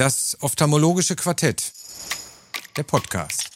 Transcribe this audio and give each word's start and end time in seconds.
Das 0.00 0.34
ophthalmologische 0.40 1.14
Quartett. 1.14 1.74
Der 2.74 2.84
Podcast. 2.84 3.50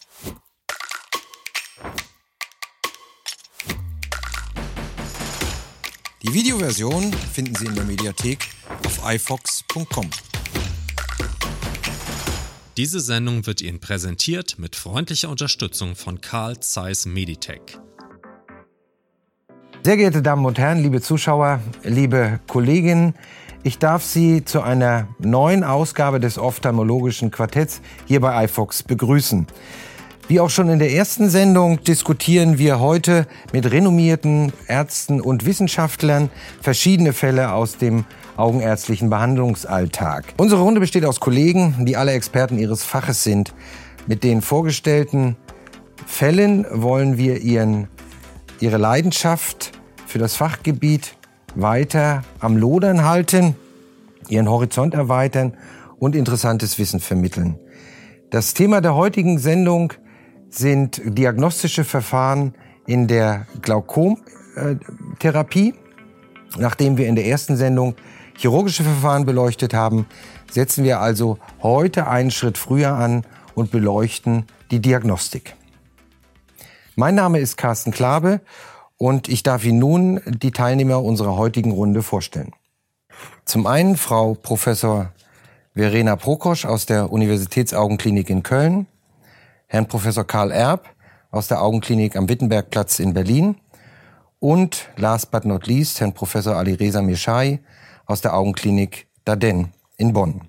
Die 6.22 6.34
Videoversion 6.34 7.10
finden 7.33 7.54
Sie 7.54 7.65
in 7.65 7.75
der 7.75 7.84
Mediathek 7.84 8.46
auf 8.84 9.11
ifox.com. 9.11 10.11
Diese 12.77 13.01
Sendung 13.01 13.47
wird 13.47 13.63
Ihnen 13.63 13.81
präsentiert 13.81 14.59
mit 14.59 14.77
freundlicher 14.77 15.31
Unterstützung 15.31 15.97
von 15.97 16.21
Carl 16.21 16.61
Zeiss 16.61 17.07
Meditech. 17.07 17.79
Sehr 19.83 19.97
geehrte 19.97 20.21
Damen 20.21 20.45
und 20.45 20.59
Herren, 20.59 20.83
liebe 20.83 21.01
Zuschauer, 21.01 21.61
liebe 21.83 22.41
Kolleginnen, 22.47 23.15
ich 23.65 23.79
darf 23.79 24.05
Sie 24.05 24.45
zu 24.45 24.61
einer 24.61 25.09
neuen 25.19 25.65
Ausgabe 25.65 26.21
des 26.21 26.39
ophthalmologischen 26.39 27.30
Quartetts 27.30 27.80
hier 28.05 28.21
bei 28.21 28.45
iFox 28.45 28.83
begrüßen. 28.83 29.47
Wie 30.29 30.38
auch 30.38 30.51
schon 30.51 30.69
in 30.69 30.79
der 30.79 30.93
ersten 30.93 31.30
Sendung 31.30 31.83
diskutieren 31.83 32.59
wir 32.59 32.79
heute 32.79 33.27
mit 33.52 33.71
renommierten 33.71 34.52
Ärzten 34.69 35.21
und 35.21 35.47
Wissenschaftlern 35.47 36.30
verschiedene 36.61 37.15
Fälle 37.15 37.52
aus 37.52 37.79
dem 37.79 38.05
augenärztlichen 38.37 39.09
Behandlungsalltag. 39.09 40.35
Unsere 40.37 40.60
Runde 40.60 40.80
besteht 40.80 41.07
aus 41.07 41.21
Kollegen, 41.21 41.87
die 41.87 41.96
alle 41.96 42.12
Experten 42.12 42.59
ihres 42.59 42.85
Faches 42.85 43.24
sind. 43.24 43.55
Mit 44.07 44.24
den 44.24 44.43
vorgestellten 44.43 45.37
Fällen 46.07 46.66
wollen 46.71 47.16
wir 47.16 47.41
ihren, 47.41 47.88
ihre 48.60 48.77
Leidenschaft 48.77 49.73
für 50.07 50.19
das 50.19 50.37
Fachgebiet 50.37 51.16
weiter 51.55 52.23
am 52.41 52.57
Lodern 52.57 53.05
halten, 53.05 53.57
ihren 54.28 54.48
Horizont 54.48 54.95
erweitern 54.95 55.56
und 55.98 56.14
interessantes 56.14 56.78
Wissen 56.78 57.01
vermitteln. 57.01 57.59
Das 58.30 58.55
Thema 58.55 58.80
der 58.80 58.95
heutigen 58.95 59.38
Sendung 59.38 59.92
sind 60.49 61.01
diagnostische 61.04 61.85
Verfahren 61.85 62.54
in 62.87 63.07
der 63.07 63.46
Glaukomtherapie. 63.62 65.74
Nachdem 66.58 66.96
wir 66.96 67.08
in 67.08 67.16
der 67.16 67.26
ersten 67.26 67.56
Sendung 67.56 67.94
chirurgische 68.36 68.84
Verfahren 68.84 69.24
beleuchtet 69.24 69.74
haben, 69.74 70.06
setzen 70.50 70.84
wir 70.84 71.00
also 71.00 71.38
heute 71.62 72.06
einen 72.06 72.30
Schritt 72.30 72.58
früher 72.58 72.92
an 72.92 73.24
und 73.54 73.70
beleuchten 73.70 74.46
die 74.70 74.80
Diagnostik. 74.80 75.56
Mein 76.96 77.14
Name 77.14 77.40
ist 77.40 77.56
Carsten 77.56 77.90
Klabe 77.90 78.40
und 78.96 79.28
ich 79.28 79.42
darf 79.42 79.64
Ihnen 79.64 79.80
nun 79.80 80.20
die 80.27 80.52
Teilnehmer 80.52 81.02
unserer 81.02 81.36
heutigen 81.36 81.72
Runde 81.72 82.02
vorstellen. 82.02 82.52
Zum 83.44 83.66
einen 83.66 83.96
Frau 83.96 84.34
Professor 84.34 85.12
Verena 85.74 86.16
Prokosch 86.16 86.64
aus 86.64 86.86
der 86.86 87.12
Universitätsaugenklinik 87.12 88.30
in 88.30 88.42
Köln, 88.42 88.86
Herrn 89.66 89.86
Professor 89.86 90.24
Karl 90.24 90.50
Erb 90.50 90.88
aus 91.30 91.48
der 91.48 91.62
Augenklinik 91.62 92.16
am 92.16 92.28
Wittenbergplatz 92.28 93.00
in 93.00 93.12
Berlin 93.12 93.56
und 94.38 94.88
last 94.96 95.30
but 95.30 95.44
not 95.44 95.66
least 95.66 96.00
Herrn 96.00 96.12
Professor 96.12 96.56
Alireza 96.56 97.02
Meshai 97.02 97.60
aus 98.06 98.20
der 98.20 98.34
Augenklinik 98.34 99.06
Daden 99.24 99.72
in 99.96 100.12
Bonn. 100.12 100.42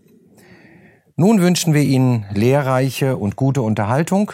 Nun 1.16 1.42
wünschen 1.42 1.74
wir 1.74 1.82
Ihnen 1.82 2.26
lehrreiche 2.34 3.16
und 3.16 3.36
gute 3.36 3.62
Unterhaltung 3.62 4.34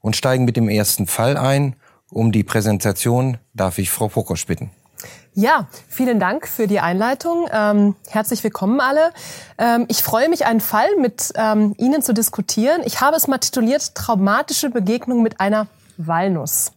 und 0.00 0.16
steigen 0.16 0.44
mit 0.44 0.56
dem 0.56 0.68
ersten 0.68 1.06
Fall 1.06 1.36
ein. 1.36 1.76
Um 2.10 2.30
die 2.30 2.44
Präsentation 2.44 3.38
darf 3.54 3.78
ich 3.78 3.90
Frau 3.90 4.08
Pokosch 4.08 4.46
bitten. 4.46 4.70
Ja, 5.34 5.68
vielen 5.88 6.18
Dank 6.18 6.48
für 6.48 6.66
die 6.66 6.80
Einleitung. 6.80 7.46
Ähm, 7.52 7.94
herzlich 8.08 8.42
willkommen 8.42 8.80
alle. 8.80 9.12
Ähm, 9.58 9.86
ich 9.88 10.02
freue 10.02 10.28
mich, 10.28 10.44
einen 10.44 10.60
Fall 10.60 10.88
mit 10.98 11.32
ähm, 11.36 11.72
Ihnen 11.78 12.02
zu 12.02 12.12
diskutieren. 12.12 12.82
Ich 12.84 13.00
habe 13.00 13.16
es 13.16 13.28
mal 13.28 13.38
tituliert 13.38 13.94
Traumatische 13.94 14.70
Begegnung 14.70 15.22
mit 15.22 15.38
einer 15.38 15.68
Walnuss. 15.98 16.72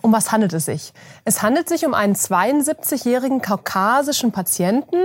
Um 0.00 0.12
was 0.12 0.32
handelt 0.32 0.54
es 0.54 0.64
sich? 0.64 0.94
Es 1.26 1.42
handelt 1.42 1.68
sich 1.68 1.84
um 1.84 1.92
einen 1.92 2.14
72-jährigen 2.14 3.42
kaukasischen 3.42 4.32
Patienten, 4.32 4.96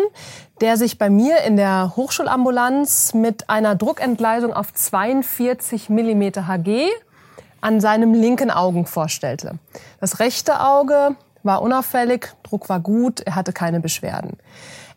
der 0.62 0.78
sich 0.78 0.98
bei 0.98 1.10
mir 1.10 1.42
in 1.42 1.58
der 1.58 1.94
Hochschulambulanz 1.98 3.14
mit 3.14 3.50
einer 3.50 3.76
Druckentgleisung 3.76 4.54
auf 4.54 4.74
42 4.74 5.90
mm 5.90 6.22
Hg 6.48 6.88
an 7.60 7.82
seinem 7.82 8.14
linken 8.14 8.50
Augen 8.50 8.86
vorstellte. 8.86 9.60
Das 10.00 10.20
rechte 10.20 10.62
Auge 10.62 11.18
war 11.44 11.62
unauffällig, 11.62 12.34
Druck 12.44 12.70
war 12.70 12.80
gut, 12.80 13.22
er 13.22 13.36
hatte 13.36 13.54
keine 13.54 13.80
Beschwerden. 13.80 14.38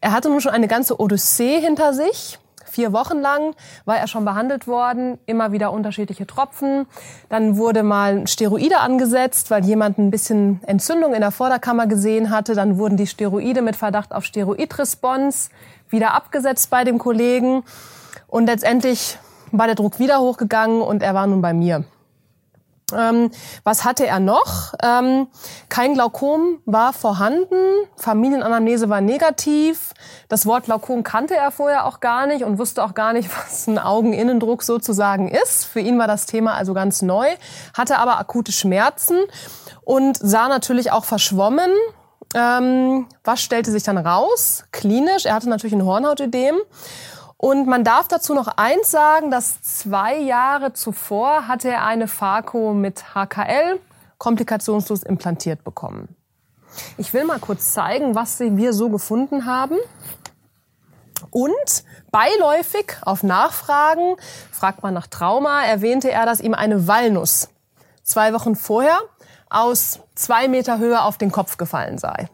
Er 0.01 0.13
hatte 0.13 0.29
nun 0.29 0.41
schon 0.41 0.53
eine 0.53 0.69
ganze 0.69 0.99
Odyssee 0.99 1.61
hinter 1.61 1.95
sich. 1.95 2.39
Vier 2.65 2.93
Wochen 2.93 3.21
lang 3.21 3.55
war 3.85 3.99
er 3.99 4.09
schon 4.09 4.25
behandelt 4.25 4.67
worden, 4.67 5.19
immer 5.27 5.53
wieder 5.53 5.73
unterschiedliche 5.73 6.27
Tropfen. 6.27 6.87
Dann 7.29 7.59
wurde 7.59 7.83
mal 7.83 8.27
Steroide 8.27 8.81
angesetzt, 8.81 9.51
weil 9.51 9.65
jemand 9.65 9.99
ein 9.99 10.11
bisschen 10.11 10.61
Entzündung 10.67 11.13
in 11.13 11.21
der 11.21 11.33
Vorderkammer 11.33 11.87
gesehen 11.87 12.31
hatte. 12.31 12.55
Dann 12.55 12.79
wurden 12.79 12.97
die 12.97 13.07
Steroide 13.07 13.61
mit 13.61 13.77
Verdacht 13.77 14.15
auf 14.15 14.25
Steroidresponse 14.25 15.51
wieder 15.91 16.15
abgesetzt 16.15 16.71
bei 16.71 16.83
dem 16.83 16.99
Kollegen. 16.99 17.63
Und 18.27 18.47
letztendlich 18.47 19.19
war 19.51 19.67
der 19.67 19.77
Druck 19.77 19.99
wieder 19.99 20.21
hochgegangen 20.21 20.81
und 20.81 21.03
er 21.03 21.13
war 21.15 21.27
nun 21.27 21.43
bei 21.43 21.53
mir. 21.53 21.85
Ähm, 22.97 23.31
was 23.65 23.85
hatte 23.85 24.07
er 24.07 24.21
noch? 24.21 24.75
Ähm, 24.83 25.29
kein 25.69 25.95
Glaukom 25.95 26.61
war 26.65 26.93
vorhanden, 26.93 27.57
Familienanamnese 27.97 28.89
war 28.89 29.01
negativ. 29.01 29.95
Das 30.29 30.47
Wort 30.47 30.65
Glaukom 30.65 31.03
kannte 31.03 31.37
er 31.37 31.51
vorher 31.51 31.87
auch 31.87 32.01
gar 32.01 32.27
nicht 32.27 32.45
und 32.45 32.59
wusste 32.59 32.85
auch 32.85 32.95
gar 32.95 33.13
nicht, 33.13 33.31
was 33.37 33.67
ein 33.67 33.79
Augeninnendruck 33.79 34.63
sozusagen 34.63 35.29
ist. 35.29 35.65
Für 35.65 35.81
ihn 35.81 35.99
war 35.99 36.07
das 36.07 36.27
Thema 36.27 36.55
also 36.55 36.75
ganz 36.75 37.03
neu, 37.03 37.27
hatte 37.77 37.99
aber 37.99 38.19
akute 38.19 38.53
Schmerzen 38.53 39.19
und 39.85 40.17
sah 40.17 40.49
natürlich 40.49 40.93
auch 40.93 41.05
verschwommen. 41.05 41.71
Ähm, 42.35 43.07
was 43.25 43.43
stellte 43.43 43.71
sich 43.71 43.83
dann 43.83 43.99
raus? 43.99 44.65
Klinisch, 44.73 45.27
er 45.27 45.35
hatte 45.35 45.49
natürlich 45.49 45.75
ein 45.75 45.85
Hornhautödem. 45.85 46.57
Und 47.45 47.67
man 47.67 47.83
darf 47.83 48.07
dazu 48.07 48.35
noch 48.35 48.47
eins 48.47 48.93
sagen, 48.93 49.33
dass 49.33 49.61
zwei 49.63 50.17
Jahre 50.17 50.75
zuvor 50.75 51.49
hatte 51.49 51.71
er 51.71 51.85
eine 51.85 52.07
Phaco 52.07 52.73
mit 52.73 53.17
HKL 53.17 53.81
komplikationslos 54.17 55.03
implantiert 55.03 55.65
bekommen. 55.65 56.15
Ich 56.99 57.13
will 57.13 57.25
mal 57.25 57.41
kurz 57.41 57.73
zeigen, 57.73 58.15
was 58.15 58.39
wir 58.39 58.73
so 58.73 58.91
gefunden 58.91 59.45
haben. 59.45 59.77
Und 61.31 61.85
beiläufig 62.13 62.95
auf 63.03 63.25
Nachfragen, 63.25 64.15
fragt 64.53 64.85
man 64.85 64.95
nach 64.95 65.09
Trauma, 65.09 65.65
erwähnte 65.65 66.13
er, 66.13 66.27
dass 66.27 66.41
ihm 66.41 66.55
eine 66.55 66.87
Walnuss 66.87 67.49
zwei 68.05 68.33
Wochen 68.35 68.55
vorher 68.55 69.01
aus 69.51 69.99
zwei 70.15 70.47
Meter 70.47 70.79
Höhe 70.79 71.03
auf 71.03 71.19
den 71.19 71.33
Kopf 71.33 71.57
gefallen 71.57 71.99
sei. 71.99 72.29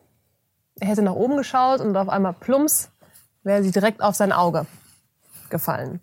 Er 0.81 0.89
hätte 0.89 1.01
nach 1.01 1.15
oben 1.15 1.39
geschaut 1.39 1.81
und 1.81 1.97
auf 1.97 2.11
einmal 2.11 2.35
plumps 2.35 2.91
wäre 3.43 3.63
sie 3.63 3.71
direkt 3.71 4.03
auf 4.03 4.15
sein 4.15 4.33
Auge 4.33 4.67
gefallen. 5.51 6.01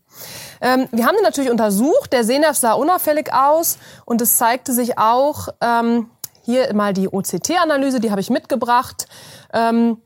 Ähm, 0.62 0.88
wir 0.92 1.06
haben 1.06 1.16
den 1.16 1.24
natürlich 1.24 1.52
untersucht. 1.52 2.14
Der 2.14 2.24
Sehnerv 2.24 2.58
sah 2.58 2.74
unauffällig 2.74 3.34
aus 3.34 3.78
und 4.06 4.22
es 4.22 4.38
zeigte 4.38 4.74
sich 4.74 4.98
auch 4.98 5.50
ähm, 5.62 6.10
hier 6.44 6.74
mal 6.74 6.94
die 6.94 7.08
OCT-Analyse, 7.08 8.00
die 8.00 8.12
habe 8.12 8.22
ich 8.22 8.30
mitgebracht. 8.30 9.08
Ähm, 9.54 9.98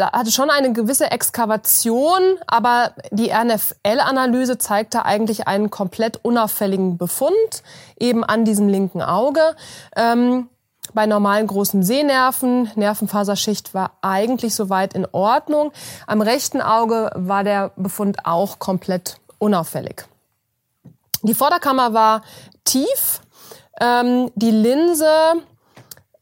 hatte 0.00 0.32
schon 0.32 0.50
eine 0.50 0.72
gewisse 0.72 1.10
Exkavation, 1.10 2.20
aber 2.46 2.94
die 3.10 3.30
RNFL-Analyse 3.30 4.58
zeigte 4.58 5.04
eigentlich 5.04 5.46
einen 5.46 5.70
komplett 5.70 6.18
unauffälligen 6.24 6.98
Befund 6.98 7.62
eben 7.98 8.24
an 8.24 8.44
diesem 8.44 8.68
linken 8.68 9.02
Auge. 9.02 9.54
Ähm, 9.94 10.48
bei 10.94 11.06
normalen 11.06 11.46
großen 11.46 11.82
Sehnerven. 11.82 12.70
Nervenfaserschicht 12.74 13.74
war 13.74 13.92
eigentlich 14.02 14.54
soweit 14.54 14.94
in 14.94 15.06
Ordnung. 15.12 15.72
Am 16.06 16.20
rechten 16.20 16.60
Auge 16.60 17.10
war 17.14 17.44
der 17.44 17.72
Befund 17.76 18.24
auch 18.24 18.58
komplett 18.58 19.18
unauffällig. 19.38 20.04
Die 21.22 21.34
Vorderkammer 21.34 21.94
war 21.94 22.22
tief. 22.64 23.20
Ähm, 23.80 24.30
die 24.34 24.50
Linse 24.50 25.08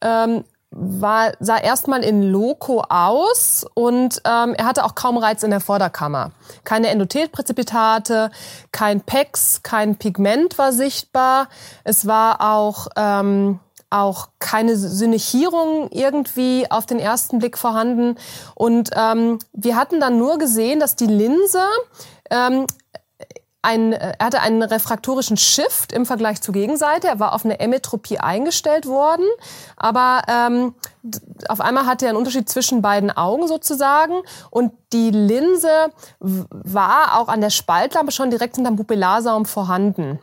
ähm, 0.00 0.44
war, 0.70 1.32
sah 1.40 1.58
erstmal 1.58 2.04
in 2.04 2.22
Loco 2.22 2.82
aus 2.88 3.66
und 3.74 4.22
ähm, 4.24 4.54
er 4.54 4.66
hatte 4.66 4.84
auch 4.84 4.94
kaum 4.94 5.18
Reiz 5.18 5.42
in 5.42 5.50
der 5.50 5.60
Vorderkammer. 5.60 6.30
Keine 6.64 6.88
Endothelpräzipitate, 6.88 8.30
kein 8.70 9.00
PEX, 9.00 9.62
kein 9.62 9.96
Pigment 9.96 10.58
war 10.58 10.72
sichtbar. 10.72 11.48
Es 11.82 12.06
war 12.06 12.40
auch 12.40 12.86
ähm, 12.96 13.58
auch 13.90 14.28
keine 14.38 14.76
Synechierung 14.76 15.88
irgendwie 15.90 16.70
auf 16.70 16.86
den 16.86 17.00
ersten 17.00 17.40
Blick 17.40 17.58
vorhanden. 17.58 18.16
Und 18.54 18.90
ähm, 18.94 19.38
wir 19.52 19.76
hatten 19.76 20.00
dann 20.00 20.16
nur 20.16 20.38
gesehen, 20.38 20.80
dass 20.80 20.96
die 20.96 21.06
Linse 21.06 21.62
ähm, 22.30 22.66
ein, 23.62 23.92
er 23.92 24.16
hatte 24.24 24.40
einen 24.40 24.62
refraktorischen 24.62 25.36
Shift 25.36 25.92
im 25.92 26.06
Vergleich 26.06 26.40
zur 26.40 26.54
Gegenseite. 26.54 27.08
Er 27.08 27.20
war 27.20 27.34
auf 27.34 27.44
eine 27.44 27.60
Emmetropie 27.60 28.18
eingestellt 28.18 28.86
worden, 28.86 29.26
aber 29.76 30.22
ähm, 30.28 30.74
auf 31.48 31.60
einmal 31.60 31.86
hatte 31.86 32.06
er 32.06 32.10
einen 32.10 32.18
Unterschied 32.18 32.48
zwischen 32.48 32.80
beiden 32.80 33.10
Augen 33.10 33.48
sozusagen 33.48 34.14
und 34.50 34.72
die 34.92 35.10
Linse 35.10 35.92
war 36.18 37.18
auch 37.18 37.28
an 37.28 37.40
der 37.40 37.50
Spaltlampe 37.50 38.12
schon 38.12 38.30
direkt 38.30 38.56
hinterm 38.56 38.76
Pupillarsaum 38.76 39.44
vorhanden. 39.44 40.18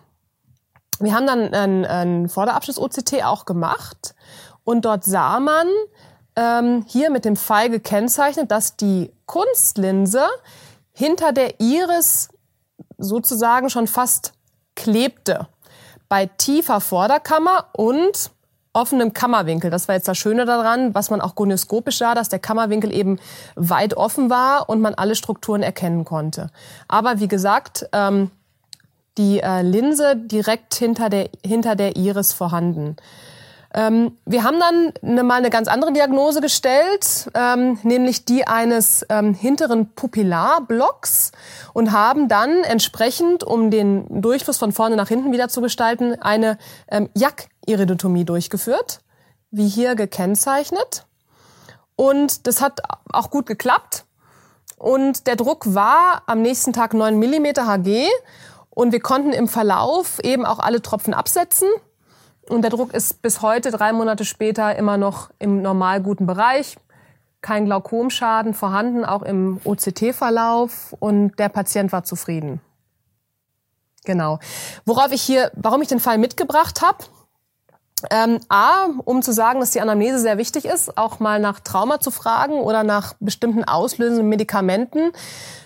Wir 1.00 1.14
haben 1.14 1.28
dann 1.28 1.54
einen, 1.54 1.86
einen 1.86 2.30
Vorderabschluss-OCT 2.30 3.24
auch 3.24 3.46
gemacht 3.46 4.16
und 4.64 4.86
dort 4.86 5.04
sah 5.04 5.40
man 5.40 5.68
ähm, 6.36 6.86
hier 6.88 7.10
mit 7.10 7.26
dem 7.26 7.36
Pfeil 7.36 7.70
gekennzeichnet, 7.70 8.52
dass 8.52 8.76
die 8.76 9.12
Kunstlinse 9.26 10.26
hinter 10.94 11.32
der 11.32 11.60
Iris 11.60 12.30
sozusagen 12.98 13.70
schon 13.70 13.88
fast 13.88 14.34
klebte. 14.76 15.48
Bei 16.10 16.26
tiefer 16.26 16.80
Vorderkammer 16.80 17.66
und 17.74 18.32
offenem 18.78 19.12
Kammerwinkel. 19.12 19.72
Das 19.72 19.88
war 19.88 19.96
jetzt 19.96 20.08
das 20.08 20.18
Schöne 20.18 20.46
daran, 20.46 20.94
was 20.94 21.10
man 21.10 21.20
auch 21.20 21.36
gonioskopisch 21.36 21.98
sah, 21.98 22.14
dass 22.14 22.30
der 22.30 22.40
Kammerwinkel 22.40 22.94
eben 22.94 23.20
weit 23.56 23.96
offen 23.96 24.30
war 24.30 24.70
und 24.70 24.82
man 24.82 24.94
alle 24.94 25.16
Strukturen 25.16 25.64
erkennen 25.64 26.06
konnte. 26.06 26.52
Aber 26.88 27.20
wie 27.20 27.28
gesagt, 27.28 27.90
ähm, 27.92 28.30
die 29.18 29.40
äh, 29.40 29.62
Linse 29.62 30.16
direkt 30.16 30.76
hinter 30.76 31.10
der, 31.10 31.30
hinter 31.46 31.76
der 31.76 31.96
Iris 31.96 32.34
vorhanden. 32.34 32.96
Ähm, 33.74 34.18
wir 34.26 34.44
haben 34.44 34.60
dann 34.60 34.94
eine, 35.02 35.24
mal 35.24 35.36
eine 35.36 35.50
ganz 35.50 35.68
andere 35.68 35.92
Diagnose 35.92 36.42
gestellt, 36.42 37.30
ähm, 37.34 37.78
nämlich 37.84 38.26
die 38.26 38.48
eines 38.48 39.06
ähm, 39.10 39.34
hinteren 39.34 39.94
Pupillarblocks 39.94 41.32
und 41.74 41.92
haben 41.92 42.28
dann 42.28 42.64
entsprechend, 42.64 43.44
um 43.44 43.70
den 43.70 44.22
Durchfluss 44.22 44.58
von 44.58 44.72
vorne 44.72 44.96
nach 44.96 45.10
hinten 45.10 45.32
wieder 45.32 45.50
zu 45.50 45.62
gestalten, 45.62 46.20
eine 46.22 46.58
ähm, 46.90 47.10
Jack-Iridotomie 47.14 48.26
durchgeführt, 48.26 49.02
wie 49.52 49.68
hier 49.68 49.96
gekennzeichnet. 49.96 51.06
Und 51.96 52.48
das 52.48 52.62
hat 52.62 52.82
auch 53.12 53.30
gut 53.30 53.46
geklappt. 53.48 54.06
Und 54.78 55.26
der 55.26 55.36
Druck 55.36 55.74
war 55.74 56.22
am 56.28 56.42
nächsten 56.42 56.72
Tag 56.72 56.94
9 56.94 57.18
mm 57.18 57.46
Hg 57.58 58.08
und 58.78 58.92
wir 58.92 59.00
konnten 59.00 59.34
im 59.34 59.48
Verlauf 59.48 60.20
eben 60.24 60.46
auch 60.46 60.60
alle 60.60 60.84
Tropfen 60.84 61.16
absetzen 61.16 61.68
und 62.48 62.62
der 62.62 62.70
Druck 62.70 62.94
ist 62.94 63.22
bis 63.22 63.42
heute, 63.42 63.72
drei 63.72 63.92
Monate 63.92 64.24
später, 64.24 64.76
immer 64.76 64.98
noch 64.98 65.32
im 65.40 65.62
normal 65.62 66.02
guten 66.02 66.28
Bereich. 66.28 66.78
Kein 67.42 67.66
Glaukomschaden 67.66 68.54
vorhanden, 68.54 69.04
auch 69.04 69.22
im 69.22 69.60
OCT-Verlauf. 69.64 70.96
Und 71.00 71.38
der 71.40 71.50
Patient 71.50 71.92
war 71.92 72.04
zufrieden. 72.04 72.62
Genau. 74.06 74.40
Worauf 74.86 75.12
ich 75.12 75.22
hier, 75.22 75.52
warum 75.56 75.82
ich 75.82 75.88
den 75.88 76.00
Fall 76.00 76.18
mitgebracht 76.18 76.82
habe, 76.82 77.00
ähm, 78.12 78.40
A, 78.50 78.88
um 79.06 79.22
zu 79.22 79.34
sagen, 79.34 79.60
dass 79.60 79.72
die 79.72 79.82
Anamnese 79.82 80.20
sehr 80.20 80.38
wichtig 80.38 80.66
ist, 80.66 80.98
auch 80.98 81.20
mal 81.20 81.40
nach 81.40 81.60
Trauma 81.60 82.00
zu 82.00 82.12
fragen 82.12 82.62
oder 82.62 82.84
nach 82.84 83.16
bestimmten 83.20 83.64
auslösenden 83.64 84.30
Medikamenten, 84.30 85.12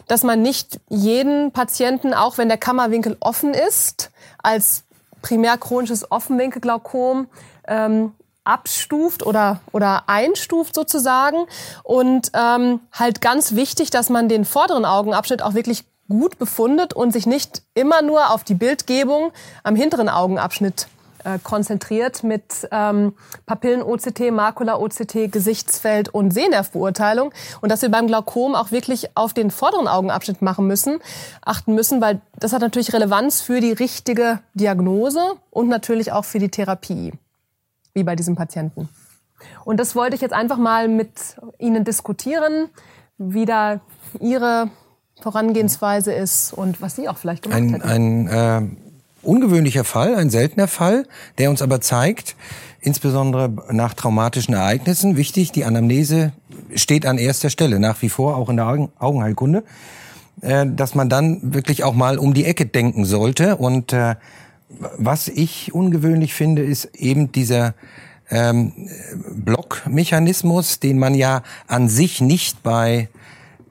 dass 0.07 0.23
man 0.23 0.41
nicht 0.41 0.79
jeden 0.89 1.51
Patienten, 1.51 2.13
auch 2.13 2.37
wenn 2.37 2.47
der 2.47 2.57
Kammerwinkel 2.57 3.17
offen 3.19 3.53
ist, 3.53 4.11
als 4.41 4.83
primär 5.21 5.57
chronisches 5.57 6.09
Offenwinkelglaukom 6.09 7.27
ähm, 7.67 8.13
abstuft 8.43 9.25
oder, 9.25 9.59
oder 9.71 10.03
einstuft 10.07 10.73
sozusagen. 10.73 11.45
Und 11.83 12.31
ähm, 12.33 12.79
halt 12.91 13.21
ganz 13.21 13.55
wichtig, 13.55 13.91
dass 13.91 14.09
man 14.09 14.29
den 14.29 14.45
vorderen 14.45 14.85
Augenabschnitt 14.85 15.41
auch 15.41 15.53
wirklich 15.53 15.83
gut 16.09 16.39
befundet 16.39 16.93
und 16.93 17.11
sich 17.11 17.25
nicht 17.25 17.61
immer 17.73 18.01
nur 18.01 18.31
auf 18.31 18.43
die 18.43 18.55
Bildgebung 18.55 19.31
am 19.63 19.75
hinteren 19.75 20.09
Augenabschnitt 20.09 20.87
äh, 21.23 21.39
konzentriert 21.43 22.23
mit 22.23 22.67
ähm, 22.71 23.13
Papillen-OCT, 23.45 24.31
Makula-OCT, 24.31 25.31
Gesichtsfeld 25.31 26.09
und 26.09 26.31
Sehnervbeurteilung 26.31 27.33
und 27.61 27.69
dass 27.69 27.81
wir 27.81 27.89
beim 27.89 28.07
Glaukom 28.07 28.55
auch 28.55 28.71
wirklich 28.71 29.15
auf 29.15 29.33
den 29.33 29.51
vorderen 29.51 29.87
Augenabschnitt 29.87 30.41
machen 30.41 30.67
müssen, 30.67 30.99
achten 31.41 31.75
müssen, 31.75 32.01
weil 32.01 32.21
das 32.39 32.53
hat 32.53 32.61
natürlich 32.61 32.93
Relevanz 32.93 33.41
für 33.41 33.59
die 33.59 33.71
richtige 33.71 34.39
Diagnose 34.53 35.21
und 35.49 35.67
natürlich 35.67 36.11
auch 36.11 36.25
für 36.25 36.39
die 36.39 36.49
Therapie, 36.49 37.13
wie 37.93 38.03
bei 38.03 38.15
diesem 38.15 38.35
Patienten. 38.35 38.89
Und 39.65 39.79
das 39.79 39.95
wollte 39.95 40.15
ich 40.15 40.21
jetzt 40.21 40.33
einfach 40.33 40.57
mal 40.57 40.87
mit 40.87 41.11
Ihnen 41.57 41.83
diskutieren, 41.83 42.69
wie 43.17 43.45
da 43.45 43.79
Ihre 44.19 44.69
Vorangehensweise 45.21 46.13
ist 46.13 46.53
und 46.53 46.81
was 46.81 46.95
Sie 46.95 47.07
auch 47.07 47.17
vielleicht 47.17 47.43
gemacht 47.43 47.59
ein, 47.59 47.69
hätten. 47.69 47.83
Ein 47.83 48.27
äh 48.27 48.80
ungewöhnlicher 49.23 49.83
Fall, 49.83 50.15
ein 50.15 50.29
seltener 50.29 50.67
Fall, 50.67 51.05
der 51.37 51.49
uns 51.49 51.61
aber 51.61 51.81
zeigt, 51.81 52.35
insbesondere 52.79 53.51
nach 53.71 53.93
traumatischen 53.93 54.53
Ereignissen, 54.53 55.17
wichtig, 55.17 55.51
die 55.51 55.65
Anamnese 55.65 56.33
steht 56.75 57.05
an 57.05 57.17
erster 57.17 57.49
Stelle, 57.49 57.79
nach 57.79 58.01
wie 58.01 58.09
vor 58.09 58.37
auch 58.37 58.49
in 58.49 58.57
der 58.57 58.89
Augenheilkunde, 58.99 59.63
äh, 60.41 60.65
dass 60.67 60.95
man 60.95 61.09
dann 61.09 61.53
wirklich 61.53 61.83
auch 61.83 61.93
mal 61.93 62.17
um 62.17 62.33
die 62.33 62.45
Ecke 62.45 62.65
denken 62.65 63.05
sollte. 63.05 63.57
Und 63.57 63.93
äh, 63.93 64.15
was 64.97 65.27
ich 65.27 65.73
ungewöhnlich 65.73 66.33
finde, 66.33 66.63
ist 66.63 66.85
eben 66.95 67.31
dieser 67.31 67.75
ähm, 68.29 68.71
Blockmechanismus, 69.35 70.79
den 70.79 70.97
man 70.97 71.13
ja 71.13 71.43
an 71.67 71.89
sich 71.89 72.21
nicht 72.21 72.63
bei 72.63 73.09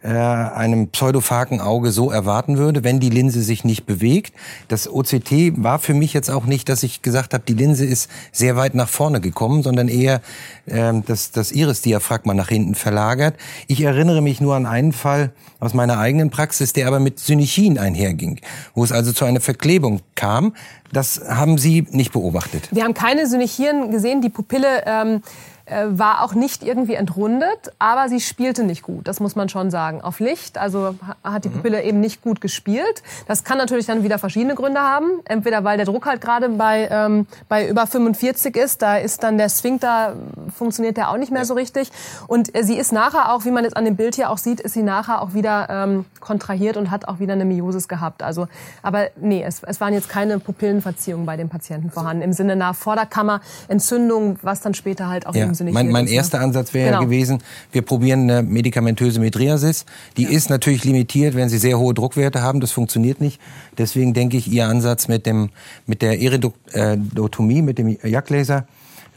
äh, 0.03 0.09
einem 0.09 0.89
pseudophagen 0.89 1.61
Auge 1.61 1.93
so 1.93 2.11
erwarten 2.11 2.57
würde, 2.59 2.85
wenn 2.85 3.01
die 3.01 3.11
Linse 3.11 3.43
sich 3.43 3.65
nicht 3.65 3.87
bewegt. 3.87 4.35
Das 4.69 4.89
OCT 4.91 5.63
war 5.63 5.79
für 5.79 5.95
mich 5.95 6.13
jetzt 6.13 6.31
auch 6.31 6.47
nicht, 6.47 6.69
dass 6.69 6.83
ich 6.83 7.03
gesagt 7.03 7.35
habe, 7.35 7.45
die 7.47 7.55
Linse 7.55 7.85
ist 7.85 8.11
sehr 8.33 8.57
weit 8.57 8.75
nach 8.75 8.89
vorne 8.89 9.21
gekommen, 9.21 9.63
sondern 9.63 9.89
eher 9.89 10.23
äh, 10.67 10.93
das, 11.07 11.33
das 11.33 11.53
Iris-Diaphragma 11.53 12.35
nach 12.35 12.49
hinten 12.49 12.75
verlagert. 12.75 13.35
Ich 13.67 13.83
erinnere 13.83 14.23
mich 14.23 14.41
nur 14.41 14.55
an 14.57 14.67
einen 14.67 14.93
Fall 14.93 15.33
aus 15.59 15.75
meiner 15.75 15.99
eigenen 15.99 16.31
Praxis, 16.31 16.73
der 16.73 16.87
aber 16.87 17.01
mit 17.01 17.19
Synichin 17.19 17.79
einherging, 17.79 18.41
wo 18.75 18.83
es 18.85 18.93
also 18.93 19.13
zu 19.13 19.25
einer 19.25 19.41
Verklebung 19.41 20.01
kam. 20.15 20.55
Das 20.93 21.21
haben 21.29 21.59
Sie 21.59 21.87
nicht 21.91 22.13
beobachtet. 22.13 22.69
Wir 22.73 22.85
haben 22.85 22.95
keine 22.95 23.27
Synichien 23.27 23.91
gesehen. 23.91 24.21
Die 24.23 24.29
Pupille 24.29 24.83
ähm, 24.87 25.23
äh, 25.71 25.87
war 25.89 26.25
auch 26.25 26.35
nicht 26.35 26.65
irgendwie 26.65 26.95
entrundet, 26.95 27.73
aber 27.79 28.09
sie 28.09 28.21
spielte 28.21 28.65
nicht 28.65 28.83
gut. 28.83 29.07
Das 29.07 29.21
muss 29.21 29.37
man 29.37 29.49
schon 29.49 29.71
sagen. 29.71 30.01
Auf 30.01 30.19
Licht, 30.19 30.59
also 30.59 30.97
hat 31.23 31.45
die 31.45 31.49
mhm. 31.49 31.53
Pupille 31.55 31.79
mhm. 31.79 31.89
eben 31.89 32.01
nicht 32.01 32.23
gut 32.23 32.41
gespielt. 32.41 33.05
Das 33.29 33.45
kann 33.45 33.57
natürlich 33.57 33.87
dann 33.87 34.03
wieder 34.03 34.19
verschiedene 34.19 34.57
Gründe 34.57 34.81
haben. 34.81 35.07
Entweder 35.27 35.63
weil 35.63 35.77
der 35.77 35.87
Druck 35.87 36.07
halt 36.07 36.21
gerade 36.21 36.49
bei, 36.49 36.89
ähm, 36.91 37.27
bei 37.49 37.69
über 37.69 37.87
45 37.87 38.57
ist, 38.57 38.83
da 38.83 38.97
ist 38.97 39.23
dann 39.23 39.39
der 39.39 39.49
Sphinkter, 39.49 40.17
funktioniert 40.53 40.97
der 40.97 41.11
auch 41.11 41.17
nicht 41.17 41.31
mehr 41.31 41.43
ja. 41.43 41.47
so 41.47 41.55
richtig. 41.55 41.93
Und 42.27 42.53
äh, 42.57 42.65
sie 42.65 42.77
ist 42.77 42.93
nachher 42.93 43.33
auch, 43.33 43.45
wie 43.45 43.53
man 43.53 43.63
jetzt 43.63 43.77
an 43.77 43.85
dem 43.85 43.95
Bild 43.95 44.17
hier 44.17 44.31
auch 44.31 44.39
sieht, 44.39 44.59
ist 44.59 44.75
sie 44.75 44.83
nachher 44.83 45.23
auch 45.23 45.35
wieder 45.35 45.69
ähm, 45.71 46.05
kontrahiert 46.19 46.77
und 46.79 46.91
hat 46.91 47.07
auch 47.07 47.21
wieder 47.21 47.35
eine 47.35 47.45
Miosis 47.45 47.87
gehabt. 47.87 48.25
Also, 48.25 48.49
aber 48.83 49.09
nee, 49.21 49.45
es, 49.47 49.63
es 49.63 49.81
waren 49.81 49.95
jetzt 49.95 50.09
keine 50.09 50.41
Pupillenverziehungen 50.81 51.27
bei 51.27 51.37
dem 51.37 51.49
Patienten 51.49 51.91
vorhanden. 51.91 52.23
Im 52.23 52.33
Sinne 52.33 52.57
nach 52.57 52.75
Vorderkammerentzündung, 52.75 54.39
was 54.43 54.61
dann 54.61 54.75
später 54.75 55.09
halt 55.09 55.27
auch 55.27 55.35
ja. 55.35 55.45
im 55.45 55.55
Sinne 55.55 55.73
Mein, 55.73 55.89
mein 55.89 56.07
erster 56.07 56.41
Ansatz 56.41 56.75
wäre 56.75 56.91
genau. 56.91 57.05
gewesen, 57.05 57.43
wir 57.73 57.83
probieren 57.83 58.31
eine 58.31 58.43
medikamentöse 58.43 59.21
Metriasis. 59.21 59.85
Die 60.17 60.25
ja. 60.25 60.31
ist 60.31 60.51
natürlich 60.51 60.85
limitiert, 60.85 61.35
wenn 61.35 61.49
Sie 61.49 61.59
sehr 61.59 61.79
hohe 61.79 61.95
Druckwerte 61.95 62.43
haben. 62.43 62.61
Das 62.61 62.73
funktioniert 62.73 63.21
nicht. 63.21 63.41
Deswegen 63.79 64.15
denke 64.15 64.37
ich, 64.37 64.51
Ihr 64.51 64.67
Ansatz 64.67 65.09
mit 65.09 65.27
dem 65.27 65.51
mit 65.87 66.03
der 66.03 66.19
Iridotomie, 66.19 67.63
mit 67.63 67.79
dem 67.79 67.97
Jagdlaser, 68.03 68.67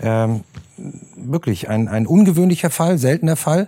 ähm, 0.02 0.42
wirklich 1.16 1.70
ein, 1.70 1.88
ein 1.88 2.08
ungewöhnlicher 2.08 2.70
Fall, 2.70 2.98
seltener 2.98 3.36
Fall. 3.36 3.68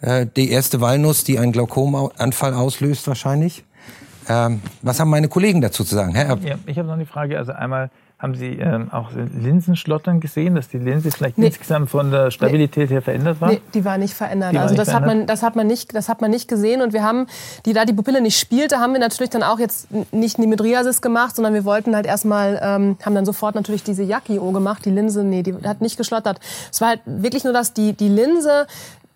Äh, 0.00 0.26
die 0.36 0.50
erste 0.50 0.80
Walnuss, 0.80 1.24
die 1.24 1.38
einen 1.38 1.52
Glaukomanfall 1.52 2.54
auslöst 2.54 3.08
wahrscheinlich. 3.08 3.64
Ähm, 4.28 4.60
was 4.82 5.00
haben 5.00 5.10
meine 5.10 5.28
Kollegen 5.28 5.60
dazu 5.60 5.84
zu 5.84 5.94
sagen? 5.94 6.14
Herr 6.14 6.36
ja, 6.38 6.56
ich 6.66 6.78
habe 6.78 6.88
noch 6.88 6.94
eine 6.94 7.06
Frage. 7.06 7.38
Also 7.38 7.52
einmal 7.52 7.90
haben 8.18 8.34
Sie 8.34 8.58
ähm, 8.58 8.90
auch 8.92 9.10
Linsenschlottern 9.12 10.20
gesehen, 10.20 10.54
dass 10.54 10.68
die 10.68 10.78
Linse 10.78 11.10
vielleicht 11.10 11.36
nee. 11.36 11.48
insgesamt 11.48 11.90
von 11.90 12.10
der 12.10 12.30
Stabilität 12.30 12.88
nee. 12.88 12.94
her 12.94 13.02
verändert 13.02 13.42
war? 13.42 13.50
Nee, 13.50 13.60
die 13.74 13.84
war 13.84 13.98
nicht 13.98 14.14
verändert. 14.14 14.54
War 14.54 14.62
also 14.62 14.72
nicht 14.72 14.80
das 14.80 14.88
verändert? 14.88 15.10
hat 15.10 15.18
man, 15.18 15.26
das 15.26 15.42
hat 15.42 15.56
man 15.56 15.66
nicht, 15.66 15.94
das 15.94 16.08
hat 16.08 16.22
man 16.22 16.30
nicht 16.30 16.48
gesehen. 16.48 16.80
Und 16.80 16.94
wir 16.94 17.02
haben, 17.02 17.26
die 17.66 17.74
da 17.74 17.84
die 17.84 17.92
Pupille 17.92 18.22
nicht 18.22 18.38
spielte, 18.38 18.78
haben 18.78 18.94
wir 18.94 19.00
natürlich 19.00 19.28
dann 19.28 19.42
auch 19.42 19.58
jetzt 19.58 19.88
nicht 20.12 20.38
eine 20.38 20.46
Midriasis 20.46 21.02
gemacht, 21.02 21.36
sondern 21.36 21.52
wir 21.52 21.66
wollten 21.66 21.94
halt 21.94 22.06
erstmal, 22.06 22.58
ähm, 22.62 22.96
haben 23.04 23.14
dann 23.14 23.26
sofort 23.26 23.54
natürlich 23.54 23.84
diese 23.84 24.02
Yakio 24.02 24.50
gemacht. 24.50 24.86
Die 24.86 24.90
Linse, 24.90 25.22
nee, 25.22 25.42
die 25.42 25.54
hat 25.64 25.82
nicht 25.82 25.98
geschlottert. 25.98 26.40
Es 26.72 26.80
war 26.80 26.88
halt 26.88 27.00
wirklich 27.04 27.44
nur, 27.44 27.52
dass 27.52 27.74
die 27.74 27.92
die 27.92 28.08
Linse 28.08 28.66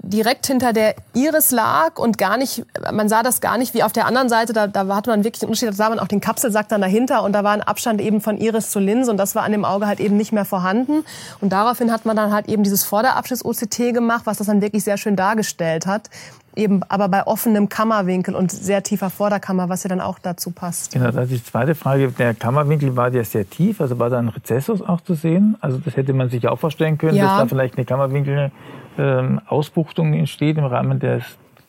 direkt 0.02 0.46
hinter 0.46 0.72
der 0.72 0.94
Iris 1.14 1.50
lag 1.50 1.98
und 1.98 2.18
gar 2.18 2.36
nicht, 2.36 2.64
man 2.92 3.08
sah 3.08 3.22
das 3.22 3.40
gar 3.40 3.58
nicht 3.58 3.74
wie 3.74 3.82
auf 3.82 3.92
der 3.92 4.06
anderen 4.06 4.28
Seite, 4.28 4.52
da, 4.52 4.66
da 4.66 4.86
hatte 4.94 5.10
man 5.10 5.24
wirklich 5.24 5.42
einen 5.42 5.50
Unterschied, 5.50 5.68
da 5.68 5.72
sah 5.72 5.88
man 5.88 5.98
auch 5.98 6.08
den 6.08 6.20
Kapselsack 6.20 6.68
dann 6.68 6.80
dahinter 6.80 7.22
und 7.22 7.32
da 7.32 7.44
war 7.44 7.52
ein 7.52 7.62
Abstand 7.62 8.00
eben 8.00 8.20
von 8.20 8.38
Iris 8.38 8.70
zur 8.70 8.82
Linse 8.82 9.10
und 9.10 9.18
das 9.18 9.34
war 9.34 9.42
an 9.42 9.52
dem 9.52 9.64
Auge 9.64 9.86
halt 9.86 10.00
eben 10.00 10.16
nicht 10.16 10.32
mehr 10.32 10.44
vorhanden. 10.44 11.04
Und 11.40 11.52
daraufhin 11.52 11.92
hat 11.92 12.06
man 12.06 12.16
dann 12.16 12.32
halt 12.32 12.48
eben 12.48 12.62
dieses 12.62 12.84
Vorderabschnitt-OCT 12.84 13.92
gemacht, 13.92 14.22
was 14.24 14.38
das 14.38 14.46
dann 14.46 14.62
wirklich 14.62 14.84
sehr 14.84 14.96
schön 14.96 15.16
dargestellt 15.16 15.86
hat, 15.86 16.08
eben 16.56 16.82
aber 16.88 17.08
bei 17.08 17.26
offenem 17.26 17.68
Kammerwinkel 17.68 18.34
und 18.34 18.50
sehr 18.50 18.82
tiefer 18.82 19.10
Vorderkammer, 19.10 19.68
was 19.68 19.84
ja 19.84 19.88
dann 19.88 20.00
auch 20.00 20.18
dazu 20.18 20.50
passt. 20.50 20.92
Genau, 20.92 21.10
das 21.10 21.30
ist 21.30 21.32
die 21.32 21.44
zweite 21.44 21.74
Frage. 21.74 22.10
Der 22.12 22.34
Kammerwinkel 22.34 22.96
war 22.96 23.12
ja 23.12 23.24
sehr 23.24 23.48
tief, 23.48 23.80
also 23.80 23.98
war 23.98 24.10
da 24.10 24.18
ein 24.18 24.28
Rezessus 24.28 24.82
auch 24.82 25.00
zu 25.00 25.14
sehen? 25.14 25.56
Also 25.60 25.78
das 25.78 25.96
hätte 25.96 26.12
man 26.12 26.28
sich 26.28 26.46
auch 26.48 26.58
vorstellen 26.58 26.98
können, 26.98 27.16
ja. 27.16 27.26
dass 27.26 27.38
da 27.38 27.46
vielleicht 27.46 27.76
eine 27.76 27.84
Kammerwinkel 27.84 28.50
ähm, 28.98 29.40
Ausbuchtung 29.46 30.12
entsteht 30.14 30.58
im 30.58 30.64
Rahmen 30.64 30.98
des 31.00 31.22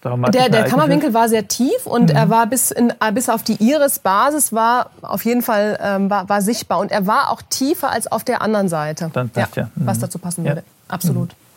der, 0.03 0.49
der 0.49 0.63
Kammerwinkel 0.63 1.13
war 1.13 1.29
sehr 1.29 1.47
tief 1.47 1.85
und 1.85 2.09
mhm. 2.09 2.15
er 2.15 2.29
war 2.29 2.47
bis, 2.47 2.71
in, 2.71 2.91
bis 3.13 3.29
auf 3.29 3.43
die 3.43 3.63
Iris-Basis 3.63 4.51
war 4.51 4.89
auf 5.03 5.23
jeden 5.25 5.43
Fall 5.43 5.77
ähm, 5.79 6.09
war, 6.09 6.27
war 6.27 6.41
sichtbar 6.41 6.79
und 6.79 6.91
er 6.91 7.05
war 7.05 7.29
auch 7.29 7.43
tiefer 7.43 7.91
als 7.91 8.11
auf 8.11 8.23
der 8.23 8.41
anderen 8.41 8.67
Seite. 8.67 9.11
Dann 9.13 9.29
passt 9.29 9.57
ja, 9.57 9.63
ja. 9.63 9.69
Mhm. 9.75 9.85
Was 9.85 9.99
dazu 9.99 10.17
passen 10.17 10.43
würde. 10.43 10.63
Absolut. 10.87 11.29
Mhm. 11.29 11.50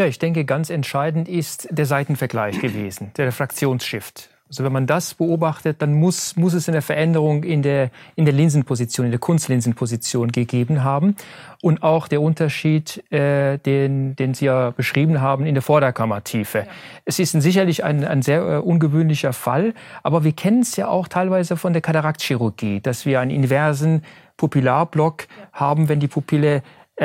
Ja, 0.00 0.06
ich 0.06 0.18
denke, 0.18 0.46
ganz 0.46 0.70
entscheidend 0.70 1.28
ist 1.28 1.68
der 1.70 1.84
Seitenvergleich 1.84 2.58
gewesen, 2.58 3.10
der 3.18 3.26
Refraktionsshift. 3.26 4.30
Also 4.48 4.64
wenn 4.64 4.72
man 4.72 4.86
das 4.86 5.12
beobachtet, 5.12 5.82
dann 5.82 5.92
muss, 5.92 6.36
muss 6.36 6.54
es 6.54 6.70
eine 6.70 6.80
Veränderung 6.80 7.44
in 7.44 7.60
der, 7.60 7.90
in 8.16 8.24
der 8.24 8.32
Linsenposition, 8.32 9.04
in 9.04 9.12
der 9.12 9.20
Kunstlinsenposition 9.20 10.32
gegeben 10.32 10.84
haben. 10.84 11.16
Und 11.60 11.82
auch 11.82 12.08
der 12.08 12.22
Unterschied, 12.22 13.04
äh, 13.12 13.58
den, 13.58 14.16
den 14.16 14.32
Sie 14.32 14.46
ja 14.46 14.70
beschrieben 14.70 15.20
haben, 15.20 15.44
in 15.44 15.52
der 15.52 15.62
Vorderkammertiefe. 15.62 16.60
Ja. 16.60 16.64
Es 17.04 17.18
ist 17.18 17.32
sicherlich 17.32 17.84
ein, 17.84 18.02
ein 18.02 18.22
sehr 18.22 18.40
äh, 18.40 18.56
ungewöhnlicher 18.56 19.34
Fall, 19.34 19.74
aber 20.02 20.24
wir 20.24 20.32
kennen 20.32 20.62
es 20.62 20.76
ja 20.76 20.88
auch 20.88 21.08
teilweise 21.08 21.58
von 21.58 21.74
der 21.74 21.82
Kataraktchirurgie, 21.82 22.80
dass 22.80 23.04
wir 23.04 23.20
einen 23.20 23.32
inversen 23.32 24.02
Pupillarblock 24.38 25.28
ja. 25.28 25.60
haben, 25.60 25.90
wenn 25.90 26.00
die 26.00 26.08
Pupille 26.08 26.62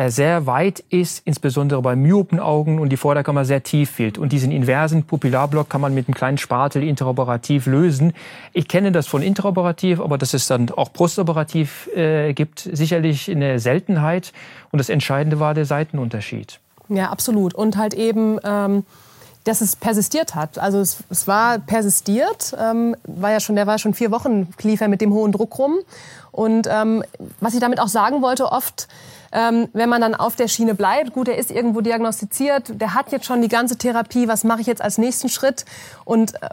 sehr 0.08 0.46
weit 0.46 0.84
ist, 0.90 1.22
insbesondere 1.26 1.82
bei 1.82 1.96
myopen 1.96 2.40
Augen 2.40 2.80
und 2.80 2.90
die 2.90 2.98
Vorderkammer 2.98 3.46
sehr 3.46 3.64
tief 3.64 3.92
fehlt. 3.92 4.18
Und 4.18 4.34
diesen 4.34 4.52
inversen 4.52 5.04
Pupillarblock 5.04 5.70
kann 5.70 5.80
man 5.80 5.94
mit 5.94 6.08
einem 6.08 6.16
kleinen 6.16 6.38
Spatel 6.38 6.84
interoperativ 6.84 7.66
lösen. 7.66 8.14
Ich 8.52 8.68
kenne 8.68 8.92
das 8.92 9.08
von 9.08 9.22
interoperativ, 9.22 10.02
aber 10.02 10.18
dass 10.18 10.34
es 10.34 10.48
dann 10.48 10.70
auch 10.70 10.92
postoperativ 10.92 11.90
äh, 11.96 12.34
gibt, 12.34 12.60
sicherlich 12.60 13.32
eine 13.32 13.60
Seltenheit. 13.60 14.34
Und 14.72 14.80
das 14.80 14.90
Entscheidende 14.90 15.40
war 15.40 15.54
der 15.54 15.66
Seitenunterschied. 15.66 16.60
Ja, 16.90 17.10
absolut. 17.10 17.54
Und 17.54 17.78
halt 17.78 17.94
eben... 17.94 18.38
Ähm 18.44 18.84
dass 19.46 19.62
es 19.62 19.76
persistiert 19.76 20.36
hat. 20.36 20.60
Also 20.60 20.80
es, 20.80 20.98
es 21.10 21.28
war 21.28 21.60
persistiert, 21.60 22.56
ähm, 22.60 22.96
war 23.04 23.32
ja 23.32 23.40
schon, 23.40 23.56
der 23.56 23.68
war 23.68 23.78
schon 23.80 23.94
vier 23.94 24.12
Wochen 24.12 24.54
lief 24.62 24.82
er 24.82 24.90
mit 24.90 25.02
dem 25.02 25.14
hohen 25.14 25.32
Druck 25.32 25.58
rum. 25.58 25.78
Und 26.32 26.68
ähm, 26.70 27.04
was 27.40 27.54
ich 27.54 27.62
damit 27.62 27.80
auch 27.80 27.88
sagen 27.88 28.22
wollte, 28.22 28.52
oft 28.52 28.88
ähm, 29.32 29.68
wenn 29.74 29.90
man 29.90 30.02
dann 30.02 30.16
auf 30.16 30.36
der 30.38 30.48
Schiene 30.48 30.76
bleibt, 30.76 31.14
gut, 31.14 31.28
er 31.28 31.38
ist 31.38 31.52
irgendwo 31.52 31.82
diagnostiziert, 31.82 32.80
der 32.80 32.94
hat 32.94 33.12
jetzt 33.12 33.26
schon 33.26 33.42
die 33.42 33.50
ganze 33.50 33.78
Therapie, 33.78 34.30
was 34.30 34.46
mache 34.46 34.62
ich 34.62 34.68
jetzt 34.68 34.82
als 34.82 34.98
nächsten 34.98 35.28
Schritt? 35.28 35.66
Und 36.06 36.36
äh, 36.36 36.50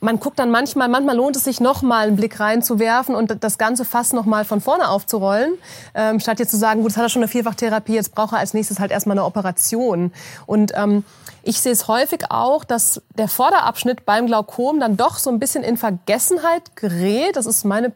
man 0.00 0.20
guckt 0.20 0.38
dann 0.38 0.50
manchmal, 0.50 0.88
manchmal 0.88 1.16
lohnt 1.16 1.36
es 1.36 1.44
sich 1.44 1.60
noch 1.60 1.82
mal 1.82 2.06
einen 2.06 2.16
Blick 2.16 2.40
reinzuwerfen 2.40 3.14
und 3.14 3.42
das 3.42 3.58
ganze 3.58 3.84
Fass 3.84 4.12
noch 4.12 4.24
mal 4.24 4.44
von 4.44 4.60
vorne 4.60 4.88
aufzurollen, 4.88 5.54
ähm, 5.94 6.20
statt 6.20 6.38
jetzt 6.38 6.50
zu 6.50 6.56
sagen, 6.56 6.82
gut, 6.82 6.90
jetzt 6.90 6.96
hat 6.96 7.04
er 7.04 7.08
schon 7.08 7.22
eine 7.22 7.28
Vierfachtherapie, 7.28 7.94
jetzt 7.94 8.14
braucht 8.14 8.32
er 8.32 8.38
als 8.38 8.54
nächstes 8.54 8.78
halt 8.80 8.90
erstmal 8.90 9.18
eine 9.18 9.26
Operation. 9.26 10.12
Und 10.46 10.72
ähm, 10.74 11.04
ich 11.42 11.60
sehe 11.60 11.72
es 11.72 11.88
häufig 11.88 12.30
auch, 12.30 12.64
dass 12.64 13.02
der 13.16 13.28
Vorderabschnitt 13.28 14.06
beim 14.06 14.26
Glaukom 14.26 14.80
dann 14.80 14.96
doch 14.96 15.18
so 15.18 15.30
ein 15.30 15.38
bisschen 15.38 15.62
in 15.62 15.76
Vergessenheit 15.76 16.74
gerät. 16.76 17.36
Das 17.36 17.46
ist 17.46 17.64
meine 17.64 17.92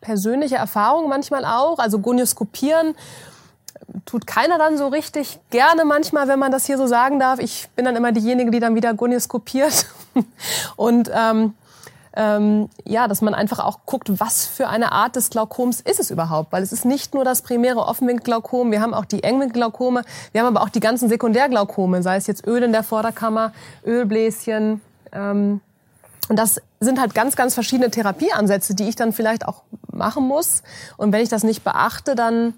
persönliche 0.00 0.56
Erfahrung 0.56 1.08
manchmal 1.08 1.44
auch. 1.44 1.78
Also 1.78 1.98
Gonioskopieren 1.98 2.94
tut 4.04 4.26
keiner 4.26 4.58
dann 4.58 4.76
so 4.76 4.88
richtig 4.88 5.38
gerne 5.50 5.84
manchmal, 5.84 6.28
wenn 6.28 6.38
man 6.38 6.52
das 6.52 6.66
hier 6.66 6.76
so 6.76 6.86
sagen 6.86 7.18
darf. 7.18 7.38
Ich 7.38 7.68
bin 7.76 7.84
dann 7.84 7.96
immer 7.96 8.12
diejenige, 8.12 8.50
die 8.50 8.60
dann 8.60 8.74
wieder 8.74 8.92
gonioskopiert. 8.94 9.86
Und 10.76 11.10
ähm, 11.14 11.54
ähm, 12.16 12.70
ja, 12.84 13.08
dass 13.08 13.20
man 13.20 13.34
einfach 13.34 13.58
auch 13.58 13.80
guckt, 13.84 14.20
was 14.20 14.46
für 14.46 14.68
eine 14.68 14.92
Art 14.92 15.16
des 15.16 15.30
Glaukoms 15.30 15.80
ist 15.82 16.00
es 16.00 16.10
überhaupt. 16.10 16.50
Weil 16.52 16.62
es 16.62 16.72
ist 16.72 16.84
nicht 16.84 17.14
nur 17.14 17.24
das 17.24 17.42
primäre 17.42 17.80
Offenwinkelglaukom, 17.80 18.70
wir 18.70 18.80
haben 18.80 18.94
auch 18.94 19.04
die 19.04 19.22
Engwinkelglaukome, 19.22 20.02
wir 20.32 20.40
haben 20.40 20.56
aber 20.56 20.64
auch 20.64 20.70
die 20.70 20.80
ganzen 20.80 21.08
Sekundärglaukome, 21.08 22.02
sei 22.02 22.16
es 22.16 22.26
jetzt 22.26 22.46
Öl 22.46 22.62
in 22.62 22.72
der 22.72 22.82
Vorderkammer, 22.82 23.52
Ölbläschen. 23.84 24.80
Ähm, 25.12 25.60
und 26.28 26.36
das 26.36 26.60
sind 26.80 27.00
halt 27.00 27.14
ganz, 27.14 27.36
ganz 27.36 27.54
verschiedene 27.54 27.90
Therapieansätze, 27.90 28.74
die 28.74 28.88
ich 28.88 28.96
dann 28.96 29.12
vielleicht 29.12 29.46
auch 29.46 29.62
machen 29.92 30.26
muss. 30.26 30.62
Und 30.96 31.12
wenn 31.12 31.22
ich 31.22 31.28
das 31.28 31.44
nicht 31.44 31.62
beachte, 31.64 32.14
dann 32.14 32.54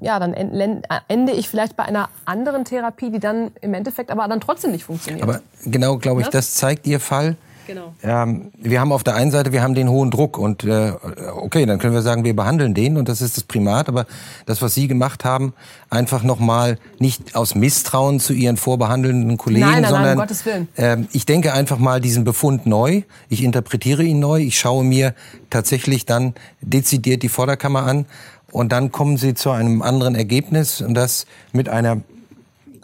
ja, 0.00 0.18
dann 0.18 0.34
ende 0.34 1.32
ich 1.32 1.48
vielleicht 1.48 1.76
bei 1.76 1.84
einer 1.84 2.08
anderen 2.24 2.64
Therapie, 2.64 3.10
die 3.10 3.18
dann 3.18 3.50
im 3.60 3.74
Endeffekt 3.74 4.10
aber 4.10 4.26
dann 4.28 4.40
trotzdem 4.40 4.72
nicht 4.72 4.84
funktioniert. 4.84 5.22
Aber 5.22 5.40
genau, 5.64 5.98
glaube 5.98 6.20
ich, 6.20 6.26
ja? 6.26 6.30
das 6.30 6.54
zeigt 6.54 6.86
Ihr 6.86 7.00
Fall. 7.00 7.36
Genau. 7.66 7.94
Ähm, 8.02 8.50
wir 8.58 8.80
haben 8.80 8.92
auf 8.92 9.04
der 9.04 9.14
einen 9.14 9.30
Seite, 9.30 9.52
wir 9.52 9.62
haben 9.62 9.74
den 9.74 9.88
hohen 9.88 10.10
Druck 10.10 10.38
und 10.38 10.64
äh, 10.64 10.92
okay, 11.36 11.64
dann 11.64 11.78
können 11.78 11.94
wir 11.94 12.02
sagen, 12.02 12.24
wir 12.24 12.34
behandeln 12.34 12.74
den 12.74 12.96
und 12.96 13.08
das 13.08 13.20
ist 13.20 13.36
das 13.36 13.44
Primat. 13.44 13.88
Aber 13.88 14.06
das, 14.46 14.62
was 14.62 14.74
Sie 14.74 14.88
gemacht 14.88 15.24
haben, 15.24 15.54
einfach 15.88 16.22
nochmal 16.22 16.78
nicht 16.98 17.36
aus 17.36 17.54
Misstrauen 17.54 18.20
zu 18.20 18.32
Ihren 18.32 18.56
vorbehandelnden 18.56 19.36
Kollegen, 19.36 19.66
nein, 19.66 19.82
nein, 19.82 19.90
sondern 19.90 20.02
nein, 20.02 20.12
um 20.12 20.22
Gottes 20.22 20.44
Willen. 20.44 20.68
Äh, 20.76 20.98
ich 21.12 21.26
denke 21.26 21.52
einfach 21.52 21.78
mal 21.78 22.00
diesen 22.00 22.24
Befund 22.24 22.66
neu. 22.66 23.02
Ich 23.28 23.42
interpretiere 23.44 24.02
ihn 24.02 24.18
neu. 24.18 24.40
Ich 24.40 24.58
schaue 24.58 24.84
mir 24.84 25.14
tatsächlich 25.50 26.04
dann 26.04 26.34
dezidiert 26.60 27.22
die 27.22 27.28
Vorderkammer 27.28 27.84
an 27.84 28.06
und 28.52 28.70
dann 28.70 28.92
kommen 28.92 29.16
sie 29.16 29.34
zu 29.34 29.50
einem 29.50 29.82
anderen 29.82 30.14
Ergebnis 30.14 30.80
und 30.80 30.94
das 30.94 31.26
mit 31.52 31.68
einer 31.68 32.02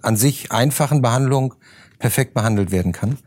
an 0.03 0.17
sich 0.17 0.51
einfachen 0.51 1.03
Behandlung 1.03 1.55
perfekt 1.99 2.35
behandelt 2.35 2.71
werden 2.71 2.93
kann 2.93 3.19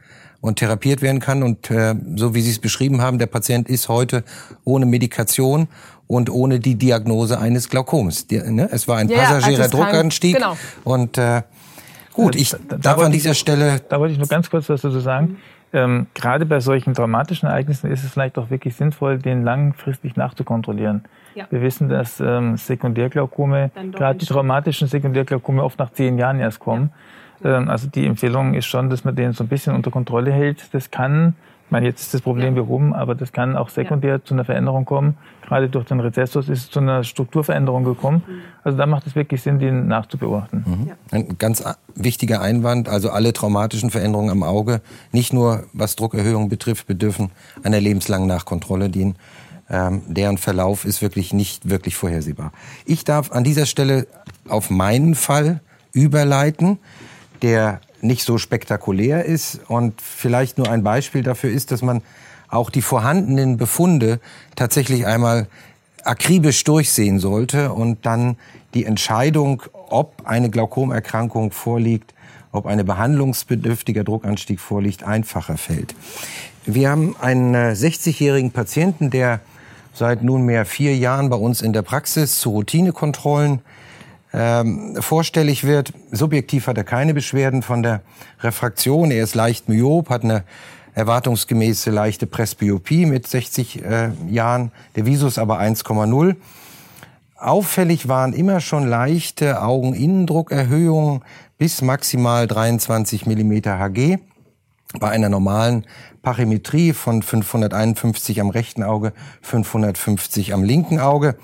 und 0.41 0.57
therapiert 0.57 1.01
werden 1.01 1.19
kann. 1.19 1.43
Und 1.43 1.69
äh, 1.69 1.95
so 2.15 2.33
wie 2.33 2.41
Sie 2.41 2.51
es 2.51 2.60
beschrieben 2.60 3.01
haben, 3.01 3.19
der 3.19 3.27
Patient 3.27 3.69
ist 3.69 3.89
heute 3.89 4.24
ohne 4.63 4.86
Medikation 4.86 5.67
und 6.07 6.29
ohne 6.29 6.60
die 6.60 6.75
Diagnose 6.75 7.39
eines 7.39 7.69
Glaukoms. 7.69 8.27
Die, 8.27 8.39
ne? 8.39 8.67
Es 8.71 8.88
war 8.88 8.98
ein 8.98 9.07
ja, 9.07 9.19
passagierer 9.19 9.63
also 9.63 9.77
Druckanstieg. 9.77 10.36
Genau. 10.36 10.57
Und 10.83 11.17
äh, 11.17 11.43
gut, 12.13 12.36
ich 12.36 12.51
da, 12.51 12.57
da, 12.69 12.77
darf 12.77 13.00
da 13.00 13.05
an 13.05 13.12
dieser 13.12 13.31
ich, 13.31 13.39
Stelle... 13.39 13.81
Da 13.88 14.00
wollte 14.00 14.13
ich 14.13 14.17
nur 14.17 14.27
ganz 14.27 14.50
kurz 14.50 14.67
was 14.67 14.81
dazu 14.81 15.00
sagen. 15.00 15.38
Ähm, 15.74 16.07
gerade 16.13 16.45
bei 16.45 16.60
solchen 16.60 16.93
traumatischen 16.93 17.48
Ereignissen 17.48 17.89
ist 17.91 18.03
es 18.03 18.12
vielleicht 18.12 18.38
auch 18.38 18.50
wirklich 18.50 18.75
sinnvoll, 18.75 19.19
den 19.19 19.43
langfristig 19.43 20.17
nachzukontrollieren. 20.17 21.05
Ja. 21.35 21.47
Wir 21.50 21.61
wissen, 21.61 21.89
dass 21.89 22.19
ähm, 22.19 22.57
Sekundärglaukome, 22.57 23.71
gerade 23.91 24.19
die 24.19 24.25
traumatischen 24.25 24.88
Sekundärglaukome 24.88 25.63
oft 25.63 25.79
nach 25.79 25.91
zehn 25.91 26.17
Jahren 26.17 26.39
erst 26.39 26.59
kommen. 26.59 26.91
Ja. 27.43 27.57
Ähm, 27.57 27.69
also 27.69 27.88
die 27.88 28.05
Empfehlung 28.05 28.53
ist 28.53 28.65
schon, 28.65 28.89
dass 28.89 29.03
man 29.03 29.15
den 29.15 29.33
so 29.33 29.43
ein 29.43 29.47
bisschen 29.47 29.75
unter 29.75 29.91
Kontrolle 29.91 30.31
hält. 30.31 30.73
Das 30.73 30.91
kann, 30.91 31.35
ich 31.65 31.71
meine, 31.71 31.85
jetzt 31.85 32.01
ist 32.01 32.13
das 32.13 32.21
Problem 32.21 32.55
ja. 32.55 32.61
behoben, 32.63 32.93
aber 32.93 33.15
das 33.15 33.31
kann 33.31 33.55
auch 33.55 33.69
sekundär 33.69 34.15
ja. 34.15 34.23
zu 34.23 34.33
einer 34.33 34.45
Veränderung 34.45 34.85
kommen. 34.85 35.17
Gerade 35.47 35.69
durch 35.69 35.85
den 35.85 36.00
Rezessus 36.00 36.47
ist 36.50 36.59
es 36.59 36.69
zu 36.69 36.79
einer 36.79 37.03
Strukturveränderung 37.03 37.83
gekommen. 37.83 38.23
Mhm. 38.25 38.41
Also 38.63 38.77
da 38.77 38.85
macht 38.85 39.07
es 39.07 39.15
wirklich 39.15 39.41
Sinn, 39.41 39.59
den 39.59 39.88
nachzubeobachten. 39.88 40.63
Mhm. 40.65 40.88
Ja. 40.88 40.95
Ein 41.11 41.38
ganz 41.38 41.63
wichtiger 41.95 42.41
Einwand, 42.41 42.88
also 42.88 43.09
alle 43.09 43.33
traumatischen 43.33 43.89
Veränderungen 43.89 44.29
am 44.29 44.43
Auge, 44.43 44.81
nicht 45.11 45.33
nur 45.33 45.63
was 45.73 45.95
Druckerhöhung 45.95 46.47
betrifft, 46.47 46.88
bedürfen 46.88 47.31
einer 47.63 47.81
lebenslangen 47.81 48.27
Nachkontrolle, 48.27 48.89
die 48.89 49.13
ähm, 49.71 50.01
deren 50.05 50.37
Verlauf 50.37 50.83
ist 50.83 51.01
wirklich 51.01 51.33
nicht 51.33 51.69
wirklich 51.69 51.95
vorhersehbar. 51.95 52.51
Ich 52.85 53.05
darf 53.05 53.31
an 53.31 53.43
dieser 53.45 53.65
Stelle 53.65 54.05
auf 54.47 54.69
meinen 54.69 55.15
Fall 55.15 55.61
überleiten, 55.93 56.77
der 57.41 57.79
nicht 58.01 58.23
so 58.23 58.37
spektakulär 58.37 59.25
ist 59.25 59.61
und 59.67 60.01
vielleicht 60.01 60.57
nur 60.57 60.69
ein 60.69 60.83
Beispiel 60.83 61.23
dafür 61.23 61.51
ist, 61.51 61.71
dass 61.71 61.81
man 61.81 62.01
auch 62.49 62.69
die 62.69 62.81
vorhandenen 62.81 63.55
Befunde 63.55 64.19
tatsächlich 64.55 65.05
einmal 65.05 65.47
akribisch 66.03 66.63
durchsehen 66.65 67.19
sollte 67.19 67.71
und 67.71 68.05
dann 68.05 68.35
die 68.73 68.85
Entscheidung, 68.85 69.63
ob 69.89 70.23
eine 70.25 70.49
Glaukomerkrankung 70.49 71.51
vorliegt, 71.51 72.13
ob 72.51 72.65
ein 72.65 72.83
behandlungsbedürftiger 72.85 74.03
Druckanstieg 74.03 74.59
vorliegt, 74.59 75.03
einfacher 75.03 75.57
fällt. 75.57 75.95
Wir 76.65 76.89
haben 76.89 77.15
einen 77.21 77.55
60-jährigen 77.55 78.49
äh, 78.49 78.53
Patienten, 78.53 79.09
der 79.09 79.39
seit 79.93 80.24
nunmehr 80.24 80.65
vier 80.65 80.95
Jahren 80.95 81.29
bei 81.29 81.36
uns 81.36 81.62
in 81.62 81.74
der 81.74 81.81
Praxis 81.81 82.39
zu 82.39 82.51
Routinekontrollen 82.51 83.62
ähm, 84.33 84.95
vorstellig 85.00 85.63
wird. 85.63 85.93
Subjektiv 86.12 86.67
hat 86.67 86.77
er 86.77 86.83
keine 86.83 87.13
Beschwerden 87.13 87.62
von 87.62 87.83
der 87.83 88.01
Refraktion. 88.41 89.12
Er 89.12 89.24
ist 89.24 89.36
leicht 89.36 89.69
myop, 89.69 90.10
hat 90.10 90.24
eine 90.24 90.43
erwartungsgemäße 90.93 91.89
leichte 91.89 92.27
Presbyopie 92.27 93.05
mit 93.05 93.27
60 93.27 93.83
äh, 93.83 94.10
Jahren, 94.29 94.71
der 94.95 95.05
Visus 95.05 95.38
aber 95.38 95.60
1,0. 95.60 96.36
Auffällig 97.38 98.07
waren 98.07 98.33
immer 98.33 98.60
schon 98.60 98.88
leichte 98.88 99.62
Augeninnendruckerhöhungen 99.63 101.24
bis 101.57 101.81
maximal 101.81 102.48
23 102.48 103.25
Millimeter 103.25 103.79
Hg. 103.79 104.19
Bei 105.00 105.10
einer 105.10 105.29
normalen 105.29 105.86
Pachymetrie 106.21 106.93
von 106.93 107.21
551 107.21 108.41
am 108.41 108.49
rechten 108.49 108.83
Auge, 108.83 109.13
550 109.41 110.53
am 110.53 110.63
linken 110.63 110.99
Auge. 110.99 111.35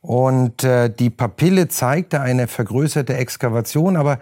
Und 0.00 0.64
äh, 0.64 0.90
die 0.90 1.10
Papille 1.10 1.68
zeigte 1.68 2.20
eine 2.20 2.48
vergrößerte 2.48 3.16
Exkavation, 3.16 3.96
aber 3.96 4.18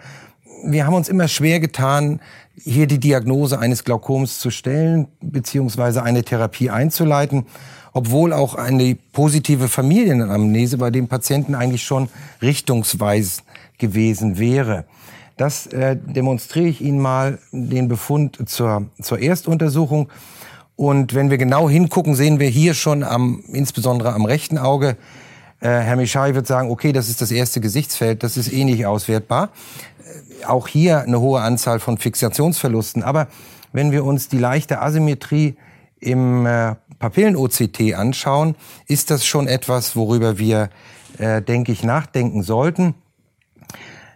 wir 0.63 0.85
haben 0.85 0.93
uns 0.93 1.07
immer 1.07 1.27
schwer 1.27 1.59
getan, 1.59 2.19
hier 2.55 2.87
die 2.87 2.99
Diagnose 2.99 3.59
eines 3.59 3.85
Glaukoms 3.85 4.39
zu 4.39 4.51
stellen, 4.51 5.07
beziehungsweise 5.21 6.03
eine 6.03 6.23
Therapie 6.23 6.69
einzuleiten, 6.69 7.45
obwohl 7.93 8.33
auch 8.33 8.55
eine 8.55 8.97
positive 9.13 9.67
Familienamnese 9.67 10.77
bei 10.77 10.91
dem 10.91 11.07
Patienten 11.07 11.55
eigentlich 11.55 11.83
schon 11.83 12.09
richtungsweisend 12.41 13.45
gewesen 13.77 14.37
wäre. 14.37 14.85
Das 15.39 15.67
äh, 15.67 15.95
demonstriere 15.95 16.67
ich 16.67 16.81
Ihnen 16.81 16.99
mal, 16.99 17.39
den 17.53 17.87
Befund 17.87 18.49
zur, 18.49 18.87
zur 19.01 19.21
Erstuntersuchung. 19.21 20.09
Und 20.75 21.13
wenn 21.13 21.29
wir 21.29 21.37
genau 21.37 21.69
hingucken, 21.69 22.13
sehen 22.13 22.41
wir 22.41 22.49
hier 22.49 22.73
schon 22.73 23.03
am, 23.03 23.41
insbesondere 23.47 24.11
am 24.11 24.25
rechten 24.25 24.57
Auge, 24.57 24.97
äh, 25.61 25.69
Herr 25.69 25.95
Michai 25.95 26.35
wird 26.35 26.45
sagen, 26.45 26.69
okay, 26.69 26.91
das 26.91 27.07
ist 27.07 27.21
das 27.21 27.31
erste 27.31 27.61
Gesichtsfeld, 27.61 28.21
das 28.21 28.35
ist 28.35 28.51
eh 28.51 28.65
nicht 28.65 28.85
auswertbar. 28.85 29.51
Äh, 30.41 30.45
auch 30.45 30.67
hier 30.67 31.03
eine 31.03 31.21
hohe 31.21 31.39
Anzahl 31.39 31.79
von 31.79 31.97
Fixationsverlusten. 31.97 33.01
Aber 33.01 33.29
wenn 33.71 33.93
wir 33.93 34.03
uns 34.03 34.27
die 34.27 34.39
leichte 34.39 34.81
Asymmetrie 34.81 35.55
im 36.01 36.45
äh, 36.45 36.75
Papillen-OCT 36.99 37.93
anschauen, 37.93 38.55
ist 38.87 39.09
das 39.09 39.25
schon 39.25 39.47
etwas, 39.47 39.95
worüber 39.95 40.37
wir, 40.37 40.69
äh, 41.17 41.41
denke 41.41 41.71
ich, 41.71 41.85
nachdenken 41.85 42.43
sollten. 42.43 42.93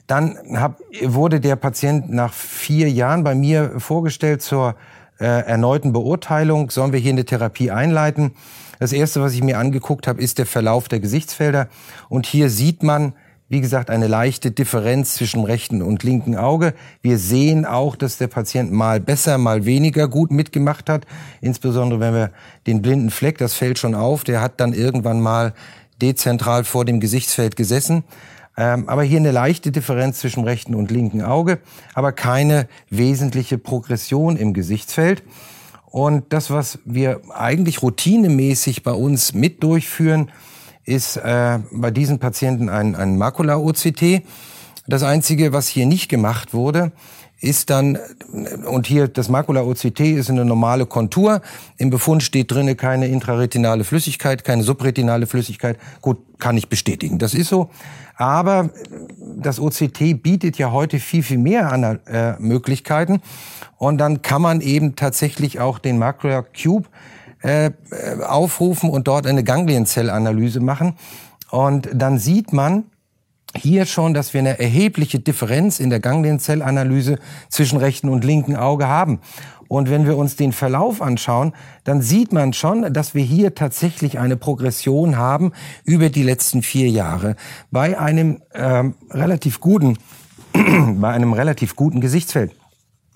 Dann 0.07 0.37
hab, 0.55 0.79
wurde 1.03 1.39
der 1.39 1.55
Patient 1.55 2.11
nach 2.11 2.33
vier 2.33 2.89
Jahren 2.89 3.23
bei 3.23 3.35
mir 3.35 3.79
vorgestellt 3.79 4.41
zur 4.41 4.75
äh, 5.19 5.25
erneuten 5.25 5.93
Beurteilung. 5.93 6.69
Sollen 6.69 6.91
wir 6.91 6.99
hier 6.99 7.13
eine 7.13 7.25
Therapie 7.25 7.71
einleiten? 7.71 8.31
Das 8.79 8.91
erste, 8.91 9.21
was 9.21 9.33
ich 9.33 9.43
mir 9.43 9.59
angeguckt 9.59 10.07
habe, 10.07 10.21
ist 10.21 10.39
der 10.39 10.45
Verlauf 10.45 10.87
der 10.89 10.99
Gesichtsfelder. 10.99 11.69
Und 12.09 12.25
hier 12.25 12.49
sieht 12.49 12.83
man, 12.83 13.13
wie 13.47 13.61
gesagt, 13.61 13.89
eine 13.89 14.07
leichte 14.07 14.51
Differenz 14.51 15.13
zwischen 15.13 15.43
rechten 15.43 15.81
und 15.81 16.03
linken 16.03 16.35
Auge. 16.35 16.73
Wir 17.01 17.17
sehen 17.17 17.65
auch, 17.65 17.95
dass 17.95 18.17
der 18.17 18.27
Patient 18.27 18.71
mal 18.71 18.99
besser, 18.99 19.37
mal 19.37 19.63
weniger 19.65 20.07
gut 20.07 20.31
mitgemacht 20.31 20.89
hat. 20.89 21.05
Insbesondere 21.39 21.99
wenn 21.99 22.13
wir 22.13 22.31
den 22.67 22.81
blinden 22.81 23.11
Fleck, 23.11 23.37
das 23.37 23.53
fällt 23.53 23.79
schon 23.79 23.95
auf, 23.95 24.23
der 24.23 24.41
hat 24.41 24.59
dann 24.59 24.73
irgendwann 24.73 25.21
mal 25.21 25.53
dezentral 26.01 26.63
vor 26.63 26.83
dem 26.83 26.99
Gesichtsfeld 26.99 27.55
gesessen. 27.55 28.03
Ähm, 28.55 28.87
aber 28.87 29.03
hier 29.03 29.19
eine 29.19 29.31
leichte 29.31 29.71
Differenz 29.71 30.19
zwischen 30.19 30.43
rechten 30.43 30.75
und 30.75 30.91
linken 30.91 31.23
Auge, 31.23 31.59
aber 31.95 32.11
keine 32.11 32.67
wesentliche 32.89 33.57
Progression 33.57 34.37
im 34.37 34.53
Gesichtsfeld. 34.53 35.23
Und 35.85 36.33
das, 36.33 36.49
was 36.49 36.79
wir 36.85 37.21
eigentlich 37.33 37.81
routinemäßig 37.81 38.83
bei 38.83 38.93
uns 38.93 39.33
mit 39.33 39.63
durchführen, 39.63 40.31
ist 40.85 41.17
äh, 41.17 41.59
bei 41.71 41.91
diesen 41.91 42.19
Patienten 42.19 42.69
ein, 42.69 42.95
ein 42.95 43.17
Makula-OCT. 43.17 44.23
Das 44.87 45.03
Einzige, 45.03 45.53
was 45.53 45.67
hier 45.67 45.85
nicht 45.85 46.09
gemacht 46.09 46.53
wurde, 46.53 46.91
ist 47.43 47.69
dann, 47.69 47.99
und 48.65 48.87
hier 48.87 49.09
das 49.09 49.27
Makula-OCT 49.27 49.99
ist 49.99 50.29
eine 50.29 50.45
normale 50.45 50.85
Kontur. 50.85 51.41
Im 51.77 51.89
Befund 51.89 52.23
steht 52.23 52.49
drinne 52.51 52.75
keine 52.75 53.07
intraretinale 53.07 53.83
Flüssigkeit, 53.83 54.45
keine 54.45 54.63
subretinale 54.63 55.27
Flüssigkeit. 55.27 55.77
Gut, 56.01 56.19
kann 56.39 56.55
ich 56.55 56.69
bestätigen. 56.69 57.19
Das 57.19 57.33
ist 57.33 57.49
so. 57.49 57.69
Aber 58.15 58.69
das 59.19 59.59
OCT 59.59 60.23
bietet 60.23 60.57
ja 60.57 60.71
heute 60.71 60.99
viel, 60.99 61.21
viel 61.21 61.37
mehr 61.37 61.69
an, 61.69 61.99
äh, 62.07 62.39
Möglichkeiten. 62.39 63.21
Und 63.77 63.97
dann 63.97 64.21
kann 64.21 64.41
man 64.41 64.61
eben 64.61 64.95
tatsächlich 64.95 65.59
auch 65.59 65.79
den 65.79 65.97
Macula 65.97 66.43
Cube 66.43 66.87
äh, 67.41 67.71
aufrufen 68.25 68.89
und 68.89 69.09
dort 69.09 69.27
eine 69.27 69.43
Ganglienzellanalyse 69.43 70.61
machen. 70.61 70.95
Und 71.51 71.89
dann 71.93 72.19
sieht 72.19 72.53
man, 72.53 72.85
hier 73.55 73.85
schon, 73.85 74.13
dass 74.13 74.33
wir 74.33 74.39
eine 74.39 74.59
erhebliche 74.59 75.19
Differenz 75.19 75.79
in 75.79 75.89
der 75.89 75.99
Ganglienzellanalyse 75.99 77.19
zwischen 77.49 77.77
rechten 77.77 78.09
und 78.09 78.23
linken 78.23 78.55
Auge 78.55 78.87
haben. 78.87 79.19
Und 79.67 79.89
wenn 79.89 80.05
wir 80.05 80.17
uns 80.17 80.35
den 80.35 80.51
Verlauf 80.51 81.01
anschauen, 81.01 81.53
dann 81.83 82.01
sieht 82.01 82.31
man 82.31 82.53
schon, 82.53 82.93
dass 82.93 83.15
wir 83.15 83.23
hier 83.23 83.55
tatsächlich 83.55 84.19
eine 84.19 84.37
Progression 84.37 85.17
haben 85.17 85.51
über 85.83 86.09
die 86.09 86.23
letzten 86.23 86.61
vier 86.61 86.89
Jahre 86.89 87.35
bei 87.71 87.97
einem 87.97 88.41
ähm, 88.53 88.95
relativ 89.09 89.59
guten, 89.59 89.97
bei 90.53 91.09
einem 91.09 91.33
relativ 91.33 91.75
guten 91.75 92.01
Gesichtsfeld. 92.01 92.51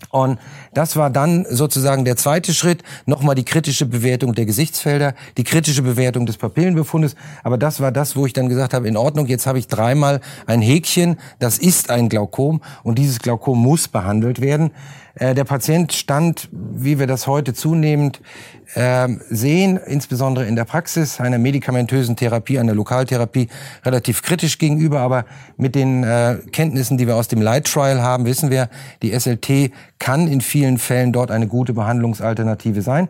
Und 0.09 0.39
das 0.73 0.95
war 0.95 1.09
dann 1.09 1.45
sozusagen 1.49 2.05
der 2.05 2.15
zweite 2.17 2.53
Schritt, 2.53 2.83
nochmal 3.05 3.35
die 3.35 3.43
kritische 3.43 3.85
Bewertung 3.85 4.35
der 4.35 4.45
Gesichtsfelder, 4.45 5.15
die 5.37 5.43
kritische 5.43 5.81
Bewertung 5.81 6.25
des 6.25 6.37
Papillenbefundes. 6.37 7.15
Aber 7.43 7.57
das 7.57 7.79
war 7.81 7.91
das, 7.91 8.15
wo 8.15 8.25
ich 8.25 8.33
dann 8.33 8.47
gesagt 8.47 8.73
habe, 8.73 8.87
in 8.87 8.95
Ordnung, 8.95 9.25
jetzt 9.25 9.47
habe 9.47 9.57
ich 9.59 9.67
dreimal 9.67 10.21
ein 10.45 10.61
Häkchen, 10.61 11.17
das 11.39 11.57
ist 11.57 11.89
ein 11.89 12.09
Glaukom 12.09 12.61
und 12.83 12.99
dieses 12.99 13.19
Glaukom 13.19 13.59
muss 13.59 13.87
behandelt 13.87 14.39
werden. 14.39 14.71
Äh, 15.19 15.33
der 15.33 15.43
Patient 15.43 15.93
stand, 15.93 16.49
wie 16.51 16.99
wir 16.99 17.07
das 17.07 17.27
heute 17.27 17.53
zunehmend 17.53 18.21
äh, 18.75 19.07
sehen, 19.29 19.77
insbesondere 19.77 20.45
in 20.45 20.55
der 20.55 20.65
Praxis 20.65 21.19
einer 21.19 21.37
medikamentösen 21.37 22.15
Therapie, 22.15 22.59
einer 22.59 22.75
Lokaltherapie, 22.75 23.47
relativ 23.83 24.21
kritisch 24.21 24.57
gegenüber. 24.57 24.99
Aber 24.99 25.25
mit 25.57 25.75
den 25.75 26.03
äh, 26.03 26.37
Kenntnissen, 26.51 26.97
die 26.97 27.07
wir 27.07 27.15
aus 27.15 27.27
dem 27.27 27.41
Light 27.41 27.65
Trial 27.65 28.01
haben, 28.01 28.25
wissen 28.25 28.51
wir, 28.51 28.69
die 29.01 29.17
SLT 29.17 29.71
kann 29.99 30.27
in 30.27 30.41
vielen 30.41 30.77
Fällen 30.77 31.13
dort 31.13 31.31
eine 31.31 31.47
gute 31.47 31.73
Behandlungsalternative 31.73 32.81
sein. 32.81 33.09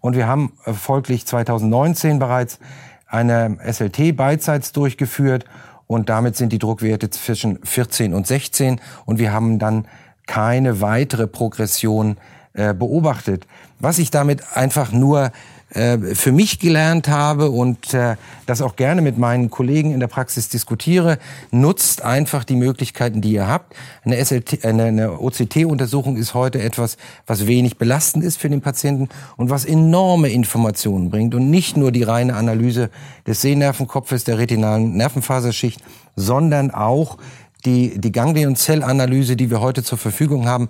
Und 0.00 0.14
wir 0.14 0.28
haben 0.28 0.52
folglich 0.62 1.26
2019 1.26 2.20
bereits 2.20 2.60
eine 3.08 3.58
SLT 3.64 4.16
beidseits 4.16 4.72
durchgeführt 4.72 5.44
und 5.88 6.10
damit 6.10 6.36
sind 6.36 6.52
die 6.52 6.58
Druckwerte 6.58 7.10
zwischen 7.10 7.58
14 7.64 8.14
und 8.14 8.26
16 8.26 8.80
und 9.06 9.18
wir 9.18 9.32
haben 9.32 9.58
dann 9.58 9.88
keine 10.28 10.80
weitere 10.80 11.26
Progression 11.26 12.18
äh, 12.52 12.72
beobachtet. 12.72 13.48
Was 13.80 13.98
ich 13.98 14.12
damit 14.12 14.56
einfach 14.56 14.92
nur 14.92 15.32
äh, 15.70 15.98
für 16.14 16.32
mich 16.32 16.60
gelernt 16.60 17.08
habe 17.08 17.50
und 17.50 17.92
äh, 17.92 18.16
das 18.46 18.62
auch 18.62 18.76
gerne 18.76 19.02
mit 19.02 19.18
meinen 19.18 19.50
Kollegen 19.50 19.92
in 19.92 20.00
der 20.00 20.06
Praxis 20.06 20.48
diskutiere, 20.48 21.18
nutzt 21.50 22.02
einfach 22.02 22.44
die 22.44 22.56
Möglichkeiten, 22.56 23.20
die 23.20 23.32
ihr 23.32 23.46
habt. 23.46 23.74
Eine, 24.02 24.16
eine 24.62 25.20
OCT-Untersuchung 25.20 26.16
ist 26.16 26.32
heute 26.32 26.62
etwas, 26.62 26.96
was 27.26 27.46
wenig 27.46 27.76
belastend 27.76 28.24
ist 28.24 28.38
für 28.38 28.48
den 28.48 28.62
Patienten 28.62 29.10
und 29.36 29.50
was 29.50 29.66
enorme 29.66 30.30
Informationen 30.30 31.10
bringt 31.10 31.34
und 31.34 31.50
nicht 31.50 31.76
nur 31.76 31.92
die 31.92 32.02
reine 32.02 32.34
Analyse 32.34 32.88
des 33.26 33.42
Sehnervenkopfes, 33.42 34.24
der 34.24 34.38
retinalen 34.38 34.96
Nervenfaserschicht, 34.96 35.82
sondern 36.16 36.70
auch 36.70 37.18
die, 37.64 37.98
die 38.00 38.12
Ganglionzellanalyse, 38.12 39.36
die 39.36 39.50
wir 39.50 39.60
heute 39.60 39.82
zur 39.82 39.98
Verfügung 39.98 40.46
haben, 40.48 40.68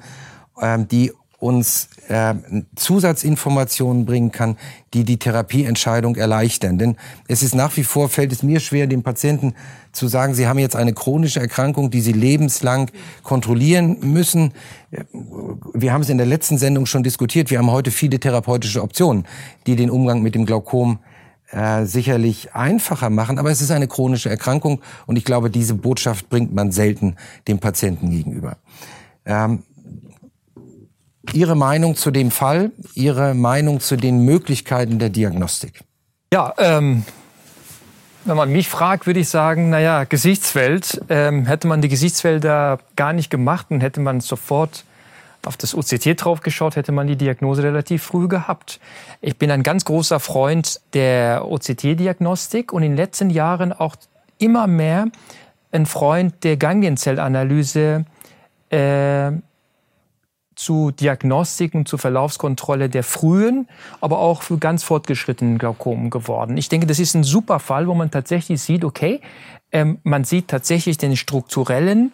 ähm, 0.61 0.89
die 0.89 1.13
uns 1.41 1.89
äh, 2.09 2.35
Zusatzinformationen 2.75 4.05
bringen 4.05 4.33
kann, 4.33 4.57
die 4.93 5.05
die 5.05 5.19
Therapieentscheidung 5.19 6.17
erleichtern. 6.17 6.79
Denn 6.79 6.97
es 7.29 7.45
ist 7.45 7.55
nach 7.55 7.77
wie 7.77 7.85
vor, 7.85 8.09
fällt 8.09 8.33
es 8.33 8.43
mir 8.43 8.59
schwer, 8.59 8.89
dem 8.89 9.05
Patienten 9.05 9.55
zu 9.93 10.09
sagen, 10.09 10.35
Sie 10.35 10.49
haben 10.49 10.59
jetzt 10.59 10.75
eine 10.75 10.95
chronische 10.95 11.39
Erkrankung, 11.39 11.91
die 11.91 12.01
Sie 12.01 12.13
lebenslang 12.13 12.91
kontrollieren 13.23 13.99
müssen. 14.01 14.53
Wir 15.75 15.93
haben 15.93 16.03
es 16.03 16.09
in 16.09 16.19
der 16.19 16.27
letzten 16.27 16.59
Sendung 16.59 16.87
schon 16.87 17.05
diskutiert. 17.05 17.51
Wir 17.51 17.59
haben 17.59 17.71
heute 17.71 17.93
viele 17.93 18.19
therapeutische 18.19 18.83
Optionen, 18.83 19.25
die 19.69 19.77
den 19.77 19.91
Umgang 19.91 20.23
mit 20.23 20.35
dem 20.35 20.45
Glaukom 20.45 20.99
äh, 21.51 21.85
sicherlich 21.85 22.55
einfacher 22.55 23.11
machen, 23.11 23.39
aber 23.39 23.51
es 23.51 23.61
ist 23.61 23.71
eine 23.71 23.89
chronische 23.89 24.29
Erkrankung 24.29 24.81
und 25.07 25.17
ich 25.17 25.25
glaube, 25.25 25.51
diese 25.51 25.75
Botschaft 25.75 26.29
bringt 26.29 26.55
man 26.55 26.73
selten 26.73 27.17
dem 27.47 27.59
Patienten 27.59 28.11
gegenüber. 28.11 28.59
Ähm, 29.25 29.63
Ihre 31.33 31.57
Meinung 31.57 31.95
zu 31.95 32.11
dem 32.11 32.31
Fall, 32.31 32.73
Ihre 32.95 33.35
Meinung 33.35 33.81
zu 33.81 33.97
den 33.97 34.25
Möglichkeiten 34.25 34.99
der 34.99 35.11
Diagnostik? 35.11 35.85
Ja, 36.33 36.55
ähm, 36.59 37.05
wenn 38.25 38.37
man 38.37 38.51
mich 38.51 38.69
fragt, 38.69 39.07
würde 39.07 39.21
ich 39.21 39.29
sagen, 39.29 39.71
naja, 39.71 40.05
Gesichtsfeld, 40.05 41.01
ähm, 41.09 41.47
hätte 41.47 41.67
man 41.67 41.81
die 41.81 41.89
Gesichtsfelder 41.89 42.79
gar 42.97 43.13
nicht 43.13 43.31
gemacht 43.31 43.67
und 43.71 43.81
hätte 43.81 44.01
man 44.01 44.21
sofort 44.21 44.85
auf 45.45 45.57
das 45.57 45.75
OCT 45.75 46.23
draufgeschaut, 46.23 46.77
hätte 46.77 46.93
man 46.93 47.07
die 47.07 47.17
Diagnose 47.17 47.63
relativ 47.63 48.03
früh 48.03 48.29
gehabt. 48.29 48.81
Ich 49.21 49.39
bin 49.39 49.51
ein 49.51 49.63
ganz 49.63 49.85
großer 49.85 50.21
Freund 50.21 50.81
der 50.95 51.47
OCT-Diagnostik 51.51 52.73
und 52.73 52.83
in 52.83 52.93
den 52.93 52.97
letzten 52.97 53.31
Jahren 53.31 53.73
auch 53.73 53.97
immer 54.39 54.67
mehr 54.67 55.07
ein 55.73 55.87
Freund 55.87 56.45
der 56.45 56.57
Ganglienzellanalyse 56.57 58.05
äh, 58.71 59.33
zu 60.55 60.91
Diagnostik 60.91 61.75
und 61.75 61.87
zur 61.87 62.01
Verlaufskontrolle 62.01 62.89
der 62.89 63.05
frühen, 63.05 63.69
aber 64.01 64.19
auch 64.19 64.43
für 64.43 64.59
ganz 64.59 64.83
fortgeschrittenen 64.83 65.57
Glaukomen 65.57 66.11
geworden. 66.11 66.57
Ich 66.57 66.69
denke, 66.69 66.87
das 66.87 66.99
ist 66.99 67.15
ein 67.15 67.23
super 67.23 67.61
Fall, 67.61 67.87
wo 67.87 67.95
man 67.95 68.11
tatsächlich 68.11 68.61
sieht, 68.61 68.85
okay, 68.85 69.21
ähm, 69.71 69.99
man 70.03 70.25
sieht 70.25 70.49
tatsächlich 70.49 70.99
den 70.99 71.17
strukturellen 71.17 72.13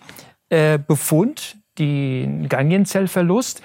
äh, 0.51 0.79
Befund 0.79 1.57
den 1.79 2.49
Ganglienzellverlust 2.49 3.63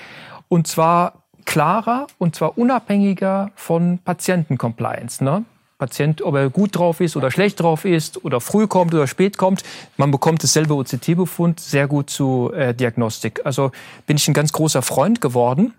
und 0.48 0.68
zwar 0.68 1.24
klarer 1.46 2.08
und 2.18 2.36
zwar 2.36 2.58
unabhängiger 2.58 3.52
von 3.56 4.00
Patientencompliance. 4.00 5.24
Ne? 5.24 5.46
Patient, 5.80 6.22
ob 6.22 6.36
er 6.36 6.50
gut 6.50 6.76
drauf 6.78 7.00
ist 7.00 7.16
oder 7.16 7.32
schlecht 7.32 7.62
drauf 7.62 7.86
ist 7.86 8.24
oder 8.24 8.42
früh 8.42 8.68
kommt 8.68 8.94
oder 8.94 9.08
spät 9.08 9.38
kommt. 9.38 9.64
Man 9.98 10.12
bekommt 10.12 10.44
dasselbe 10.44 10.76
OCT-Befund 10.76 11.60
sehr 11.60 11.88
gut 11.88 12.10
zu 12.10 12.52
äh, 12.54 12.76
Diagnostik. 12.76 13.42
Also 13.46 13.72
bin 14.06 14.18
ich 14.18 14.28
ein 14.28 14.34
ganz 14.34 14.52
großer 14.52 14.82
Freund 14.82 15.22
geworden. 15.22 15.74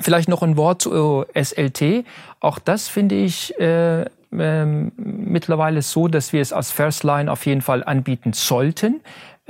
Vielleicht 0.00 0.28
noch 0.28 0.42
ein 0.42 0.56
Wort 0.56 0.82
zu 0.82 1.24
äh, 1.34 1.44
SLT. 1.44 2.06
Auch 2.40 2.58
das 2.58 2.88
finde 2.88 3.16
ich 3.16 3.58
äh, 3.58 4.06
ähm, 4.32 4.92
mittlerweile 4.96 5.82
so, 5.82 6.08
dass 6.08 6.32
wir 6.32 6.40
es 6.40 6.52
als 6.52 6.70
First 6.70 7.04
Line 7.04 7.30
auf 7.30 7.44
jeden 7.44 7.62
Fall 7.62 7.84
anbieten 7.84 8.32
sollten. 8.32 9.00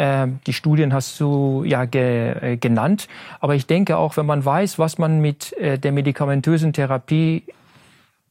Ähm, 0.03 0.41
die 0.49 0.53
Studien 0.53 0.93
hast 0.93 1.21
du 1.21 1.63
ja 1.65 1.85
ge, 1.85 2.55
äh, 2.55 2.57
genannt. 2.57 3.07
Aber 3.39 3.55
ich 3.55 3.69
denke 3.69 3.99
auch, 3.99 4.17
wenn 4.17 4.27
man 4.27 4.45
weiß, 4.45 4.81
was 4.81 4.99
man 4.99 5.21
mit 5.21 5.53
äh, 5.53 5.79
der 5.79 5.93
medikamentösen 5.93 6.73
Therapie 6.73 7.45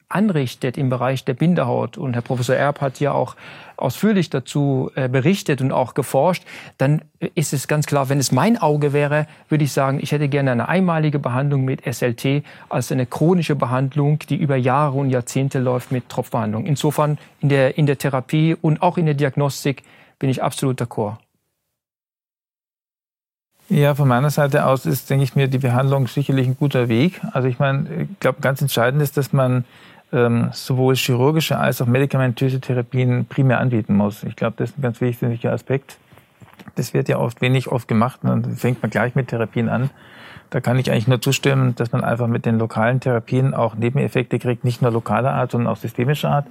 anrichtet 0.10 0.78
im 0.78 0.90
Bereich 0.90 1.24
der 1.24 1.34
Bindehaut, 1.34 1.98
und 1.98 2.14
Herr 2.14 2.24
Professor 2.24 2.58
Erb 2.58 2.82
hat 2.82 3.00
ja 3.00 3.14
auch 3.14 3.38
ausführlich 3.78 4.30
dazu 4.30 4.92
äh, 4.96 5.08
berichtet 5.08 5.62
und 5.62 5.72
auch 5.72 5.94
geforscht, 5.94 6.44
dann 6.78 7.04
ist 7.36 7.54
es 7.54 7.70
ganz 7.70 7.86
klar, 7.86 8.10
wenn 8.10 8.20
es 8.20 8.34
mein 8.34 8.58
Auge 8.58 8.92
wäre, 8.92 9.26
würde 9.48 9.64
ich 9.64 9.72
sagen, 9.72 10.00
ich 10.02 10.12
hätte 10.12 10.28
gerne 10.28 10.52
eine 10.52 10.68
einmalige 10.68 11.20
Behandlung 11.20 11.64
mit 11.64 11.86
SLT 11.86 12.44
als 12.68 12.92
eine 12.92 13.06
chronische 13.06 13.56
Behandlung, 13.56 14.20
die 14.20 14.36
über 14.36 14.58
Jahre 14.58 14.98
und 14.98 15.10
Jahrzehnte 15.10 15.60
läuft 15.60 15.94
mit 15.94 16.10
Tropfbehandlung. 16.10 16.66
Insofern 16.66 17.18
in 17.40 17.48
der, 17.48 17.78
in 17.78 17.86
der 17.86 17.98
Therapie 17.98 18.58
und 18.62 18.82
auch 18.82 18.98
in 18.98 19.06
der 19.06 19.16
Diagnostik 19.16 19.84
bin 20.20 20.30
ich 20.30 20.44
absolut 20.44 20.82
d'accord. 20.82 21.16
Ja, 23.72 23.96
von 23.96 24.10
meiner 24.10 24.30
Seite 24.32 24.66
aus 24.66 24.86
ist, 24.86 25.10
denke 25.10 25.24
ich 25.24 25.38
mir, 25.38 25.48
die 25.48 25.58
Behandlung 25.58 26.08
sicherlich 26.08 26.46
ein 26.46 26.58
guter 26.58 26.90
Weg. 26.90 27.22
Also 27.32 27.48
ich 27.48 27.58
meine, 27.58 27.88
ich 28.02 28.20
glaube, 28.20 28.42
ganz 28.42 28.62
entscheidend 28.62 29.02
ist, 29.02 29.16
dass 29.16 29.32
man 29.32 29.64
ähm, 30.12 30.50
sowohl 30.52 30.98
chirurgische 30.98 31.58
als 31.58 31.82
auch 31.82 31.86
medikamentöse 31.86 32.60
Therapien 32.60 33.28
primär 33.28 33.62
anbieten 33.62 33.96
muss. 33.96 34.24
Ich 34.24 34.36
glaube, 34.36 34.56
das 34.58 34.72
ist 34.72 34.78
ein 34.78 34.82
ganz 34.82 35.00
wichtiger 35.00 35.54
Aspekt. 35.54 35.96
Das 36.76 36.94
wird 36.94 37.08
ja 37.08 37.18
oft 37.18 37.40
wenig 37.40 37.70
oft 37.70 37.88
gemacht. 37.88 38.20
Dann 38.24 38.58
fängt 38.58 38.82
man 38.82 38.92
gleich 38.92 39.16
mit 39.16 39.30
Therapien 39.30 39.70
an. 39.70 39.90
Da 40.50 40.60
kann 40.60 40.78
ich 40.78 40.92
eigentlich 40.92 41.08
nur 41.08 41.22
zustimmen, 41.22 41.74
dass 41.76 41.94
man 41.94 42.04
einfach 42.04 42.28
mit 42.28 42.46
den 42.46 42.60
lokalen 42.60 43.00
Therapien 43.00 43.54
auch 43.54 43.76
Nebeneffekte 43.76 44.38
kriegt, 44.38 44.66
nicht 44.66 44.82
nur 44.82 44.92
lokaler 44.92 45.32
Art, 45.32 45.52
sondern 45.52 45.72
auch 45.72 45.78
systemischer 45.78 46.30
Art. 46.30 46.48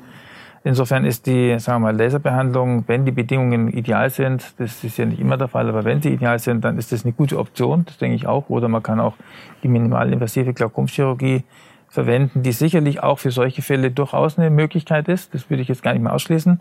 Insofern 0.62 1.06
ist 1.06 1.26
die, 1.26 1.58
sagen 1.58 1.82
wir 1.82 1.92
mal, 1.92 1.96
Laserbehandlung, 1.96 2.84
wenn 2.86 3.06
die 3.06 3.12
Bedingungen 3.12 3.68
ideal 3.68 4.10
sind, 4.10 4.54
das 4.58 4.84
ist 4.84 4.98
ja 4.98 5.06
nicht 5.06 5.18
immer 5.18 5.38
der 5.38 5.48
Fall, 5.48 5.68
aber 5.70 5.84
wenn 5.84 6.02
sie 6.02 6.10
ideal 6.10 6.38
sind, 6.38 6.62
dann 6.64 6.76
ist 6.76 6.92
das 6.92 7.04
eine 7.04 7.14
gute 7.14 7.38
Option, 7.38 7.86
das 7.86 7.96
denke 7.96 8.14
ich 8.14 8.26
auch. 8.26 8.50
Oder 8.50 8.68
man 8.68 8.82
kann 8.82 9.00
auch 9.00 9.14
die 9.62 9.68
minimalinvasive 9.68 10.52
Glaukomchirurgie 10.52 11.44
verwenden, 11.88 12.42
die 12.42 12.52
sicherlich 12.52 13.02
auch 13.02 13.18
für 13.18 13.30
solche 13.30 13.62
Fälle 13.62 13.90
durchaus 13.90 14.38
eine 14.38 14.50
Möglichkeit 14.50 15.08
ist. 15.08 15.34
Das 15.34 15.48
würde 15.48 15.62
ich 15.62 15.68
jetzt 15.68 15.82
gar 15.82 15.94
nicht 15.94 16.02
mehr 16.02 16.12
ausschließen. 16.12 16.60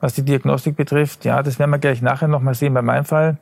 Was 0.00 0.14
die 0.14 0.22
Diagnostik 0.22 0.76
betrifft, 0.76 1.24
ja, 1.24 1.42
das 1.42 1.58
werden 1.58 1.70
wir 1.70 1.78
gleich 1.78 2.02
nachher 2.02 2.28
nochmal 2.28 2.54
sehen 2.54 2.74
bei 2.74 2.82
meinem 2.82 3.06
Fall. 3.06 3.38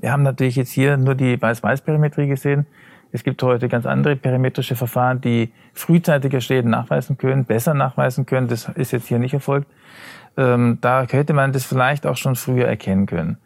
Wir 0.00 0.10
haben 0.10 0.24
natürlich 0.24 0.56
jetzt 0.56 0.70
hier 0.70 0.96
nur 0.96 1.14
die 1.14 1.40
Weiß-Weiß-Perimetrie 1.40 2.26
gesehen. 2.26 2.66
Es 3.10 3.24
gibt 3.24 3.42
heute 3.42 3.68
ganz 3.68 3.86
andere 3.86 4.16
perimetrische 4.16 4.76
Verfahren, 4.76 5.20
die 5.20 5.52
frühzeitiger 5.72 6.40
Schäden 6.40 6.70
nachweisen 6.70 7.16
können, 7.16 7.44
besser 7.44 7.74
nachweisen 7.74 8.26
können. 8.26 8.48
Das 8.48 8.68
ist 8.68 8.92
jetzt 8.92 9.08
hier 9.08 9.18
nicht 9.18 9.34
erfolgt. 9.34 9.68
Ähm, 10.36 10.78
da 10.80 11.06
hätte 11.08 11.32
man 11.32 11.52
das 11.52 11.64
vielleicht 11.64 12.06
auch 12.06 12.16
schon 12.16 12.36
früher 12.36 12.66
erkennen 12.66 13.06
können. 13.06 13.38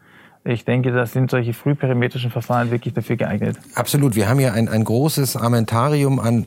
Ich 0.45 0.65
denke, 0.65 0.91
da 0.91 1.05
sind 1.05 1.31
solche 1.31 1.53
frühperimetrischen 1.53 2.29
Verfahren 2.29 2.69
wirklich 2.69 2.93
dafür 2.93 3.15
geeignet. 3.15 3.57
Absolut. 3.75 4.15
Wir 4.15 4.27
haben 4.27 4.41
ja 4.41 4.51
ein, 4.51 4.67
ein 4.67 4.83
großes 4.83 5.37
Armentarium 5.37 6.19
an 6.19 6.45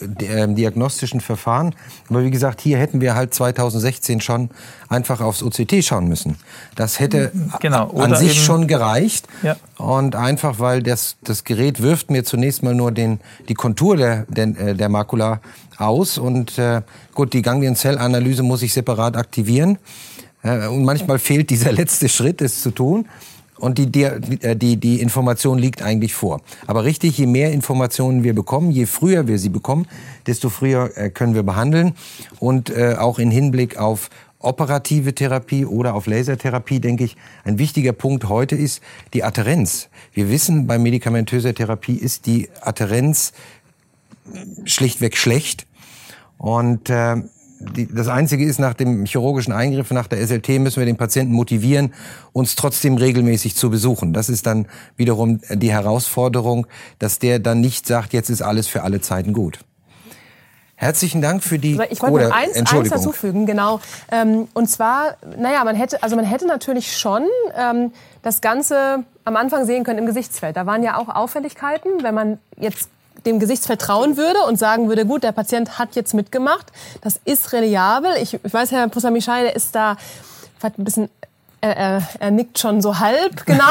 äh, 0.00 0.48
diagnostischen 0.48 1.20
Verfahren. 1.20 1.72
Aber 2.10 2.24
wie 2.24 2.32
gesagt, 2.32 2.60
hier 2.60 2.76
hätten 2.78 3.00
wir 3.00 3.14
halt 3.14 3.34
2016 3.34 4.20
schon 4.20 4.50
einfach 4.88 5.20
aufs 5.20 5.44
OCT 5.44 5.84
schauen 5.84 6.08
müssen. 6.08 6.38
Das 6.74 6.98
hätte 6.98 7.30
genau. 7.60 7.90
an 7.92 8.16
sich 8.16 8.42
schon 8.42 8.66
gereicht. 8.66 9.28
Ja. 9.44 9.54
Und 9.76 10.16
einfach, 10.16 10.58
weil 10.58 10.82
das, 10.82 11.16
das 11.22 11.44
Gerät 11.44 11.80
wirft 11.80 12.10
mir 12.10 12.24
zunächst 12.24 12.64
mal 12.64 12.74
nur 12.74 12.90
den, 12.90 13.20
die 13.48 13.54
Kontur 13.54 13.96
der, 13.96 14.24
der, 14.28 14.46
äh, 14.58 14.74
der 14.74 14.88
Makula 14.88 15.40
aus. 15.78 16.18
Und 16.18 16.58
äh, 16.58 16.82
gut, 17.14 17.32
die 17.32 17.42
Ganglienzellanalyse 17.42 18.42
muss 18.42 18.62
ich 18.62 18.72
separat 18.72 19.16
aktivieren. 19.16 19.78
Äh, 20.42 20.66
und 20.66 20.84
manchmal 20.84 21.20
fehlt 21.20 21.50
dieser 21.50 21.70
letzte 21.80 22.08
Schritt, 22.08 22.42
es 22.42 22.60
zu 22.60 22.72
tun. 22.72 23.06
Und 23.58 23.78
die, 23.78 23.86
die, 23.86 24.02
äh, 24.04 24.56
die, 24.56 24.76
die 24.76 25.00
Information 25.00 25.58
liegt 25.58 25.82
eigentlich 25.82 26.14
vor. 26.14 26.40
Aber 26.66 26.84
richtig, 26.84 27.18
je 27.18 27.26
mehr 27.26 27.52
Informationen 27.52 28.22
wir 28.22 28.34
bekommen, 28.34 28.70
je 28.70 28.86
früher 28.86 29.28
wir 29.28 29.38
sie 29.38 29.48
bekommen, 29.48 29.86
desto 30.26 30.50
früher 30.50 30.96
äh, 30.96 31.10
können 31.10 31.34
wir 31.34 31.42
behandeln. 31.42 31.94
Und 32.38 32.70
äh, 32.70 32.96
auch 32.98 33.18
in 33.18 33.30
Hinblick 33.30 33.78
auf 33.78 34.10
operative 34.38 35.14
Therapie 35.14 35.64
oder 35.64 35.94
auf 35.94 36.06
Lasertherapie, 36.06 36.80
denke 36.80 37.04
ich, 37.04 37.16
ein 37.44 37.58
wichtiger 37.58 37.92
Punkt 37.92 38.28
heute 38.28 38.54
ist 38.54 38.82
die 39.14 39.24
Adherenz. 39.24 39.88
Wir 40.12 40.30
wissen, 40.30 40.66
bei 40.66 40.78
medikamentöser 40.78 41.54
Therapie 41.54 41.96
ist 41.96 42.26
die 42.26 42.48
Adherenz 42.60 43.32
schlichtweg 44.64 45.16
schlecht. 45.16 45.66
Und 46.38 46.90
äh, 46.90 47.16
die, 47.58 47.86
das 47.92 48.08
Einzige 48.08 48.44
ist, 48.44 48.58
nach 48.58 48.74
dem 48.74 49.06
chirurgischen 49.06 49.52
Eingriff, 49.52 49.90
nach 49.90 50.06
der 50.06 50.26
SLT, 50.26 50.48
müssen 50.60 50.78
wir 50.78 50.86
den 50.86 50.96
Patienten 50.96 51.32
motivieren, 51.34 51.94
uns 52.32 52.56
trotzdem 52.56 52.96
regelmäßig 52.96 53.56
zu 53.56 53.70
besuchen. 53.70 54.12
Das 54.12 54.28
ist 54.28 54.46
dann 54.46 54.66
wiederum 54.96 55.40
die 55.50 55.70
Herausforderung, 55.70 56.66
dass 56.98 57.18
der 57.18 57.38
dann 57.38 57.60
nicht 57.60 57.86
sagt, 57.86 58.12
jetzt 58.12 58.30
ist 58.30 58.42
alles 58.42 58.66
für 58.68 58.82
alle 58.82 59.00
Zeiten 59.00 59.32
gut. 59.32 59.60
Herzlichen 60.78 61.22
Dank 61.22 61.42
für 61.42 61.58
die. 61.58 61.80
Ich 61.88 62.02
wollte 62.02 62.28
noch 62.28 62.36
eins, 62.36 62.70
eins 62.70 62.90
dazufügen, 62.90 63.46
genau. 63.46 63.80
Ähm, 64.12 64.46
und 64.52 64.68
zwar, 64.68 65.16
naja, 65.38 65.64
man 65.64 65.74
hätte, 65.74 66.02
also 66.02 66.16
man 66.16 66.26
hätte 66.26 66.46
natürlich 66.46 66.98
schon 66.98 67.22
ähm, 67.56 67.92
das 68.20 68.42
Ganze 68.42 69.04
am 69.24 69.36
Anfang 69.36 69.64
sehen 69.64 69.84
können 69.84 70.00
im 70.00 70.06
Gesichtsfeld. 70.06 70.54
Da 70.54 70.66
waren 70.66 70.82
ja 70.82 70.98
auch 70.98 71.08
Auffälligkeiten, 71.08 72.02
wenn 72.02 72.14
man 72.14 72.38
jetzt 72.58 72.90
dem 73.26 73.38
Gesichtsfeld 73.40 73.80
trauen 73.80 74.16
würde 74.16 74.40
und 74.44 74.58
sagen 74.58 74.88
würde, 74.88 75.04
gut, 75.04 75.22
der 75.22 75.32
Patient 75.32 75.78
hat 75.78 75.96
jetzt 75.96 76.14
mitgemacht, 76.14 76.66
das 77.02 77.20
ist 77.24 77.52
reliabel. 77.52 78.12
Ich, 78.22 78.34
ich 78.42 78.54
weiß, 78.54 78.70
Herr 78.70 78.88
Professor 78.88 79.10
Michal, 79.10 79.42
der 79.42 79.56
ist 79.56 79.74
da 79.74 79.96
ein 80.62 80.84
bisschen 80.84 81.10
er, 81.60 81.76
er, 81.76 82.02
er 82.20 82.30
nickt 82.30 82.58
schon 82.58 82.80
so 82.80 82.98
halb, 82.98 83.46
genau, 83.46 83.70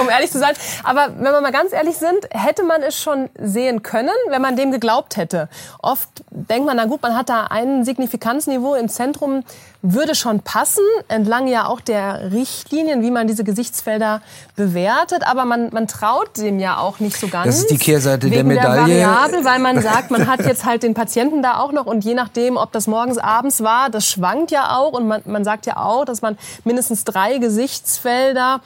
um 0.00 0.08
ehrlich 0.08 0.30
zu 0.30 0.38
sein. 0.38 0.54
Aber 0.82 1.08
wenn 1.16 1.32
wir 1.32 1.40
mal 1.40 1.52
ganz 1.52 1.72
ehrlich 1.72 1.96
sind, 1.96 2.28
hätte 2.30 2.62
man 2.62 2.82
es 2.82 3.00
schon 3.00 3.28
sehen 3.38 3.82
können, 3.82 4.10
wenn 4.28 4.42
man 4.42 4.56
dem 4.56 4.72
geglaubt 4.72 5.16
hätte. 5.16 5.48
Oft 5.80 6.08
denkt 6.30 6.66
man, 6.66 6.76
na 6.76 6.86
gut, 6.86 7.02
man 7.02 7.16
hat 7.16 7.28
da 7.28 7.46
ein 7.50 7.84
Signifikanzniveau 7.84 8.74
im 8.74 8.88
Zentrum, 8.88 9.44
würde 9.82 10.14
schon 10.14 10.40
passen, 10.40 10.84
entlang 11.08 11.48
ja 11.48 11.66
auch 11.66 11.80
der 11.80 12.30
Richtlinien, 12.30 13.02
wie 13.02 13.10
man 13.10 13.26
diese 13.26 13.42
Gesichtsfelder 13.42 14.22
bewertet. 14.54 15.26
Aber 15.26 15.44
man, 15.44 15.70
man 15.72 15.88
traut 15.88 16.36
dem 16.38 16.60
ja 16.60 16.78
auch 16.78 17.00
nicht 17.00 17.16
so 17.18 17.26
ganz. 17.26 17.46
Das 17.46 17.58
ist 17.58 17.70
die 17.70 17.78
Kehrseite 17.78 18.30
der 18.30 18.44
Medaille. 18.44 18.94
Der 18.94 19.08
Variable, 19.08 19.44
weil 19.44 19.58
man 19.58 19.82
sagt, 19.82 20.12
man 20.12 20.28
hat 20.28 20.46
jetzt 20.46 20.64
halt 20.64 20.84
den 20.84 20.94
Patienten 20.94 21.42
da 21.42 21.58
auch 21.58 21.72
noch 21.72 21.86
und 21.86 22.04
je 22.04 22.14
nachdem, 22.14 22.56
ob 22.56 22.70
das 22.70 22.86
morgens, 22.86 23.18
abends 23.18 23.62
war, 23.62 23.90
das 23.90 24.06
schwankt 24.06 24.52
ja 24.52 24.76
auch 24.76 24.92
und 24.92 25.08
man, 25.08 25.22
man 25.24 25.42
sagt 25.42 25.66
ja 25.66 25.76
auch, 25.78 26.04
dass 26.04 26.22
man 26.22 26.38
mindestens 26.64 27.02
drei 27.02 27.38
Gesichtsfelder 27.38 28.60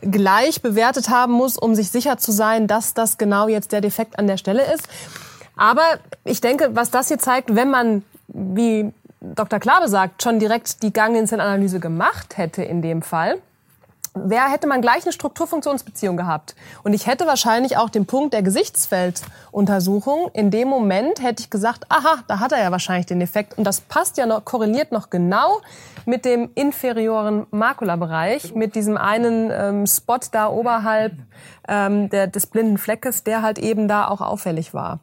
gleich 0.00 0.62
bewertet 0.62 1.10
haben 1.10 1.34
muss, 1.34 1.58
um 1.58 1.74
sich 1.74 1.90
sicher 1.90 2.16
zu 2.16 2.32
sein, 2.32 2.66
dass 2.66 2.94
das 2.94 3.18
genau 3.18 3.48
jetzt 3.48 3.72
der 3.72 3.82
Defekt 3.82 4.18
an 4.18 4.26
der 4.26 4.38
Stelle 4.38 4.72
ist. 4.72 4.88
Aber 5.56 5.82
ich 6.24 6.40
denke, 6.40 6.70
was 6.72 6.90
das 6.90 7.08
hier 7.08 7.18
zeigt, 7.18 7.54
wenn 7.54 7.70
man, 7.70 8.02
wie 8.28 8.92
Dr. 9.20 9.60
Klabe 9.60 9.88
sagt, 9.88 10.22
schon 10.22 10.38
direkt 10.38 10.82
die 10.82 10.92
Ganglienzellenanalyse 10.92 11.78
gemacht 11.78 12.38
hätte 12.38 12.62
in 12.62 12.80
dem 12.80 13.02
Fall, 13.02 13.38
wer 14.14 14.50
hätte 14.50 14.66
man 14.66 14.80
gleich 14.80 15.04
eine 15.04 15.12
Strukturfunktionsbeziehung 15.12 16.16
gehabt. 16.16 16.54
Und 16.82 16.94
ich 16.94 17.06
hätte 17.06 17.26
wahrscheinlich 17.26 17.76
auch 17.76 17.90
den 17.90 18.06
Punkt 18.06 18.32
der 18.32 18.42
Gesichtsfelduntersuchung. 18.42 20.30
In 20.32 20.50
dem 20.50 20.68
Moment 20.68 21.22
hätte 21.22 21.42
ich 21.42 21.50
gesagt, 21.50 21.84
aha, 21.90 22.22
da 22.26 22.40
hat 22.40 22.52
er 22.52 22.60
ja 22.60 22.70
wahrscheinlich 22.70 23.06
den 23.06 23.20
Effekt. 23.20 23.56
Und 23.58 23.64
das 23.64 23.82
passt 23.82 24.16
ja 24.16 24.26
noch, 24.26 24.44
korreliert 24.44 24.90
noch 24.90 25.10
genau 25.10 25.60
mit 26.10 26.26
dem 26.26 26.50
inferioren 26.54 27.46
Makulabereich, 27.50 28.54
mit 28.54 28.74
diesem 28.74 28.98
einen 28.98 29.50
ähm, 29.50 29.86
Spot 29.86 30.18
da 30.30 30.48
oberhalb 30.48 31.14
ähm, 31.68 32.10
der, 32.10 32.26
des 32.26 32.46
blinden 32.46 32.76
Fleckes, 32.76 33.24
der 33.24 33.40
halt 33.40 33.58
eben 33.58 33.88
da 33.88 34.08
auch 34.08 34.20
auffällig 34.20 34.74
war. 34.74 34.98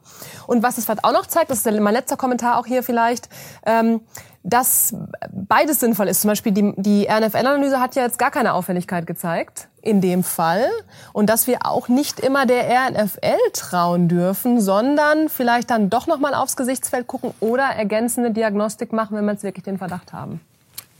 Und 0.46 0.62
was 0.62 0.78
es 0.78 0.88
halt 0.88 1.02
auch 1.02 1.12
noch 1.12 1.26
zeigt, 1.26 1.50
das 1.50 1.66
ist 1.66 1.80
mein 1.80 1.94
letzter 1.94 2.16
Kommentar 2.16 2.58
auch 2.58 2.66
hier 2.66 2.84
vielleicht, 2.84 3.28
ähm, 3.66 4.02
dass 4.44 4.94
beides 5.30 5.80
sinnvoll 5.80 6.08
ist. 6.08 6.22
Zum 6.22 6.28
Beispiel 6.28 6.52
die, 6.52 6.72
die 6.76 7.06
RNFL-Analyse 7.08 7.80
hat 7.80 7.96
ja 7.96 8.02
jetzt 8.02 8.18
gar 8.18 8.30
keine 8.30 8.54
Auffälligkeit 8.54 9.06
gezeigt 9.06 9.68
in 9.82 10.00
dem 10.00 10.22
Fall 10.22 10.68
und 11.12 11.28
dass 11.28 11.46
wir 11.46 11.64
auch 11.64 11.88
nicht 11.88 12.20
immer 12.20 12.46
der 12.46 12.68
RNFL 12.68 13.38
trauen 13.52 14.08
dürfen, 14.08 14.60
sondern 14.60 15.28
vielleicht 15.28 15.70
dann 15.70 15.90
doch 15.90 16.06
noch 16.06 16.18
mal 16.18 16.34
aufs 16.34 16.56
Gesichtsfeld 16.56 17.06
gucken 17.06 17.32
oder 17.40 17.64
ergänzende 17.64 18.30
Diagnostik 18.30 18.92
machen, 18.92 19.16
wenn 19.16 19.24
wir 19.24 19.32
jetzt 19.32 19.44
wirklich 19.44 19.64
den 19.64 19.78
Verdacht 19.78 20.12
haben. 20.12 20.40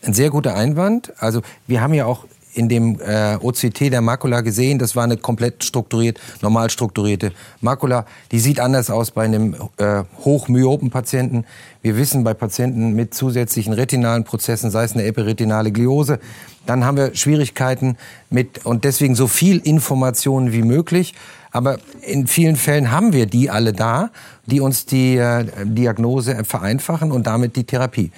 Ein 0.02 0.14
sehr 0.14 0.30
guter 0.30 0.54
Einwand. 0.54 1.12
Also 1.18 1.42
wir 1.66 1.80
haben 1.80 1.94
ja 1.94 2.06
auch 2.06 2.24
in 2.54 2.68
dem 2.68 2.98
äh, 3.00 3.36
OCT 3.36 3.92
der 3.92 4.00
Makula 4.00 4.40
gesehen. 4.40 4.78
Das 4.78 4.96
war 4.96 5.04
eine 5.04 5.16
komplett 5.16 5.62
strukturiert, 5.64 6.18
normal 6.40 6.70
strukturierte 6.70 7.32
Makula. 7.60 8.04
Die 8.32 8.40
sieht 8.40 8.58
anders 8.58 8.90
aus 8.90 9.12
bei 9.12 9.24
einem 9.24 9.54
äh, 9.76 10.02
hochmyopen 10.24 10.90
Patienten. 10.90 11.44
Wir 11.82 11.96
wissen 11.96 12.24
bei 12.24 12.34
Patienten 12.34 12.94
mit 12.94 13.14
zusätzlichen 13.14 13.72
retinalen 13.72 14.24
Prozessen, 14.24 14.70
sei 14.70 14.84
es 14.84 14.94
eine 14.94 15.04
epiretinale 15.04 15.70
Gliose, 15.70 16.18
dann 16.66 16.84
haben 16.84 16.96
wir 16.96 17.14
Schwierigkeiten 17.14 17.96
mit 18.28 18.66
und 18.66 18.84
deswegen 18.84 19.14
so 19.14 19.26
viel 19.26 19.58
Informationen 19.58 20.52
wie 20.52 20.62
möglich. 20.62 21.14
Aber 21.50 21.78
in 22.02 22.26
vielen 22.26 22.56
Fällen 22.56 22.90
haben 22.90 23.14
wir 23.14 23.26
die 23.26 23.48
alle 23.48 23.72
da, 23.72 24.10
die 24.46 24.60
uns 24.60 24.84
die 24.84 25.16
äh, 25.16 25.46
Diagnose 25.64 26.44
vereinfachen 26.44 27.10
und 27.10 27.26
damit 27.26 27.56
die 27.56 27.64
Therapie. 27.64 28.10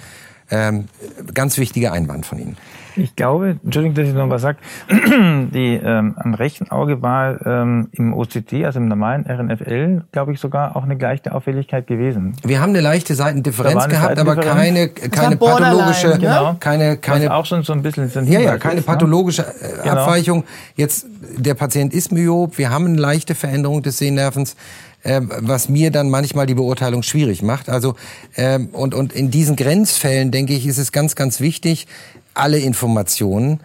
Ähm, 0.51 0.85
ganz 1.33 1.57
wichtiger 1.57 1.93
Einwand 1.93 2.25
von 2.25 2.39
Ihnen. 2.39 2.57
Ich 2.95 3.15
glaube, 3.15 3.57
Entschuldigung, 3.63 3.95
dass 3.95 4.07
ich 4.07 4.13
noch 4.13 4.29
was 4.29 4.41
sage, 4.41 4.57
die 4.89 5.79
ähm, 5.81 6.15
am 6.17 6.33
rechten 6.33 6.69
Auge 6.71 7.01
war 7.01 7.45
ähm, 7.45 7.87
im 7.93 8.13
OCT, 8.13 8.65
also 8.65 8.79
im 8.79 8.87
normalen 8.87 9.25
RNFL, 9.25 10.03
glaube 10.11 10.33
ich 10.33 10.39
sogar 10.39 10.75
auch 10.75 10.83
eine 10.83 10.95
leichte 10.95 11.33
Auffälligkeit 11.33 11.87
gewesen. 11.87 12.35
Wir 12.43 12.59
haben 12.59 12.71
eine 12.71 12.81
leichte 12.81 13.15
Seitendifferenz 13.15 13.83
eine 13.83 13.93
gehabt, 13.93 14.19
aber 14.19 14.35
keine 14.35 14.89
keine 14.89 15.37
pathologische, 15.37 16.09
ne? 16.09 16.19
genau. 16.19 16.55
keine 16.59 16.97
keine 16.97 17.25
was 17.25 17.31
auch 17.31 17.45
schon 17.45 17.63
so 17.63 17.73
ein 17.73 17.81
bisschen 17.81 18.09
so 18.09 18.19
ein 18.19 18.27
ja 18.27 18.39
ja 18.41 18.57
keine 18.57 18.79
ist, 18.79 18.87
ne? 18.87 18.93
pathologische 18.93 19.45
ne? 19.83 19.91
Abweichung. 19.91 20.43
Jetzt 20.75 21.07
der 21.37 21.53
Patient 21.53 21.93
ist 21.93 22.11
myop, 22.11 22.57
wir 22.57 22.71
haben 22.71 22.87
eine 22.87 22.97
leichte 22.97 23.35
Veränderung 23.35 23.81
des 23.83 23.97
Sehnervens 23.97 24.55
äh, 25.03 25.21
was 25.23 25.69
mir 25.69 25.91
dann 25.91 26.09
manchmal 26.09 26.45
die 26.45 26.55
Beurteilung 26.55 27.03
schwierig 27.03 27.41
macht. 27.41 27.69
Also 27.69 27.95
äh, 28.35 28.59
und 28.71 28.93
und 28.93 29.13
in 29.13 29.31
diesen 29.31 29.55
Grenzfällen 29.55 30.31
denke 30.31 30.53
ich, 30.53 30.67
ist 30.67 30.77
es 30.77 30.91
ganz 30.91 31.15
ganz 31.15 31.39
wichtig, 31.39 31.87
alle 32.33 32.59
Informationen 32.59 33.59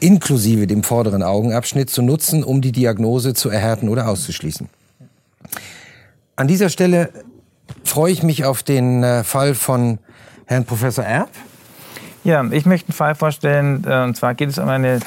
inklusive 0.00 0.66
dem 0.66 0.82
vorderen 0.82 1.22
Augenabschnitt 1.22 1.88
zu 1.88 2.02
nutzen, 2.02 2.42
um 2.42 2.60
die 2.60 2.72
Diagnose 2.72 3.34
zu 3.34 3.48
erhärten 3.48 3.88
oder 3.88 4.08
auszuschließen. 4.08 4.68
An 6.34 6.48
dieser 6.48 6.70
Stelle 6.70 7.10
freue 7.84 8.12
ich 8.12 8.22
mich 8.22 8.44
auf 8.44 8.62
den 8.62 9.02
äh, 9.02 9.22
Fall 9.22 9.54
von 9.54 9.98
Herrn 10.46 10.64
Professor 10.64 11.04
Erb. 11.04 11.30
Ja, 12.24 12.44
ich 12.50 12.66
möchte 12.66 12.88
einen 12.88 12.94
Fall 12.94 13.14
vorstellen, 13.14 13.84
äh, 13.86 14.02
und 14.02 14.16
zwar 14.16 14.34
geht 14.34 14.48
es 14.48 14.58
um 14.58 14.68
eine, 14.68 15.00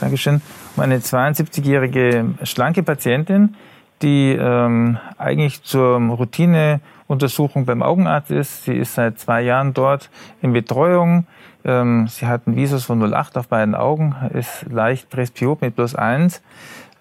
Dankeschön, 0.00 0.40
um 0.76 0.82
eine 0.82 0.98
72-jährige 0.98 2.34
schlanke 2.42 2.82
Patientin, 2.82 3.56
die 4.02 4.36
ähm, 4.38 4.98
eigentlich 5.18 5.62
zur 5.62 5.98
Routineuntersuchung 5.98 7.64
beim 7.64 7.82
Augenarzt 7.82 8.30
ist. 8.30 8.64
Sie 8.64 8.74
ist 8.74 8.94
seit 8.94 9.18
zwei 9.18 9.42
Jahren 9.42 9.74
dort 9.74 10.10
in 10.42 10.52
Betreuung. 10.52 11.26
Ähm, 11.64 12.06
sie 12.08 12.26
hat 12.26 12.46
einen 12.46 12.56
Visus 12.56 12.84
von 12.84 13.02
0,8 13.02 13.38
auf 13.38 13.48
beiden 13.48 13.74
Augen, 13.74 14.14
ist 14.32 14.66
leicht 14.70 15.10
presbyop 15.10 15.62
mit 15.62 15.74
plus 15.74 15.94
1. 15.94 16.42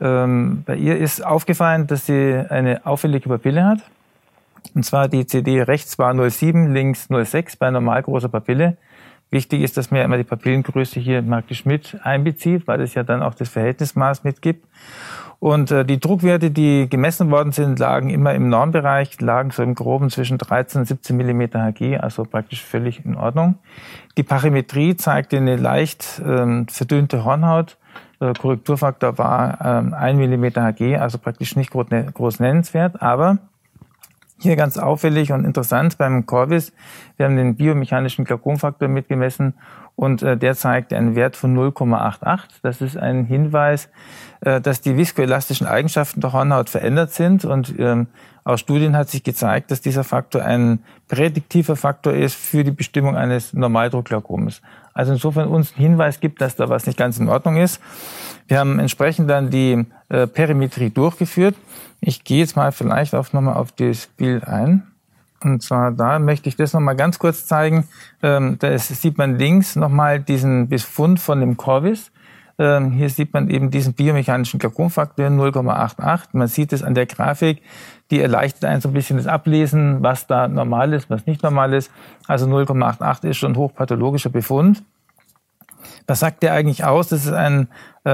Ähm, 0.02 0.64
bei 0.66 0.76
ihr 0.76 0.98
ist 0.98 1.26
aufgefallen, 1.26 1.88
dass 1.88 2.06
sie 2.06 2.44
eine 2.50 2.86
auffällige 2.86 3.30
Papille 3.30 3.66
hat. 3.66 3.80
Und 4.74 4.84
zwar 4.84 5.08
die 5.08 5.28
CD 5.28 5.62
rechts 5.62 6.00
war 6.00 6.12
0,7, 6.12 6.74
links 6.74 7.10
0,6 7.10 7.58
bei 7.60 7.70
normal 7.70 8.02
großer 8.04 8.30
Papille. 8.30 8.78
Wichtig 9.32 9.62
ist, 9.62 9.78
dass 9.78 9.92
man 9.92 10.00
ja 10.00 10.06
immer 10.06 10.18
die 10.18 10.24
Papillengröße 10.24 11.00
hier 11.00 11.22
praktisch 11.22 11.66
mit 11.66 11.98
einbezieht, 12.04 12.68
weil 12.68 12.82
es 12.82 12.94
ja 12.94 13.04
dann 13.04 13.22
auch 13.22 13.36
das 13.36 13.50
Verhältnismaß 13.50 14.24
mitgibt. 14.24 14.66
Und 15.46 15.70
äh, 15.70 15.86
die 15.86 16.00
Druckwerte, 16.00 16.50
die 16.50 16.90
gemessen 16.90 17.30
worden 17.30 17.52
sind, 17.52 17.78
lagen 17.78 18.10
immer 18.10 18.34
im 18.34 18.50
Normbereich, 18.50 19.22
lagen 19.22 19.52
so 19.52 19.62
im 19.62 19.76
Groben 19.76 20.10
zwischen 20.10 20.40
13 20.40 20.80
und 20.80 20.88
17 20.88 21.16
Millimeter 21.16 21.64
Hg, 21.64 21.98
also 21.98 22.24
praktisch 22.24 22.64
völlig 22.64 23.06
in 23.06 23.16
Ordnung. 23.16 23.60
Die 24.18 24.24
Parimetrie 24.24 24.96
zeigte 24.96 25.38
eine 25.38 25.56
leicht 25.56 26.20
ähm, 26.26 26.68
verdünnte 26.68 27.26
Hornhaut. 27.26 27.78
Der 28.20 28.34
Korrekturfaktor 28.34 29.20
war 29.20 29.60
ähm, 29.64 29.94
1 29.94 30.18
Millimeter 30.18 30.64
Hg, 30.64 30.98
also 30.98 31.20
praktisch 31.20 31.56
nicht 31.56 31.70
groß, 31.70 31.92
ne, 31.92 32.08
groß 32.12 32.40
nennenswert, 32.40 33.04
aber 33.04 33.38
hier 34.40 34.56
ganz 34.56 34.80
auffällig 34.80 35.32
und 35.32 35.46
interessant 35.46 36.00
beim 36.00 36.26
Corvis, 36.26 36.74
wir 37.18 37.28
haben 37.28 37.36
den 37.36 37.56
biomechanischen 37.56 38.26
Glaukomfaktor 38.26 38.88
mitgemessen 38.88 39.54
und 39.96 40.22
äh, 40.24 40.38
der 40.38 40.56
zeigt 40.56 40.94
einen 40.94 41.16
Wert 41.16 41.36
von 41.36 41.58
0,88. 41.58 42.40
Das 42.62 42.82
ist 42.82 42.98
ein 42.98 43.26
Hinweis, 43.26 43.90
äh, 44.42 44.60
dass 44.62 44.82
die 44.82 44.98
viskoelastischen 44.98 45.68
Eigenschaften 45.68 46.22
der 46.22 46.34
Hornhaut 46.34 46.70
verändert 46.70 47.14
sind 47.14 47.46
und 47.46 47.74
ähm, 47.80 48.08
aus 48.44 48.60
Studien 48.60 48.96
hat 48.96 49.10
sich 49.10 49.24
gezeigt, 49.24 49.72
dass 49.72 49.82
dieser 49.82 50.04
Faktor 50.04 50.44
ein 50.44 50.84
prädiktiver 51.08 51.76
Faktor 51.76 52.14
ist 52.14 52.36
für 52.36 52.64
die 52.64 52.72
Bestimmung 52.72 53.18
eines 53.18 53.54
Normaldruckglaukomes. 53.54 54.62
Also 54.94 55.14
insofern 55.14 55.48
uns 55.48 55.72
ein 55.72 55.82
Hinweis 55.82 56.20
gibt, 56.20 56.42
dass 56.42 56.56
da 56.56 56.70
was 56.70 56.86
nicht 56.86 56.98
ganz 56.98 57.18
in 57.18 57.28
Ordnung 57.28 57.58
ist. 57.58 57.82
Wir 58.48 58.60
haben 58.60 58.78
entsprechend 58.78 59.32
dann 59.32 59.50
die 59.50 59.86
äh, 60.10 60.28
Perimetrie 60.28 60.92
durchgeführt. 60.92 61.56
Ich 62.02 62.24
gehe 62.24 62.38
jetzt 62.40 62.56
mal 62.56 62.72
vielleicht 62.72 63.16
auch 63.16 63.34
nochmal 63.34 63.56
auf 63.56 63.72
das 63.72 64.06
Bild 64.06 64.48
ein. 64.48 64.84
Und 65.46 65.62
zwar 65.62 65.92
da 65.92 66.20
möchte 66.20 66.50
ich 66.50 66.56
das 66.56 66.74
nochmal 66.74 66.96
ganz 66.96 67.20
kurz 67.20 67.46
zeigen. 67.46 67.88
Ähm, 68.22 68.58
da 68.60 68.70
ist, 68.70 68.88
sieht 68.88 69.18
man 69.18 69.38
links 69.38 69.76
nochmal 69.76 70.20
diesen 70.20 70.68
Befund 70.68 71.20
von 71.20 71.40
dem 71.40 71.56
Corvis. 71.56 72.12
Ähm, 72.58 72.92
hier 72.92 73.10
sieht 73.10 73.34
man 73.34 73.50
eben 73.50 73.70
diesen 73.70 73.94
biomechanischen 73.94 74.60
Glaukomfaktor 74.60 75.28
0,88. 75.28 76.30
Man 76.34 76.48
sieht 76.48 76.74
es 76.74 76.84
an 76.84 76.96
der 76.96 77.06
Grafik. 77.06 77.62
Die 78.12 78.22
erleichtert 78.22 78.66
einen 78.66 78.82
so 78.82 78.90
ein 78.90 78.94
bisschen 78.94 79.18
das 79.18 79.28
Ablesen, 79.28 80.02
was 80.02 80.26
da 80.28 80.48
normal 80.48 80.94
ist, 80.94 81.10
was 81.10 81.26
nicht 81.26 81.44
normal 81.44 81.74
ist. 81.74 81.92
Also 82.28 82.46
0,88 82.48 83.30
ist 83.30 83.38
schon 83.38 83.56
hochpathologischer 83.56 84.30
Befund. 84.30 84.84
Was 86.08 86.20
sagt 86.20 86.44
der 86.44 86.54
eigentlich 86.54 86.84
aus? 86.84 87.10
Das 87.10 87.26
ist 87.26 87.34
ein 87.34 87.68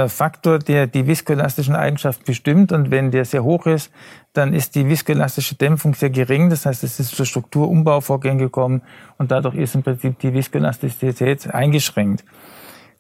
Faktor, 0.08 0.60
der 0.60 0.88
die 0.88 1.06
viskoelastischen 1.06 1.76
Eigenschaften 1.76 2.24
bestimmt. 2.26 2.72
Und 2.72 2.92
wenn 2.92 3.12
der 3.12 3.26
sehr 3.26 3.44
hoch 3.44 3.66
ist, 3.66 3.92
dann 4.34 4.54
ist 4.54 4.76
die 4.76 4.88
viskoelastische 4.88 5.56
Dämpfung 5.56 5.94
sehr 5.94 6.10
gering. 6.10 6.50
Das 6.50 6.66
heißt, 6.66 6.84
es 6.84 7.00
ist 7.00 7.16
zu 7.16 7.26
Strukturumbauvorgängen 7.26 8.40
gekommen 8.40 8.82
und 9.18 9.32
dadurch 9.32 9.56
ist 9.56 9.76
im 9.76 9.84
Prinzip 9.84 10.20
die 10.20 10.34
Viskoelastizität 10.34 11.54
eingeschränkt. 11.54 12.24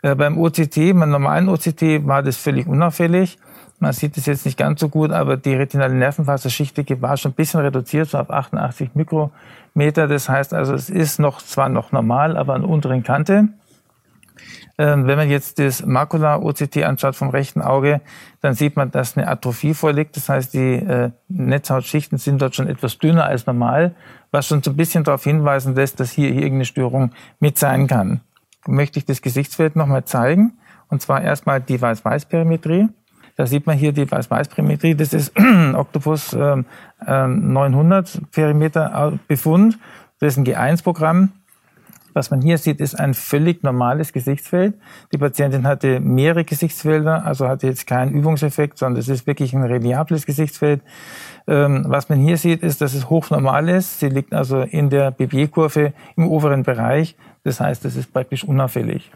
Äh, 0.01 0.15
beim 0.15 0.37
OCT, 0.37 0.75
beim 0.93 1.09
normalen 1.09 1.47
OCT, 1.47 2.05
war 2.05 2.23
das 2.23 2.37
völlig 2.37 2.67
unauffällig. 2.67 3.37
Man 3.79 3.93
sieht 3.93 4.17
es 4.17 4.27
jetzt 4.27 4.45
nicht 4.45 4.57
ganz 4.57 4.79
so 4.79 4.89
gut, 4.89 5.11
aber 5.11 5.37
die 5.37 5.55
retinale 5.55 5.95
Nervenfaserschicht 5.95 7.01
war 7.01 7.17
schon 7.17 7.31
ein 7.31 7.35
bisschen 7.35 7.61
reduziert, 7.61 8.09
so 8.09 8.19
auf 8.19 8.29
88 8.29 8.91
Mikrometer. 8.93 10.07
Das 10.07 10.29
heißt 10.29 10.53
also, 10.53 10.75
es 10.75 10.89
ist 10.89 11.19
noch 11.19 11.41
zwar 11.41 11.69
noch 11.69 11.91
normal, 11.91 12.37
aber 12.37 12.53
an 12.53 12.63
unteren 12.63 13.01
Kante. 13.01 13.47
Ähm, 14.77 15.05
wenn 15.05 15.17
man 15.17 15.29
jetzt 15.29 15.59
das 15.59 15.85
Makula-OCT 15.85 16.83
anschaut 16.83 17.15
vom 17.15 17.29
rechten 17.29 17.61
Auge, 17.61 18.01
dann 18.41 18.55
sieht 18.55 18.75
man, 18.75 18.91
dass 18.91 19.17
eine 19.17 19.27
Atrophie 19.27 19.73
vorliegt. 19.73 20.15
Das 20.17 20.29
heißt, 20.29 20.53
die 20.53 20.75
äh, 20.75 21.11
Netzhautschichten 21.27 22.17
sind 22.17 22.41
dort 22.41 22.55
schon 22.55 22.67
etwas 22.67 22.97
dünner 22.97 23.25
als 23.25 23.45
normal, 23.45 23.93
was 24.31 24.47
schon 24.47 24.63
so 24.63 24.71
ein 24.71 24.77
bisschen 24.77 25.03
darauf 25.03 25.23
hinweisen 25.23 25.75
lässt, 25.75 25.99
dass 25.99 26.11
hier 26.11 26.29
irgendeine 26.29 26.65
Störung 26.65 27.11
mit 27.39 27.57
sein 27.57 27.87
kann. 27.87 28.21
Möchte 28.65 28.99
ich 28.99 29.05
das 29.05 29.21
Gesichtsfeld 29.21 29.75
nochmal 29.75 30.05
zeigen. 30.05 30.53
Und 30.87 31.01
zwar 31.01 31.21
erstmal 31.21 31.61
die 31.61 31.81
Weiß-Weiß-Perimetrie. 31.81 32.89
Da 33.37 33.47
sieht 33.47 33.65
man 33.65 33.77
hier 33.77 33.93
die 33.93 34.09
Weiß-Weiß-Perimetrie. 34.09 34.95
Das 34.95 35.13
ist 35.13 35.31
Octopus 35.73 36.33
ähm, 36.33 36.65
äh, 37.05 37.27
900 37.27 38.31
Perimeter 38.31 39.17
Befund. 39.27 39.79
Das 40.19 40.33
ist 40.33 40.37
ein 40.37 40.45
G1-Programm. 40.45 41.31
Was 42.13 42.31
man 42.31 42.41
hier 42.41 42.57
sieht, 42.57 42.79
ist 42.81 42.99
ein 42.99 43.13
völlig 43.13 43.63
normales 43.63 44.13
Gesichtsfeld. 44.13 44.75
Die 45.13 45.17
Patientin 45.17 45.65
hatte 45.65 45.99
mehrere 45.99 46.43
Gesichtsfelder, 46.43 47.25
also 47.25 47.47
hatte 47.47 47.67
jetzt 47.67 47.87
keinen 47.87 48.11
Übungseffekt, 48.11 48.77
sondern 48.77 48.99
es 48.99 49.07
ist 49.07 49.27
wirklich 49.27 49.53
ein 49.53 49.63
reliables 49.63 50.25
Gesichtsfeld. 50.25 50.81
Ähm, 51.47 51.85
was 51.87 52.09
man 52.09 52.19
hier 52.19 52.37
sieht, 52.37 52.63
ist, 52.63 52.81
dass 52.81 52.93
es 52.93 53.09
hochnormal 53.09 53.69
ist. 53.69 53.99
Sie 53.99 54.09
liegt 54.09 54.33
also 54.33 54.61
in 54.61 54.89
der 54.89 55.11
BB-Kurve 55.11 55.93
im 56.15 56.27
oberen 56.27 56.63
Bereich. 56.63 57.15
Das 57.43 57.59
heißt, 57.59 57.85
es 57.85 57.95
ist 57.95 58.13
praktisch 58.13 58.43
unauffällig. 58.43 59.11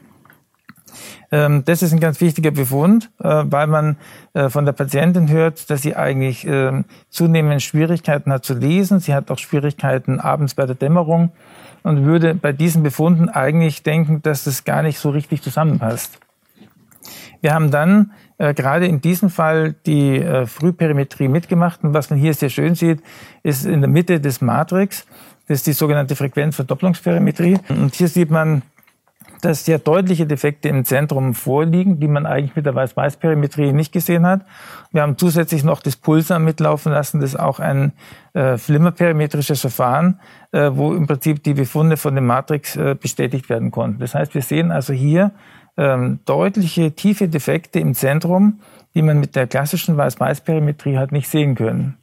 Ähm, 1.31 1.63
das 1.65 1.83
ist 1.83 1.91
ein 1.91 1.99
ganz 1.99 2.21
wichtiger 2.21 2.51
Befund, 2.51 3.11
äh, 3.19 3.43
weil 3.45 3.67
man 3.67 3.97
äh, 4.33 4.49
von 4.49 4.65
der 4.65 4.73
Patientin 4.73 5.29
hört, 5.29 5.69
dass 5.69 5.81
sie 5.81 5.95
eigentlich 5.95 6.45
ähm, 6.47 6.85
zunehmend 7.09 7.61
Schwierigkeiten 7.61 8.31
hat 8.31 8.45
zu 8.45 8.53
lesen. 8.53 8.99
Sie 8.99 9.13
hat 9.13 9.31
auch 9.31 9.39
Schwierigkeiten 9.39 10.19
abends 10.19 10.55
bei 10.55 10.65
der 10.65 10.75
Dämmerung 10.75 11.31
und 11.85 12.03
würde 12.03 12.33
bei 12.33 12.51
diesen 12.51 12.81
Befunden 12.81 13.29
eigentlich 13.29 13.83
denken, 13.83 14.23
dass 14.23 14.43
das 14.43 14.63
gar 14.63 14.81
nicht 14.81 14.97
so 14.97 15.11
richtig 15.11 15.43
zusammenpasst. 15.43 16.17
Wir 17.41 17.53
haben 17.53 17.69
dann 17.69 18.11
äh, 18.39 18.55
gerade 18.55 18.87
in 18.87 19.01
diesem 19.01 19.29
Fall 19.29 19.75
die 19.85 20.17
äh, 20.17 20.47
Frühperimetrie 20.47 21.27
mitgemacht 21.27 21.83
und 21.83 21.93
was 21.93 22.09
man 22.09 22.17
hier 22.17 22.33
sehr 22.33 22.49
schön 22.49 22.73
sieht, 22.73 23.03
ist 23.43 23.67
in 23.67 23.81
der 23.81 23.89
Mitte 23.89 24.19
des 24.19 24.41
Matrix, 24.41 25.05
das 25.47 25.59
ist 25.59 25.67
die 25.67 25.73
sogenannte 25.73 26.15
Frequenzverdopplungsperimetrie 26.15 27.59
und 27.69 27.93
hier 27.93 28.07
sieht 28.07 28.31
man 28.31 28.63
dass 29.45 29.63
sehr 29.63 29.77
deutliche 29.77 30.25
Defekte 30.25 30.69
im 30.69 30.85
Zentrum 30.85 31.35
vorliegen, 31.35 31.99
die 31.99 32.07
man 32.07 32.25
eigentlich 32.25 32.55
mit 32.55 32.65
der 32.65 32.73
Weiß-Weiß-Perimetrie 32.73 33.73
nicht 33.73 33.91
gesehen 33.91 34.25
hat. 34.25 34.41
Wir 34.91 35.03
haben 35.03 35.17
zusätzlich 35.17 35.63
noch 35.63 35.81
das 35.81 35.95
Pulsar 35.95 36.39
mitlaufen 36.39 36.91
lassen, 36.91 37.19
das 37.19 37.33
ist 37.33 37.39
auch 37.39 37.59
ein 37.59 37.93
äh, 38.33 38.57
flimmerperimetrisches 38.57 39.61
Verfahren, 39.61 40.19
äh, 40.51 40.71
wo 40.73 40.93
im 40.93 41.05
Prinzip 41.05 41.43
die 41.43 41.53
Befunde 41.53 41.95
von 41.95 42.15
dem 42.15 42.25
Matrix 42.25 42.75
äh, 42.75 42.95
bestätigt 42.99 43.47
werden 43.49 43.69
konnten. 43.69 43.99
Das 43.99 44.15
heißt, 44.15 44.33
wir 44.33 44.41
sehen 44.41 44.71
also 44.71 44.93
hier 44.93 45.31
ähm, 45.77 46.19
deutliche 46.25 46.93
tiefe 46.93 47.27
Defekte 47.27 47.79
im 47.79 47.93
Zentrum, 47.93 48.61
die 48.95 49.03
man 49.03 49.19
mit 49.19 49.35
der 49.35 49.45
klassischen 49.45 49.95
Weiß-Weiß-Perimetrie 49.95 50.97
halt 50.97 51.11
nicht 51.11 51.29
sehen 51.29 51.53
können. 51.53 51.97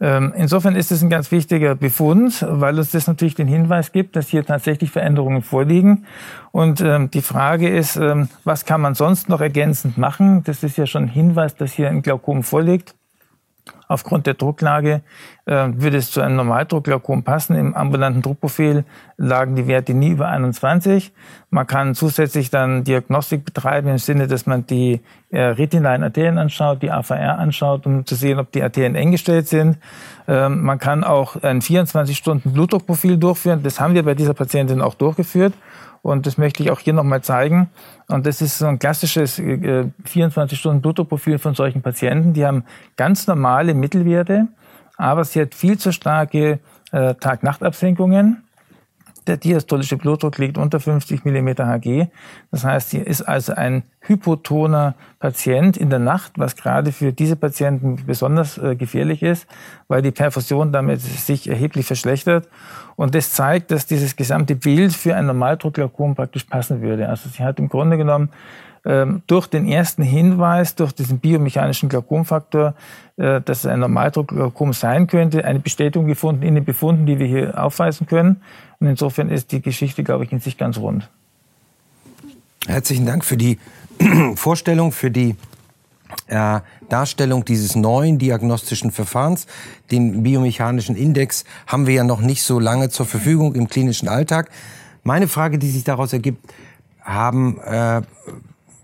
Ähm, 0.00 0.32
insofern 0.34 0.76
ist 0.76 0.90
es 0.90 1.02
ein 1.02 1.10
ganz 1.10 1.30
wichtiger 1.30 1.74
Befund, 1.74 2.44
weil 2.48 2.78
uns 2.78 2.90
das 2.90 3.06
natürlich 3.06 3.34
den 3.34 3.48
Hinweis 3.48 3.92
gibt, 3.92 4.16
dass 4.16 4.28
hier 4.28 4.44
tatsächlich 4.44 4.90
Veränderungen 4.90 5.42
vorliegen. 5.42 6.06
Und 6.52 6.80
ähm, 6.80 7.10
die 7.10 7.20
Frage 7.20 7.68
ist, 7.68 7.96
ähm, 7.96 8.28
was 8.44 8.64
kann 8.64 8.80
man 8.80 8.94
sonst 8.94 9.28
noch 9.28 9.42
ergänzend 9.42 9.98
machen? 9.98 10.42
Das 10.44 10.62
ist 10.62 10.78
ja 10.78 10.86
schon 10.86 11.04
ein 11.04 11.08
Hinweis, 11.08 11.54
dass 11.54 11.72
hier 11.72 11.90
ein 11.90 12.00
Glaukom 12.00 12.42
vorliegt. 12.42 12.94
Aufgrund 13.90 14.28
der 14.28 14.34
Drucklage 14.34 15.02
äh, 15.46 15.66
würde 15.72 15.96
es 15.96 16.12
zu 16.12 16.20
einem 16.20 16.36
Normaldruckglaukom 16.36 17.24
passen. 17.24 17.56
Im 17.56 17.74
ambulanten 17.74 18.22
Druckprofil 18.22 18.84
lagen 19.16 19.56
die 19.56 19.66
Werte 19.66 19.94
nie 19.94 20.10
über 20.10 20.28
21. 20.28 21.12
Man 21.50 21.66
kann 21.66 21.96
zusätzlich 21.96 22.50
dann 22.50 22.84
Diagnostik 22.84 23.44
betreiben 23.44 23.88
im 23.88 23.98
Sinne, 23.98 24.28
dass 24.28 24.46
man 24.46 24.64
die 24.64 25.00
äh, 25.30 25.40
retinalen 25.42 26.04
Arterien 26.04 26.38
anschaut, 26.38 26.82
die 26.82 26.92
AVR 26.92 27.40
anschaut, 27.40 27.84
um 27.84 28.06
zu 28.06 28.14
sehen, 28.14 28.38
ob 28.38 28.52
die 28.52 28.62
Arterien 28.62 28.94
eng 28.94 29.10
gestellt 29.10 29.48
sind. 29.48 29.78
Ähm, 30.28 30.62
man 30.62 30.78
kann 30.78 31.02
auch 31.02 31.42
ein 31.42 31.60
24-Stunden-Blutdruckprofil 31.60 33.16
durchführen. 33.16 33.64
Das 33.64 33.80
haben 33.80 33.94
wir 33.94 34.04
bei 34.04 34.14
dieser 34.14 34.34
Patientin 34.34 34.80
auch 34.80 34.94
durchgeführt. 34.94 35.52
Und 36.02 36.26
das 36.26 36.38
möchte 36.38 36.62
ich 36.62 36.70
auch 36.70 36.80
hier 36.80 36.92
nochmal 36.92 37.22
zeigen. 37.22 37.68
Und 38.08 38.26
das 38.26 38.40
ist 38.40 38.58
so 38.58 38.66
ein 38.66 38.78
klassisches 38.78 39.38
äh, 39.38 39.86
24-Stunden-Blutdruckprofil 40.06 41.38
von 41.38 41.54
solchen 41.54 41.82
Patienten. 41.82 42.32
Die 42.32 42.46
haben 42.46 42.64
ganz 42.96 43.26
normale 43.26 43.74
Mittelwerte, 43.74 44.48
aber 44.96 45.24
sie 45.24 45.42
hat 45.42 45.54
viel 45.54 45.78
zu 45.78 45.92
starke 45.92 46.60
äh, 46.92 47.14
Tag-Nacht-Absenkungen. 47.14 48.42
Der 49.30 49.36
diastolische 49.36 49.96
Blutdruck 49.96 50.38
liegt 50.38 50.58
unter 50.58 50.80
50 50.80 51.24
mm 51.24 51.50
Hg. 51.50 52.08
Das 52.50 52.64
heißt, 52.64 52.90
sie 52.90 52.98
ist 52.98 53.22
also 53.22 53.54
ein 53.54 53.84
hypotoner 54.00 54.96
Patient 55.20 55.76
in 55.76 55.88
der 55.88 56.00
Nacht, 56.00 56.32
was 56.34 56.56
gerade 56.56 56.90
für 56.90 57.12
diese 57.12 57.36
Patienten 57.36 58.04
besonders 58.04 58.58
äh, 58.58 58.74
gefährlich 58.74 59.22
ist, 59.22 59.46
weil 59.86 60.02
die 60.02 60.10
Perfusion 60.10 60.72
damit 60.72 61.00
sich 61.00 61.48
erheblich 61.48 61.86
verschlechtert. 61.86 62.48
Und 62.96 63.14
das 63.14 63.32
zeigt, 63.32 63.70
dass 63.70 63.86
dieses 63.86 64.16
gesamte 64.16 64.56
Bild 64.56 64.92
für 64.92 65.14
ein 65.14 65.26
Normaldruckglaukom 65.26 66.16
praktisch 66.16 66.42
passen 66.42 66.82
würde. 66.82 67.08
Also 67.08 67.28
sie 67.28 67.44
hat 67.44 67.60
im 67.60 67.68
Grunde 67.68 67.98
genommen 67.98 68.30
durch 69.26 69.46
den 69.46 69.66
ersten 69.66 70.02
Hinweis, 70.02 70.74
durch 70.74 70.92
diesen 70.92 71.18
biomechanischen 71.18 71.88
Glaukomfaktor, 71.88 72.74
äh, 73.16 73.40
dass 73.42 73.60
es 73.60 73.66
ein 73.66 73.80
Normaldruckglaukom 73.80 74.72
sein 74.72 75.06
könnte, 75.06 75.44
eine 75.44 75.60
Bestätigung 75.60 76.06
gefunden 76.06 76.42
in 76.42 76.54
den 76.54 76.64
Befunden, 76.64 77.04
die 77.04 77.18
wir 77.18 77.26
hier 77.26 77.62
aufweisen 77.62 78.06
können. 78.06 78.40
Und 78.78 78.86
insofern 78.86 79.28
ist 79.28 79.52
die 79.52 79.60
Geschichte, 79.60 80.02
glaube 80.02 80.24
ich, 80.24 80.32
in 80.32 80.40
sich 80.40 80.56
ganz 80.56 80.78
rund. 80.78 81.08
Herzlichen 82.66 83.04
Dank 83.04 83.24
für 83.24 83.36
die 83.36 83.58
Vorstellung, 84.36 84.92
für 84.92 85.10
die 85.10 85.36
äh, 86.28 86.60
Darstellung 86.88 87.44
dieses 87.44 87.76
neuen 87.76 88.18
diagnostischen 88.18 88.90
Verfahrens. 88.90 89.46
Den 89.90 90.22
biomechanischen 90.22 90.96
Index 90.96 91.44
haben 91.66 91.86
wir 91.86 91.94
ja 91.94 92.04
noch 92.04 92.20
nicht 92.20 92.42
so 92.42 92.58
lange 92.58 92.88
zur 92.88 93.06
Verfügung 93.06 93.54
im 93.54 93.68
klinischen 93.68 94.08
Alltag. 94.08 94.50
Meine 95.02 95.28
Frage, 95.28 95.58
die 95.58 95.70
sich 95.70 95.84
daraus 95.84 96.12
ergibt, 96.12 96.52
haben 97.02 97.58
äh, 97.60 98.02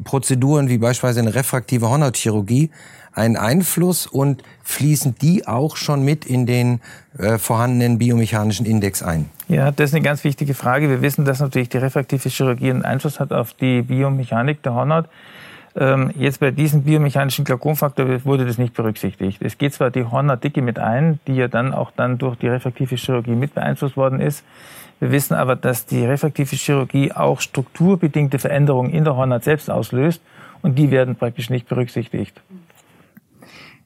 Prozeduren 0.05 0.69
wie 0.69 0.79
beispielsweise 0.79 1.21
eine 1.21 1.35
refraktive 1.35 1.89
Hornhautchirurgie 1.89 2.71
einen 3.17 3.37
Einfluss 3.37 4.07
und 4.07 4.43
fließen 4.63 5.17
die 5.21 5.47
auch 5.47 5.77
schon 5.77 6.05
mit 6.05 6.27
in 6.27 6.45
den 6.45 6.81
äh, 7.19 7.39
vorhandenen 7.39 7.99
biomechanischen 7.99 8.67
Index 8.67 9.03
ein? 9.03 9.31
Ja, 9.49 9.71
das 9.73 9.91
ist 9.91 9.95
eine 9.95 10.05
ganz 10.05 10.23
wichtige 10.23 10.55
Frage. 10.55 10.91
Wir 10.91 11.01
wissen, 11.01 11.25
dass 11.25 11.41
natürlich 11.41 11.71
die 11.71 11.79
refraktive 11.79 12.29
Chirurgie 12.29 12.71
einen 12.71 12.85
Einfluss 12.85 13.19
hat 13.19 13.33
auf 13.33 13.55
die 13.55 13.83
Biomechanik 13.83 14.63
der 14.63 14.75
Hornhaut. 14.75 15.07
Ähm, 15.77 16.11
jetzt 16.15 16.41
bei 16.41 16.51
diesem 16.51 16.83
biomechanischen 16.83 17.45
Glaukomfaktor 17.45 18.25
wurde 18.25 18.45
das 18.45 18.59
nicht 18.59 18.75
berücksichtigt. 18.75 19.41
Es 19.43 19.57
geht 19.57 19.73
zwar 19.73 19.91
die 19.91 20.05
Hornhautdicke 20.05 20.61
mit 20.61 20.79
ein, 20.79 21.19
die 21.27 21.37
ja 21.37 21.49
dann 21.49 21.73
auch 21.73 21.93
dann 21.97 22.19
durch 22.19 22.37
die 22.37 22.49
refraktive 22.49 22.97
Chirurgie 22.97 23.35
mit 23.35 23.55
beeinflusst 23.55 23.97
worden 23.97 24.21
ist. 24.21 24.45
Wir 24.99 25.13
wissen 25.13 25.35
aber, 25.35 25.57
dass 25.57 25.87
die 25.87 26.05
refraktive 26.05 26.57
Chirurgie 26.57 27.13
auch 27.13 27.41
strukturbedingte 27.41 28.39
Veränderungen 28.39 28.91
in 28.91 29.05
der 29.05 29.17
Hornhaut 29.17 29.45
selbst 29.45 29.71
auslöst 29.71 30.23
und 30.63 30.79
die 30.79 30.91
werden 30.91 31.17
praktisch 31.17 31.51
nicht 31.51 31.69
berücksichtigt. 31.69 32.41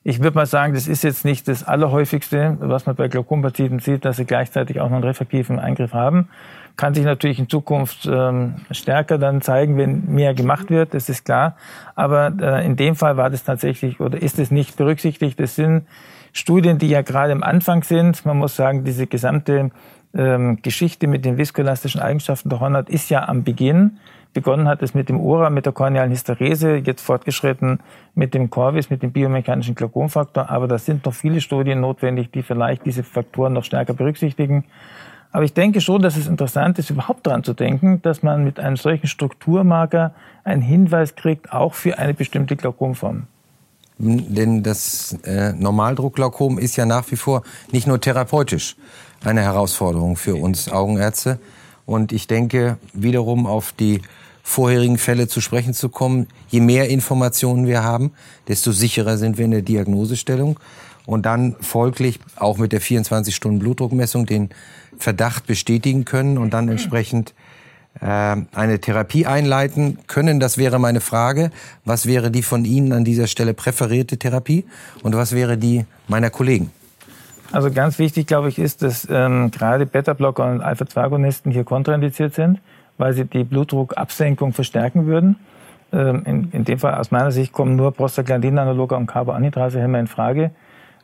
Ich 0.02 0.22
würde 0.22 0.34
mal 0.34 0.46
sagen, 0.46 0.72
das 0.72 0.88
ist 0.88 1.04
jetzt 1.04 1.26
nicht 1.26 1.46
das 1.46 1.62
Allerhäufigste, 1.62 2.56
was 2.60 2.86
man 2.86 2.96
bei 2.96 3.08
Glaukompatienten 3.08 3.80
sieht, 3.80 4.06
dass 4.06 4.16
sie 4.16 4.24
gleichzeitig 4.24 4.80
auch 4.80 4.88
noch 4.88 4.96
einen 4.96 5.04
refraktiven 5.04 5.58
Eingriff 5.58 5.92
haben. 5.92 6.30
Kann 6.76 6.94
sich 6.94 7.04
natürlich 7.04 7.38
in 7.38 7.50
Zukunft 7.50 8.08
ähm, 8.10 8.54
stärker 8.70 9.18
dann 9.18 9.42
zeigen, 9.42 9.76
wenn 9.76 10.06
mehr 10.06 10.32
gemacht 10.32 10.70
wird, 10.70 10.94
das 10.94 11.10
ist 11.10 11.26
klar. 11.26 11.54
Aber 11.96 12.32
äh, 12.40 12.64
in 12.64 12.76
dem 12.76 12.96
Fall 12.96 13.18
war 13.18 13.28
das 13.28 13.44
tatsächlich 13.44 14.00
oder 14.00 14.22
ist 14.22 14.38
es 14.38 14.50
nicht 14.50 14.78
berücksichtigt. 14.78 15.38
Das 15.38 15.56
sind 15.56 15.86
Studien, 16.32 16.78
die 16.78 16.88
ja 16.88 17.02
gerade 17.02 17.32
am 17.32 17.42
Anfang 17.42 17.82
sind. 17.82 18.24
Man 18.24 18.38
muss 18.38 18.56
sagen, 18.56 18.84
diese 18.84 19.06
gesamte 19.06 19.70
ähm, 20.14 20.58
Geschichte 20.62 21.06
mit 21.06 21.24
den 21.24 21.38
viskolastischen 21.38 22.00
Eigenschaften 22.00 22.48
der 22.48 22.60
Hornhaut 22.60 22.88
ist 22.88 23.10
ja 23.10 23.28
am 23.28 23.44
Beginn. 23.44 23.98
Begonnen 24.32 24.68
hat 24.68 24.82
es 24.82 24.94
mit 24.94 25.08
dem 25.08 25.20
Ora, 25.20 25.50
mit 25.50 25.66
der 25.66 25.72
kornealen 25.72 26.12
Hysterese, 26.12 26.76
jetzt 26.76 27.02
fortgeschritten 27.02 27.80
mit 28.14 28.32
dem 28.32 28.48
Corvis, 28.48 28.88
mit 28.88 29.02
dem 29.02 29.10
biomechanischen 29.10 29.74
Glaukomfaktor. 29.74 30.50
Aber 30.50 30.68
da 30.68 30.78
sind 30.78 31.04
noch 31.04 31.14
viele 31.14 31.40
Studien 31.40 31.80
notwendig, 31.80 32.30
die 32.30 32.42
vielleicht 32.42 32.86
diese 32.86 33.02
Faktoren 33.02 33.52
noch 33.52 33.64
stärker 33.64 33.92
berücksichtigen. 33.92 34.64
Aber 35.32 35.44
ich 35.44 35.52
denke 35.52 35.80
schon, 35.80 36.02
dass 36.02 36.16
es 36.16 36.26
interessant 36.26 36.78
ist, 36.78 36.90
überhaupt 36.90 37.26
daran 37.26 37.44
zu 37.44 37.54
denken, 37.54 38.02
dass 38.02 38.22
man 38.22 38.44
mit 38.44 38.58
einem 38.60 38.76
solchen 38.76 39.06
Strukturmarker 39.06 40.12
einen 40.44 40.62
Hinweis 40.62 41.14
kriegt, 41.14 41.52
auch 41.52 41.74
für 41.74 41.98
eine 41.98 42.14
bestimmte 42.14 42.56
Glaukomform. 42.56 43.24
Denn 43.98 44.62
das 44.62 45.18
äh, 45.24 45.52
Normaldruckglaukom 45.52 46.58
ist 46.58 46.76
ja 46.76 46.86
nach 46.86 47.10
wie 47.10 47.16
vor 47.16 47.42
nicht 47.70 47.86
nur 47.86 48.00
therapeutisch 48.00 48.76
eine 49.24 49.42
Herausforderung 49.42 50.16
für 50.16 50.36
uns 50.36 50.70
Augenärzte. 50.70 51.38
Und 51.86 52.12
ich 52.12 52.26
denke, 52.26 52.78
wiederum 52.92 53.46
auf 53.46 53.72
die 53.72 54.00
vorherigen 54.42 54.98
Fälle 54.98 55.28
zu 55.28 55.40
sprechen 55.40 55.74
zu 55.74 55.88
kommen. 55.88 56.26
Je 56.48 56.60
mehr 56.60 56.88
Informationen 56.88 57.66
wir 57.66 57.82
haben, 57.82 58.12
desto 58.48 58.72
sicherer 58.72 59.18
sind 59.18 59.38
wir 59.38 59.44
in 59.44 59.50
der 59.52 59.62
Diagnosestellung. 59.62 60.58
Und 61.06 61.26
dann 61.26 61.56
folglich 61.60 62.20
auch 62.36 62.58
mit 62.58 62.72
der 62.72 62.80
24-Stunden-Blutdruckmessung 62.80 64.26
den 64.26 64.50
Verdacht 64.98 65.46
bestätigen 65.46 66.04
können 66.04 66.38
und 66.38 66.50
dann 66.52 66.68
entsprechend 66.68 67.34
äh, 68.00 68.06
eine 68.06 68.80
Therapie 68.80 69.26
einleiten 69.26 69.98
können. 70.06 70.40
Das 70.40 70.58
wäre 70.58 70.78
meine 70.78 71.00
Frage. 71.00 71.50
Was 71.84 72.06
wäre 72.06 72.30
die 72.30 72.42
von 72.42 72.64
Ihnen 72.64 72.92
an 72.92 73.04
dieser 73.04 73.26
Stelle 73.26 73.54
präferierte 73.54 74.18
Therapie 74.18 74.64
und 75.02 75.16
was 75.16 75.32
wäre 75.32 75.58
die 75.58 75.84
meiner 76.06 76.30
Kollegen? 76.30 76.70
Also 77.52 77.70
ganz 77.70 77.98
wichtig, 77.98 78.26
glaube 78.26 78.48
ich, 78.48 78.58
ist, 78.58 78.82
dass 78.82 79.08
ähm, 79.10 79.50
gerade 79.50 79.86
Beta-Blocker 79.86 80.44
und 80.50 80.60
Alpha-2-Agonisten 80.60 81.50
hier 81.50 81.64
kontraindiziert 81.64 82.34
sind, 82.34 82.60
weil 82.96 83.12
sie 83.12 83.24
die 83.24 83.44
Blutdruckabsenkung 83.44 84.52
verstärken 84.52 85.06
würden. 85.06 85.36
Ähm, 85.92 86.22
in, 86.26 86.50
in 86.52 86.64
dem 86.64 86.78
Fall 86.78 86.94
aus 86.94 87.10
meiner 87.10 87.32
Sicht 87.32 87.52
kommen 87.52 87.74
nur 87.74 87.92
Prostaglandin-Analoge 87.92 88.94
und 88.94 89.06
Carboanhydrasehämmer 89.06 89.98
in 89.98 90.06
Frage, 90.06 90.52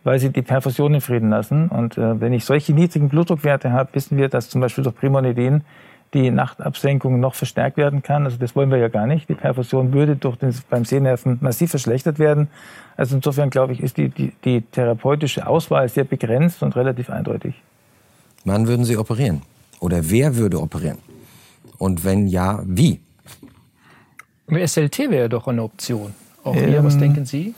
weil 0.05 0.21
sie 0.21 0.31
die 0.31 0.43
Perfusion 0.43 0.95
in 0.95 1.01
Frieden 1.01 1.31
lassen. 1.31 1.69
Und 1.69 1.99
äh, 1.99 2.21
wenn 2.21 2.33
ich 2.33 2.45
solche 2.45 2.73
niedrigen 2.73 3.09
Blutdruckwerte 3.09 3.73
habe, 3.73 3.91
wissen 3.95 4.17
wir, 4.17 4.29
dass 4.29 4.49
zum 4.49 4.61
Beispiel 4.61 4.85
durch 4.85 4.95
Primonidin 4.95 5.65
die 6.15 6.31
Nachtabsenkung 6.31 7.19
noch 7.19 7.35
verstärkt 7.35 7.77
werden 7.77 8.03
kann. 8.03 8.25
Also 8.25 8.37
das 8.39 8.55
wollen 8.55 8.71
wir 8.71 8.79
ja 8.79 8.89
gar 8.89 9.09
nicht. 9.09 9.29
Die 9.29 9.35
Perfusion 9.35 9.93
würde 9.93 10.15
durch 10.15 10.37
den, 10.37 10.55
beim 10.71 10.85
Sehnerven 10.85 11.39
massiv 11.41 11.71
verschlechtert 11.71 12.21
werden. 12.21 12.49
Also 12.97 13.17
insofern 13.17 13.51
glaube 13.51 13.73
ich, 13.73 13.81
ist 13.83 13.97
die, 13.97 14.09
die, 14.09 14.33
die 14.45 14.63
therapeutische 14.63 15.47
Auswahl 15.47 15.89
sehr 15.89 16.05
begrenzt 16.05 16.63
und 16.63 16.77
relativ 16.77 17.11
eindeutig. 17.11 17.55
Wann 18.45 18.67
würden 18.69 18.85
Sie 18.85 18.97
operieren? 18.97 19.43
Oder 19.81 20.09
wer 20.11 20.37
würde 20.37 20.61
operieren? 20.61 20.99
Und 21.79 22.05
wenn 22.05 22.27
ja, 22.27 22.63
wie? 22.65 23.01
SLT 24.49 25.11
wäre 25.11 25.29
doch 25.29 25.49
eine 25.49 25.63
Option. 25.63 26.15
Auch 26.45 26.55
hier, 26.55 26.79
ähm, 26.79 26.85
was 26.85 26.97
denken 26.97 27.27
Sie? 27.27 27.55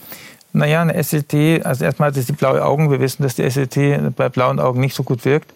Naja, 0.52 0.80
eine 0.82 1.00
SLT, 1.02 1.64
also 1.64 1.84
erstmal 1.84 2.10
das 2.10 2.20
ist 2.20 2.30
die 2.30 2.32
blaue 2.32 2.64
Augen. 2.64 2.90
Wir 2.90 3.00
wissen, 3.00 3.22
dass 3.22 3.36
die 3.36 3.48
SLT 3.48 4.16
bei 4.16 4.28
blauen 4.28 4.58
Augen 4.58 4.80
nicht 4.80 4.94
so 4.94 5.02
gut 5.02 5.24
wirkt. 5.24 5.52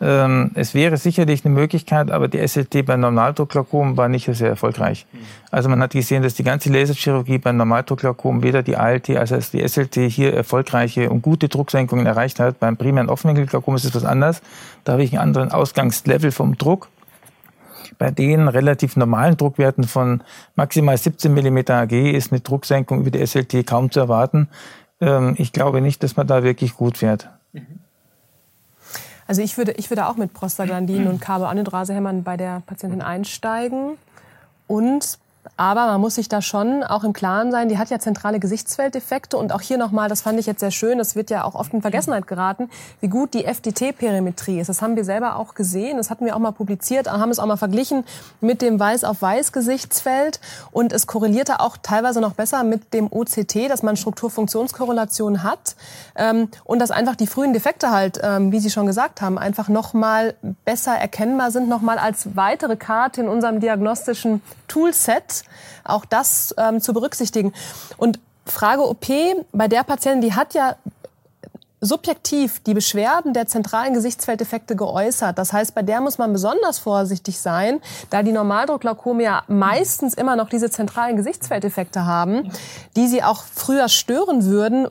Ähm, 0.00 0.50
es 0.54 0.74
wäre 0.74 0.96
sicherlich 0.96 1.44
eine 1.44 1.54
Möglichkeit, 1.54 2.10
aber 2.10 2.28
die 2.28 2.46
SLT 2.46 2.84
bei 2.84 2.96
Normaldruckglaukom 2.96 3.96
war 3.96 4.08
nicht 4.08 4.26
sehr 4.34 4.48
erfolgreich. 4.48 5.06
Also 5.50 5.68
man 5.68 5.80
hat 5.80 5.92
gesehen, 5.92 6.22
dass 6.22 6.34
die 6.34 6.42
ganze 6.42 6.70
Laserchirurgie 6.72 7.38
bei 7.38 7.52
Normaldruckglaukom 7.52 8.42
weder 8.42 8.62
die 8.62 8.76
ALT 8.76 9.10
als 9.10 9.32
auch 9.32 9.40
die 9.52 9.66
SLT 9.66 10.10
hier 10.10 10.34
erfolgreiche 10.34 11.10
und 11.10 11.22
gute 11.22 11.48
Drucksenkungen 11.48 12.06
erreicht 12.06 12.40
hat. 12.40 12.58
Beim 12.58 12.76
primären 12.76 13.08
Offenwinkelglaukom 13.08 13.76
ist 13.76 13.84
es 13.84 13.94
was 13.94 14.04
anderes. 14.04 14.42
Da 14.82 14.92
habe 14.92 15.04
ich 15.04 15.12
einen 15.12 15.22
anderen 15.22 15.52
Ausgangslevel 15.52 16.32
vom 16.32 16.58
Druck. 16.58 16.88
Bei 17.98 18.10
den 18.10 18.48
relativ 18.48 18.96
normalen 18.96 19.36
Druckwerten 19.36 19.84
von 19.84 20.22
maximal 20.56 20.98
17 20.98 21.32
mm 21.32 21.58
Ag 21.70 21.92
ist 21.92 22.32
eine 22.32 22.40
Drucksenkung 22.40 23.00
über 23.00 23.10
die 23.10 23.24
SLT 23.24 23.64
kaum 23.66 23.92
zu 23.92 24.00
erwarten. 24.00 24.48
Ähm, 25.00 25.34
ich 25.38 25.52
glaube 25.52 25.80
nicht, 25.80 26.02
dass 26.02 26.16
man 26.16 26.26
da 26.26 26.42
wirklich 26.42 26.74
gut 26.74 26.98
fährt. 26.98 27.28
Mhm. 27.52 27.83
Also 29.26 29.42
ich 29.42 29.56
würde, 29.56 29.72
ich 29.72 29.90
würde 29.90 30.06
auch 30.06 30.16
mit 30.16 30.34
Prostaglandin 30.34 31.06
und 31.06 31.20
Carboanhydrasehämmern 31.20 32.24
bei 32.24 32.36
der 32.36 32.62
Patientin 32.66 33.02
einsteigen. 33.02 33.96
und 34.66 35.18
aber 35.56 35.86
man 35.86 36.00
muss 36.00 36.16
sich 36.16 36.28
da 36.28 36.42
schon 36.42 36.82
auch 36.82 37.04
im 37.04 37.12
Klaren 37.12 37.50
sein, 37.50 37.68
die 37.68 37.78
hat 37.78 37.90
ja 37.90 37.98
zentrale 37.98 38.40
Gesichtsfelddefekte 38.40 39.36
und 39.36 39.52
auch 39.52 39.60
hier 39.60 39.78
nochmal, 39.78 40.08
das 40.08 40.22
fand 40.22 40.38
ich 40.38 40.46
jetzt 40.46 40.60
sehr 40.60 40.70
schön, 40.70 40.98
das 40.98 41.14
wird 41.14 41.30
ja 41.30 41.44
auch 41.44 41.54
oft 41.54 41.72
in 41.72 41.82
Vergessenheit 41.82 42.26
geraten, 42.26 42.70
wie 43.00 43.08
gut 43.08 43.34
die 43.34 43.44
FDT-Perimetrie 43.44 44.60
ist. 44.60 44.68
Das 44.68 44.82
haben 44.82 44.96
wir 44.96 45.04
selber 45.04 45.36
auch 45.36 45.54
gesehen, 45.54 45.96
das 45.96 46.10
hatten 46.10 46.24
wir 46.24 46.34
auch 46.34 46.40
mal 46.40 46.52
publiziert, 46.52 47.10
haben 47.10 47.30
es 47.30 47.38
auch 47.38 47.46
mal 47.46 47.56
verglichen 47.56 48.04
mit 48.40 48.62
dem 48.62 48.80
Weiß-auf-Weiß-Gesichtsfeld 48.80 50.40
und 50.72 50.92
es 50.92 51.06
korrelierte 51.06 51.60
auch 51.60 51.76
teilweise 51.76 52.20
noch 52.20 52.34
besser 52.34 52.64
mit 52.64 52.92
dem 52.94 53.12
OCT, 53.12 53.70
dass 53.70 53.82
man 53.82 53.96
Strukturfunktionskorrelation 53.96 55.42
hat 55.42 55.76
ähm, 56.16 56.48
und 56.64 56.78
dass 56.78 56.90
einfach 56.90 57.16
die 57.16 57.26
frühen 57.26 57.52
Defekte 57.52 57.90
halt, 57.90 58.20
ähm, 58.22 58.50
wie 58.50 58.60
Sie 58.60 58.70
schon 58.70 58.86
gesagt 58.86 59.20
haben, 59.20 59.38
einfach 59.38 59.68
nochmal 59.68 60.34
besser 60.64 60.94
erkennbar 60.94 61.50
sind, 61.50 61.68
nochmal 61.68 61.98
als 61.98 62.36
weitere 62.36 62.76
Karte 62.76 63.20
in 63.20 63.28
unserem 63.28 63.60
diagnostischen 63.60 64.42
Toolset 64.68 65.44
auch 65.84 66.04
das 66.04 66.54
ähm, 66.58 66.80
zu 66.80 66.92
berücksichtigen. 66.92 67.52
Und 67.96 68.20
Frage 68.46 68.88
OP, 68.88 69.06
bei 69.52 69.68
der 69.68 69.84
Patientin, 69.84 70.20
die 70.20 70.34
hat 70.34 70.54
ja 70.54 70.76
subjektiv 71.84 72.60
die 72.60 72.74
Beschwerden 72.74 73.34
der 73.34 73.46
zentralen 73.46 73.92
Gesichtsfelddefekte 73.92 74.74
geäußert. 74.74 75.38
Das 75.38 75.52
heißt, 75.52 75.74
bei 75.74 75.82
der 75.82 76.00
muss 76.00 76.18
man 76.18 76.32
besonders 76.32 76.78
vorsichtig 76.78 77.38
sein, 77.38 77.80
da 78.10 78.22
die 78.22 78.32
Normaldruckglaukome 78.32 79.22
ja 79.22 79.42
meistens 79.48 80.14
immer 80.14 80.34
noch 80.34 80.48
diese 80.48 80.70
zentralen 80.70 81.16
Gesichtsfelddefekte 81.16 82.06
haben, 82.06 82.50
die 82.96 83.06
sie 83.06 83.22
auch 83.22 83.42
früher 83.42 83.88
stören 83.88 84.44
würden, 84.44 84.88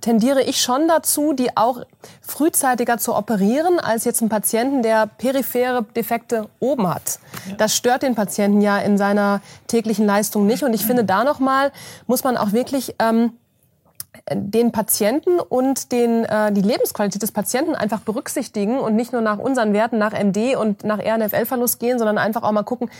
tendiere 0.00 0.42
ich 0.42 0.60
schon 0.60 0.88
dazu, 0.88 1.32
die 1.32 1.56
auch 1.56 1.82
frühzeitiger 2.20 2.98
zu 2.98 3.14
operieren, 3.14 3.78
als 3.78 4.04
jetzt 4.04 4.20
ein 4.20 4.28
Patienten, 4.28 4.82
der 4.82 5.06
periphere 5.06 5.84
Defekte 5.94 6.48
oben 6.58 6.88
hat. 6.88 7.18
Das 7.58 7.76
stört 7.76 8.02
den 8.02 8.14
Patienten 8.14 8.60
ja 8.60 8.78
in 8.78 8.98
seiner 8.98 9.40
täglichen 9.68 10.06
Leistung 10.06 10.46
nicht. 10.46 10.64
Und 10.64 10.74
ich 10.74 10.84
finde, 10.84 11.04
da 11.04 11.24
nochmal 11.24 11.72
muss 12.06 12.24
man 12.24 12.36
auch 12.36 12.52
wirklich 12.52 12.94
ähm, 12.98 13.32
den 14.32 14.70
Patienten 14.72 15.40
und 15.40 15.92
den, 15.92 16.24
äh, 16.24 16.52
die 16.52 16.62
Lebensqualität 16.62 17.22
des 17.22 17.32
Patienten 17.32 17.74
einfach 17.74 18.00
berücksichtigen 18.00 18.78
und 18.78 18.94
nicht 18.94 19.12
nur 19.12 19.22
nach 19.22 19.38
unseren 19.38 19.72
Werten, 19.72 19.98
nach 19.98 20.12
MD 20.12 20.56
und 20.56 20.84
nach 20.84 20.98
RNFL-Verlust 20.98 21.80
gehen, 21.80 21.98
sondern 21.98 22.18
einfach 22.18 22.42
auch 22.42 22.52
mal 22.52 22.62
gucken, 22.62 22.90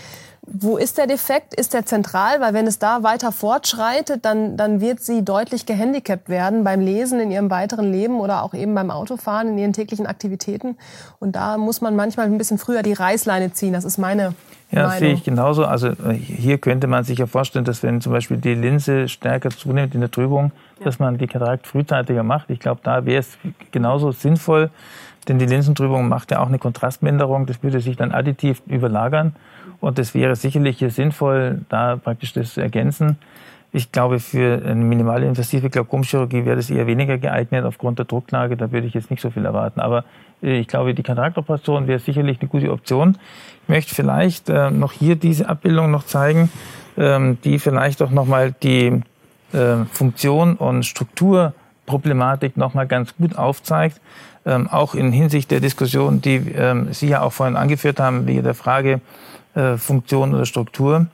wo 0.43 0.77
ist 0.77 0.99
der 0.99 1.07
Defekt? 1.07 1.55
Ist 1.55 1.75
der 1.75 1.87
zentral? 1.87 2.41
Weil 2.41 2.55
wenn 2.55 2.67
es 2.67 2.79
da 2.79 3.03
weiter 3.03 3.31
fortschreitet, 3.31 4.25
dann, 4.25 4.57
dann 4.57 4.81
wird 4.81 5.01
sie 5.01 5.23
deutlich 5.23 5.67
gehandicapt 5.67 6.29
werden 6.29 6.65
beim 6.65 6.81
Lesen 6.81 7.21
in 7.21 7.31
ihrem 7.31 7.51
weiteren 7.51 7.93
Leben 7.93 8.19
oder 8.19 8.43
auch 8.43 8.55
eben 8.55 8.75
beim 8.75 8.91
Autofahren 8.91 9.49
in 9.49 9.59
ihren 9.59 9.73
täglichen 9.73 10.07
Aktivitäten. 10.07 10.79
Und 11.21 11.37
da 11.37 11.59
muss 11.59 11.81
man 11.81 11.95
manchmal 11.95 12.27
ein 12.27 12.39
bisschen 12.39 12.59
früher 12.59 12.83
die 12.83 12.95
Reißleine 12.95 13.53
ziehen. 13.53 13.73
Das 13.73 13.85
ist 13.85 13.99
meine 13.99 14.35
ja, 14.71 14.85
das 14.85 14.99
sehe 14.99 15.13
ich 15.13 15.25
genauso. 15.25 15.65
Also 15.65 15.89
äh, 15.89 16.15
hier 16.15 16.59
könnte 16.59 16.87
man 16.87 17.03
sich 17.03 17.19
ja 17.19 17.27
vorstellen, 17.27 17.65
dass 17.65 17.83
wenn 17.83 18.01
zum 18.01 18.13
Beispiel 18.13 18.37
die 18.37 18.55
Linse 18.55 19.09
stärker 19.09 19.51
zunimmt 19.51 19.95
in 19.95 20.01
der 20.01 20.11
Trübung, 20.11 20.53
ja. 20.79 20.85
dass 20.85 20.99
man 20.99 21.19
die 21.19 21.27
Katarakt 21.27 21.67
frühzeitiger 21.67 22.23
macht. 22.23 22.51
Ich 22.51 22.61
glaube, 22.61 22.81
da 22.85 23.05
wäre 23.05 23.21
es 23.21 23.37
genauso 23.73 24.13
sinnvoll, 24.13 24.71
denn 25.27 25.39
die 25.39 25.47
Linsentrübung 25.47 26.09
macht 26.09 26.31
ja 26.31 26.41
auch 26.41 26.49
eine 26.49 26.59
Kontrastminderung. 26.59 27.47
Das 27.47 27.63
würde 27.63 27.81
sich 27.81 27.97
dann 27.97 28.13
additiv 28.13 28.63
überlagern. 28.67 29.35
Und 29.81 29.99
es 29.99 30.15
wäre 30.15 30.37
sicherlich 30.37 30.79
hier 30.79 30.91
sinnvoll, 30.91 31.63
da 31.69 31.97
praktisch 31.97 32.33
das 32.33 32.55
zu 32.55 32.61
ergänzen. 32.61 33.19
Ich 33.73 33.93
glaube, 33.93 34.19
für 34.19 34.63
eine 34.65 34.85
minimale 34.85 35.27
invasive 35.27 35.71
Glaukomchirurgie 35.71 36.45
wäre 36.45 36.57
das 36.57 36.71
eher 36.71 36.87
weniger 36.87 37.19
geeignet 37.19 37.65
aufgrund 37.65 37.99
der 37.99 38.07
Drucklage. 38.07 38.57
Da 38.57 38.73
würde 38.73 38.87
ich 38.87 38.95
jetzt 38.95 39.11
nicht 39.11 39.23
so 39.23 39.31
viel 39.31 39.45
erwarten. 39.45 39.81
Aber 39.81 40.05
ich 40.43 40.69
glaube, 40.69 40.95
die 40.95 41.03
Kataraktoperation 41.03 41.87
wäre 41.87 41.99
sicherlich 41.99 42.41
eine 42.41 42.49
gute 42.49 42.73
Option. 42.73 43.19
Ich 43.63 43.69
möchte 43.69 43.95
vielleicht 43.95 44.49
äh, 44.49 44.71
noch 44.71 44.93
hier 44.93 45.17
diese 45.17 45.49
Abbildung 45.49 45.91
noch 45.91 46.05
zeigen, 46.05 46.51
ähm, 46.97 47.39
die 47.45 47.59
vielleicht 47.59 48.03
auch 48.03 48.11
nochmal 48.11 48.55
die 48.63 49.03
äh, 49.53 49.85
Funktion 49.93 50.57
und 50.57 50.85
Strukturproblematik 50.85 52.57
nochmal 52.57 52.87
ganz 52.87 53.17
gut 53.17 53.37
aufzeigt. 53.37 54.01
Ähm, 54.47 54.69
auch 54.69 54.95
in 54.95 55.13
Hinsicht 55.13 55.51
der 55.51 55.61
Diskussion, 55.61 56.23
die 56.23 56.37
ähm, 56.37 56.93
Sie 56.93 57.09
ja 57.09 57.21
auch 57.21 57.33
vorhin 57.33 57.57
angeführt 57.57 58.01
haben, 58.01 58.27
wegen 58.27 58.43
der 58.43 58.55
Frage, 58.55 59.01
äh, 59.55 59.77
Funktion 59.77 60.35
oder 60.35 60.47
Struktur. 60.47 61.07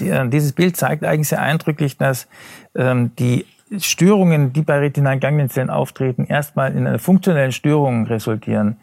Die, 0.00 0.10
äh, 0.10 0.28
dieses 0.28 0.52
Bild 0.52 0.76
zeigt 0.76 1.04
eigentlich 1.04 1.28
sehr 1.28 1.40
eindrücklich, 1.40 1.96
dass 1.96 2.26
die 2.74 3.44
Störungen, 3.78 4.52
die 4.52 4.62
bei 4.62 4.78
retinalen 4.78 5.20
Ganglienzellen 5.20 5.70
auftreten, 5.70 6.26
erstmal 6.26 6.76
in 6.76 6.86
einer 6.86 6.98
funktionellen 6.98 7.52
Störung 7.52 8.06
resultieren. 8.06 8.76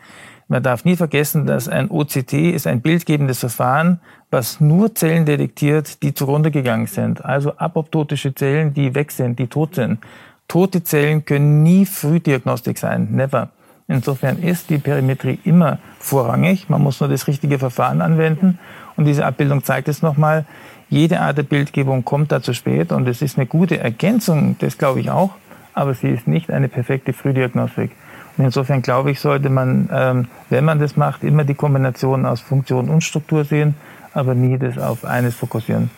Man 0.47 0.63
darf 0.63 0.83
nie 0.83 0.95
vergessen, 0.95 1.45
dass 1.45 1.67
ein 1.67 1.91
OCT 1.91 2.33
ist 2.33 2.65
ein 2.65 2.81
bildgebendes 2.81 3.39
Verfahren, 3.39 3.99
was 4.31 4.59
nur 4.59 4.95
Zellen 4.95 5.25
detektiert, 5.25 6.01
die 6.01 6.13
zugrunde 6.13 6.49
gegangen 6.49 6.87
sind. 6.87 7.23
Also 7.23 7.53
apoptotische 7.57 8.33
Zellen, 8.33 8.73
die 8.73 8.95
weg 8.95 9.11
sind, 9.11 9.37
die 9.37 9.47
tot 9.47 9.75
sind. 9.75 9.99
Tote 10.47 10.83
Zellen 10.83 11.23
können 11.23 11.61
nie 11.61 11.85
Frühdiagnostik 11.85 12.79
sein. 12.79 13.09
Never. 13.11 13.49
Insofern 13.87 14.41
ist 14.41 14.71
die 14.71 14.79
Perimetrie 14.79 15.39
immer 15.43 15.77
vorrangig. 15.99 16.69
Man 16.69 16.81
muss 16.81 16.99
nur 16.99 17.09
das 17.09 17.27
richtige 17.27 17.59
Verfahren 17.59 18.01
anwenden. 18.01 18.57
Und 18.95 19.05
diese 19.05 19.25
Abbildung 19.25 19.63
zeigt 19.63 19.87
es 19.87 20.01
nochmal. 20.01 20.45
Jede 20.89 21.19
Art 21.19 21.37
der 21.37 21.43
Bildgebung 21.43 22.03
kommt 22.03 22.31
da 22.31 22.41
zu 22.41 22.53
spät 22.53 22.91
und 22.91 23.07
es 23.07 23.21
ist 23.21 23.37
eine 23.37 23.45
gute 23.45 23.79
Ergänzung, 23.79 24.55
das 24.59 24.77
glaube 24.77 24.99
ich 24.99 25.11
auch, 25.11 25.31
aber 25.73 25.93
sie 25.93 26.09
ist 26.09 26.27
nicht 26.27 26.49
eine 26.49 26.67
perfekte 26.67 27.13
Frühdiagnostik. 27.13 27.91
Und 28.37 28.45
insofern 28.45 28.81
glaube 28.81 29.11
ich, 29.11 29.19
sollte 29.19 29.49
man, 29.49 29.89
ähm, 29.91 30.27
wenn 30.49 30.65
man 30.65 30.79
das 30.79 30.97
macht, 30.97 31.23
immer 31.23 31.43
die 31.43 31.53
Kombination 31.53 32.25
aus 32.25 32.41
Funktion 32.41 32.89
und 32.89 33.03
Struktur 33.03 33.45
sehen, 33.45 33.75
aber 34.13 34.33
nie 34.33 34.57
das 34.57 34.77
auf 34.79 35.05
eines 35.05 35.35
fokussieren. 35.35 35.91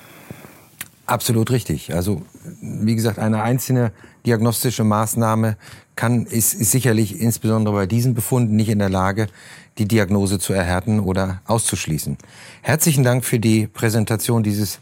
Absolut 1.06 1.52
richtig. 1.52 1.94
Also 1.94 2.22
wie 2.62 2.96
gesagt, 2.96 3.20
eine 3.20 3.44
einzelne 3.44 3.92
diagnostische 4.26 4.84
Maßnahme 4.84 5.58
kann, 5.96 6.26
ist, 6.26 6.54
ist 6.54 6.72
sicherlich 6.72 7.20
insbesondere 7.20 7.76
bei 7.76 7.86
diesen 7.86 8.14
Befunden 8.14 8.56
nicht 8.56 8.70
in 8.70 8.80
der 8.80 8.90
Lage, 8.90 9.28
die 9.78 9.88
Diagnose 9.88 10.40
zu 10.40 10.54
erhärten 10.54 11.00
oder 11.00 11.42
auszuschließen. 11.46 12.18
Herzlichen 12.62 13.04
Dank 13.04 13.26
für 13.26 13.40
die 13.40 13.68
Präsentation 13.68 14.44
dieses 14.44 14.80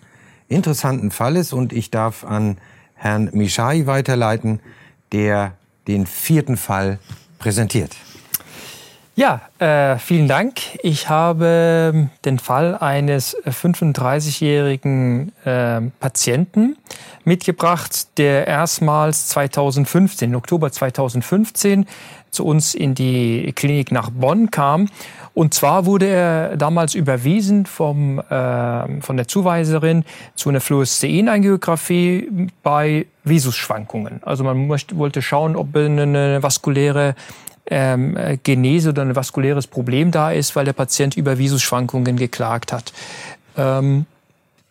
interessanten 0.48 1.12
Falles 1.12 1.54
und 1.54 1.74
ich 1.74 1.92
darf 1.92 2.24
an 2.24 2.58
Herrn 2.96 3.30
Mishai 3.34 3.86
weiterleiten, 3.86 4.60
der 5.12 5.54
den 5.88 6.06
vierten 6.06 6.58
Fall 6.58 7.00
präsentiert. 7.38 7.96
Ja, 9.20 9.42
äh, 9.60 9.98
vielen 9.98 10.30
Dank. 10.30 10.62
Ich 10.82 11.10
habe 11.10 12.10
den 12.24 12.40
Fall 12.40 12.78
eines 12.78 13.36
35-jährigen 13.46 15.34
äh, 15.44 15.82
Patienten 16.00 16.78
mitgebracht, 17.26 18.18
der 18.18 18.48
erstmals 18.48 19.28
2015, 19.28 20.30
im 20.30 20.38
Oktober 20.38 20.72
2015, 20.72 21.86
zu 22.32 22.46
uns 22.46 22.76
in 22.76 22.96
die 22.96 23.52
Klinik 23.56 23.92
nach 23.92 24.10
Bonn 24.10 24.52
kam. 24.52 24.90
Und 25.34 25.54
zwar 25.54 25.86
wurde 25.86 26.08
er 26.08 26.58
damals 26.58 26.96
überwiesen 26.96 27.66
vom, 27.66 28.20
äh, 28.20 29.02
von 29.02 29.18
der 29.18 29.28
Zuweiserin 29.28 30.04
zu 30.36 30.50
einer 30.50 30.60
Fluorescein-Angiografie 30.60 32.50
bei 32.64 33.06
Visusschwankungen. 33.24 34.22
Also 34.24 34.44
man 34.44 34.68
möchte, 34.68 34.98
wollte 34.98 35.22
schauen, 35.22 35.56
ob 35.56 35.76
eine 35.76 36.44
vaskuläre 36.44 37.16
ähm, 37.68 38.18
Genese 38.44 38.90
oder 38.90 39.04
ein 39.04 39.16
vaskuläres 39.16 39.68
Problem 39.68 40.12
da 40.12 40.32
ist, 40.32 40.56
weil 40.56 40.66
der 40.66 40.74
Patient 40.74 41.16
über 41.16 41.38
Visusschwankungen 41.38 42.18
geklagt 42.18 42.74
hat. 42.74 42.92
Ähm, 43.56 44.06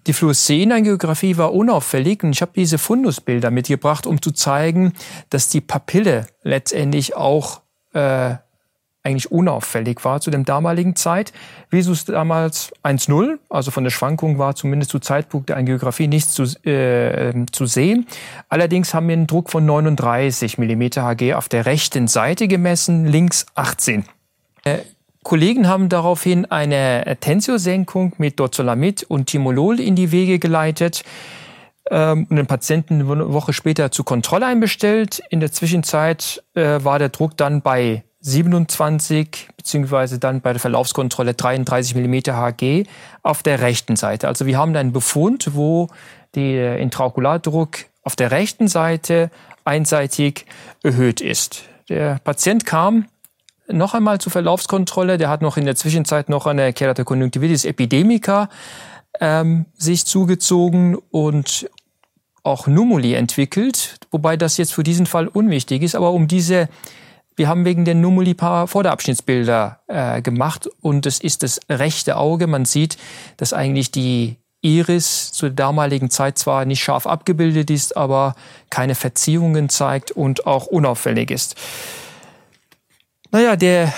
die 0.08 0.14
Fluoreszenangiografie 0.14 1.36
war 1.36 1.52
unauffällig 1.52 2.24
und 2.24 2.32
ich 2.32 2.40
habe 2.40 2.52
diese 2.56 2.78
Fundusbilder 2.78 3.50
mitgebracht, 3.50 4.06
um 4.06 4.20
zu 4.20 4.32
zeigen, 4.32 4.94
dass 5.30 5.48
die 5.48 5.60
Papille 5.60 6.26
letztendlich 6.42 7.14
auch 7.14 7.60
äh, 7.92 8.36
eigentlich 9.02 9.30
unauffällig 9.30 10.04
war 10.04 10.20
zu 10.20 10.30
dem 10.30 10.44
damaligen 10.44 10.96
Zeit. 10.96 11.32
Visus 11.70 12.06
damals 12.06 12.72
1,0, 12.82 13.38
also 13.48 13.70
von 13.70 13.84
der 13.84 13.90
Schwankung 13.90 14.38
war 14.38 14.54
zumindest 14.54 14.90
zu 14.90 14.98
Zeitpunkt 14.98 15.50
der 15.50 15.56
Angiografie 15.56 16.08
nichts 16.08 16.32
zu, 16.32 16.42
äh, 16.66 17.32
zu 17.52 17.66
sehen. 17.66 18.06
Allerdings 18.48 18.94
haben 18.94 19.08
wir 19.08 19.14
einen 19.14 19.26
Druck 19.26 19.50
von 19.50 19.64
39 19.64 20.58
mm 20.58 20.82
Hg 20.96 21.34
auf 21.34 21.48
der 21.48 21.66
rechten 21.66 22.08
Seite 22.08 22.48
gemessen, 22.48 23.06
links 23.06 23.46
18. 23.54 24.04
Äh, 24.64 24.78
Kollegen 25.28 25.68
haben 25.68 25.90
daraufhin 25.90 26.46
eine 26.46 27.18
Tensiosenkung 27.20 28.14
mit 28.16 28.40
Dozolamid 28.40 29.02
und 29.02 29.26
Timolol 29.26 29.78
in 29.78 29.94
die 29.94 30.10
Wege 30.10 30.38
geleitet 30.38 31.04
ähm, 31.90 32.26
und 32.30 32.36
den 32.36 32.46
Patienten 32.46 33.02
eine 33.02 33.30
Woche 33.34 33.52
später 33.52 33.90
zur 33.90 34.06
Kontrolle 34.06 34.46
einbestellt. 34.46 35.22
In 35.28 35.40
der 35.40 35.52
Zwischenzeit 35.52 36.42
äh, 36.54 36.82
war 36.82 36.98
der 36.98 37.10
Druck 37.10 37.36
dann 37.36 37.60
bei 37.60 38.04
27 38.20 39.50
beziehungsweise 39.54 40.18
dann 40.18 40.40
bei 40.40 40.54
der 40.54 40.60
Verlaufskontrolle 40.60 41.34
33 41.34 41.94
mm 41.94 42.14
Hg 42.32 42.84
auf 43.22 43.42
der 43.42 43.60
rechten 43.60 43.96
Seite. 43.96 44.28
Also 44.28 44.46
wir 44.46 44.56
haben 44.56 44.74
einen 44.74 44.92
Befund, 44.92 45.50
wo 45.52 45.88
der 46.36 46.78
Intraokulardruck 46.78 47.80
auf 48.02 48.16
der 48.16 48.30
rechten 48.30 48.66
Seite 48.66 49.30
einseitig 49.66 50.46
erhöht 50.82 51.20
ist. 51.20 51.64
Der 51.90 52.18
Patient 52.24 52.64
kam 52.64 53.04
noch 53.70 53.94
einmal 53.94 54.20
zur 54.20 54.32
Verlaufskontrolle. 54.32 55.18
Der 55.18 55.28
hat 55.28 55.42
noch 55.42 55.56
in 55.56 55.64
der 55.64 55.76
Zwischenzeit 55.76 56.28
noch 56.28 56.46
eine 56.46 56.72
Keratokonjunktivitis 56.72 57.64
epidemica 57.64 58.48
ähm, 59.20 59.66
sich 59.76 60.04
zugezogen 60.06 60.96
und 61.10 61.68
auch 62.42 62.66
Numuli 62.66 63.14
entwickelt, 63.14 63.98
wobei 64.10 64.36
das 64.36 64.56
jetzt 64.56 64.72
für 64.72 64.82
diesen 64.82 65.06
Fall 65.06 65.28
unwichtig 65.28 65.82
ist. 65.82 65.94
Aber 65.94 66.12
um 66.12 66.28
diese, 66.28 66.68
wir 67.36 67.48
haben 67.48 67.64
wegen 67.64 67.84
der 67.84 67.94
Numuli 67.94 68.34
paar 68.34 68.68
Vorderabschnittsbilder 68.68 69.80
äh, 69.86 70.22
gemacht 70.22 70.68
und 70.80 71.04
es 71.06 71.20
ist 71.20 71.42
das 71.42 71.60
rechte 71.68 72.16
Auge. 72.16 72.46
Man 72.46 72.64
sieht, 72.64 72.96
dass 73.36 73.52
eigentlich 73.52 73.90
die 73.90 74.36
Iris 74.60 75.32
zur 75.32 75.50
damaligen 75.50 76.10
Zeit 76.10 76.38
zwar 76.38 76.64
nicht 76.64 76.82
scharf 76.82 77.06
abgebildet 77.06 77.70
ist, 77.70 77.96
aber 77.96 78.34
keine 78.70 78.94
Verziehungen 78.94 79.68
zeigt 79.68 80.10
und 80.10 80.46
auch 80.46 80.66
unauffällig 80.66 81.30
ist. 81.30 81.54
Naja, 83.30 83.56
der 83.56 83.92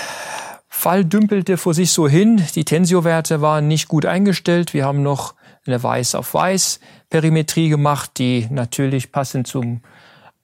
Fall 0.69 1.05
dümpelte 1.05 1.57
vor 1.57 1.75
sich 1.75 1.93
so 1.93 2.09
hin. 2.09 2.43
Die 2.55 2.65
Tensiowerte 2.65 3.41
waren 3.41 3.69
nicht 3.69 3.89
gut 3.89 4.07
eingestellt. 4.07 4.75
Wir 4.75 4.85
haben 4.85 5.03
noch 5.03 5.35
eine 5.67 5.83
Weiß 5.83 6.15
auf 6.15 6.35
Weiß 6.35 6.81
Perimetrie 7.11 7.69
gemacht, 7.69 8.13
die 8.19 8.49
natürlich 8.51 9.13
passend 9.13 9.47
zum 9.47 9.83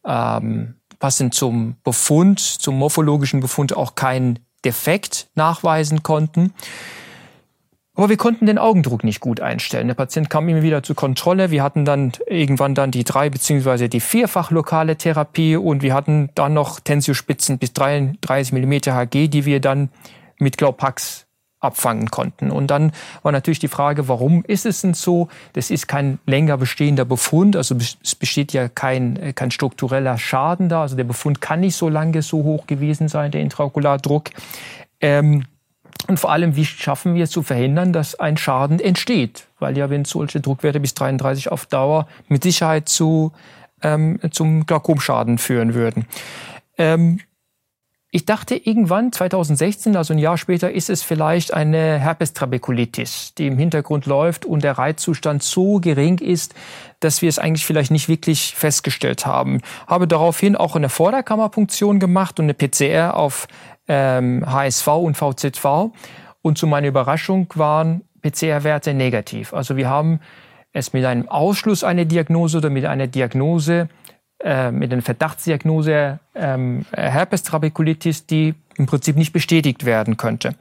ähm, 0.05 0.74
passend 0.99 1.34
zum 1.34 1.76
Befund, 1.82 2.41
zum 2.41 2.78
morphologischen 2.78 3.41
Befund 3.41 3.76
auch 3.76 3.95
keinen 3.95 4.39
Defekt 4.64 5.28
nachweisen 5.34 6.03
konnten. 6.03 6.53
Aber 7.97 8.11
wir 8.11 8.18
konnten 8.18 8.44
den 8.44 8.59
Augendruck 8.59 9.05
nicht 9.05 9.20
gut 9.20 9.40
einstellen. 9.40 9.88
Der 9.88 9.94
Patient 9.94 10.28
kam 10.28 10.49
immer 10.49 10.62
wieder 10.62 10.82
zur 10.82 10.97
Kontrolle. 10.97 11.51
Wir 11.51 11.62
hatten 11.62 11.86
dann 11.86 12.12
irgendwann 12.26 12.74
dann 12.74 12.90
die 12.90 13.05
drei 13.05 13.30
beziehungsweise 13.30 13.88
die 13.88 14.01
vierfach 14.01 14.51
lokale 14.51 14.97
Therapie 14.97 15.57
und 15.57 15.82
wir 15.82 15.94
hatten 15.94 16.28
dann 16.34 16.53
noch 16.53 16.78
Tensiospitzen 16.78 17.59
bis 17.59 17.72
33 17.72 18.53
mm 18.53 18.72
Hg, 18.92 19.28
die 19.28 19.47
wir 19.47 19.61
dann 19.61 19.88
mit 20.38 20.59
Glaupax 20.59 21.26
abfangen 21.61 22.11
konnten. 22.11 22.51
Und 22.51 22.68
dann 22.68 22.92
war 23.22 23.32
natürlich 23.32 23.59
die 23.59 23.68
Frage, 23.68 24.09
warum 24.09 24.44
ist 24.47 24.66
es 24.66 24.82
denn 24.82 24.92
so? 24.92 25.28
Das 25.55 25.70
ist 25.70 25.88
kein 25.88 26.18
länger 26.26 26.59
bestehender 26.59 27.07
Befund, 27.07 27.57
also 27.57 27.74
es 27.76 28.14
besteht 28.14 28.53
ja 28.53 28.68
kein, 28.68 29.34
kein 29.34 29.51
struktureller 29.51 30.18
Schaden 30.18 30.68
da. 30.68 30.82
Also 30.82 30.97
der 30.97 31.05
Befund 31.05 31.40
kann 31.40 31.61
nicht 31.61 31.76
so 31.76 31.88
lange 31.88 32.20
so 32.20 32.44
hoch 32.44 32.66
gewesen 32.66 33.09
sein, 33.09 33.30
der 33.30 33.40
Intraokulardruck. 33.40 34.30
Ähm, 35.01 35.44
und 36.09 36.20
vor 36.20 36.30
allem, 36.30 36.57
wie 36.57 36.64
schaffen 36.64 37.14
wir 37.14 37.24
es 37.24 37.30
zu 37.30 37.42
verhindern, 37.42 37.92
dass 37.92 38.14
ein 38.18 38.36
Schaden 38.36 38.78
entsteht? 38.78 39.49
Weil 39.59 39.76
ja, 39.76 39.90
wenn 39.90 40.05
solche 40.05 40.40
Druckwerte 40.40 40.80
bis 40.80 40.94
33 40.94 41.51
auf 41.51 41.66
Dauer 41.66 42.07
mit 42.28 42.42
Sicherheit 42.42 42.88
zu, 42.88 43.32
ähm, 43.82 44.20
zum 44.30 44.66
Glaukomschaden 44.66 45.38
führen 45.38 45.74
würden. 45.74 46.07
Ähm, 46.78 47.20
ich 48.12 48.24
dachte 48.24 48.55
irgendwann, 48.55 49.12
2016, 49.12 49.97
also 49.97 50.14
ein 50.14 50.18
Jahr 50.18 50.38
später, 50.38 50.72
ist 50.72 50.88
es 50.88 51.03
vielleicht 51.03 51.53
eine 51.53 51.99
Herpestrabekulitis, 51.99 53.34
die 53.34 53.49
im 53.49 53.59
Hintergrund 53.59 54.07
läuft 54.07 54.47
und 54.47 54.64
der 54.64 54.78
Reizzustand 54.78 55.42
so 55.42 55.80
gering 55.80 56.18
ist, 56.18 56.55
dass 57.01 57.20
wir 57.20 57.28
es 57.28 57.38
eigentlich 57.38 57.66
vielleicht 57.66 57.90
nicht 57.90 58.09
wirklich 58.09 58.55
festgestellt 58.55 59.26
haben. 59.26 59.61
Habe 59.86 60.09
daraufhin 60.09 60.57
auch 60.57 60.76
eine 60.76 60.88
Vorderkammerpunktion 60.88 61.99
gemacht 61.99 62.38
und 62.38 62.47
eine 62.47 62.55
PCR 62.55 63.16
auf 63.16 63.49
ähm, 63.89 64.45
HSV 64.47 64.87
und 64.89 65.16
VZV. 65.16 65.91
Und 66.43 66.59
zu 66.59 66.66
meiner 66.66 66.89
Überraschung 66.89 67.49
waren 67.55 68.03
PCR-Werte 68.22 68.95
negativ. 68.95 69.53
Also 69.53 69.76
wir 69.76 69.89
haben 69.89 70.20
es 70.72 70.93
mit 70.93 71.05
einem 71.05 71.28
Ausschluss 71.28 71.84
einer 71.84 72.05
Diagnose 72.05 72.59
oder 72.59 72.70
mit 72.70 72.84
einer 72.84 73.07
Diagnose, 73.07 73.89
äh, 74.41 74.70
mit 74.70 74.93
einer 74.93 75.03
Verdachtsdiagnose 75.03 76.18
ähm, 76.34 76.84
Herpes 76.93 77.43
trabeculitis, 77.43 78.26
die 78.26 78.55
im 78.76 78.87
Prinzip 78.87 79.16
nicht 79.16 79.32
bestätigt 79.32 79.87
werden 79.87 80.16
könnte. 80.16 80.55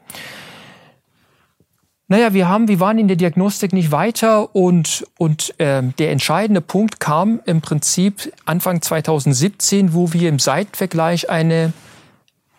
Naja, 2.08 2.34
wir 2.34 2.48
haben, 2.48 2.68
wir 2.68 2.80
waren 2.80 3.00
in 3.00 3.08
der 3.08 3.18
Diagnostik 3.18 3.74
nicht 3.74 3.92
weiter 3.92 4.56
und, 4.56 5.06
und 5.18 5.60
äh, 5.60 5.82
der 5.82 6.12
entscheidende 6.12 6.62
Punkt 6.62 7.00
kam 7.00 7.42
im 7.46 7.62
Prinzip 7.62 8.32
Anfang 8.46 8.82
2017, 8.82 9.94
wo 9.94 10.14
wir 10.14 10.30
im 10.30 10.38
Seitenvergleich 10.38 11.32
eine 11.32 11.74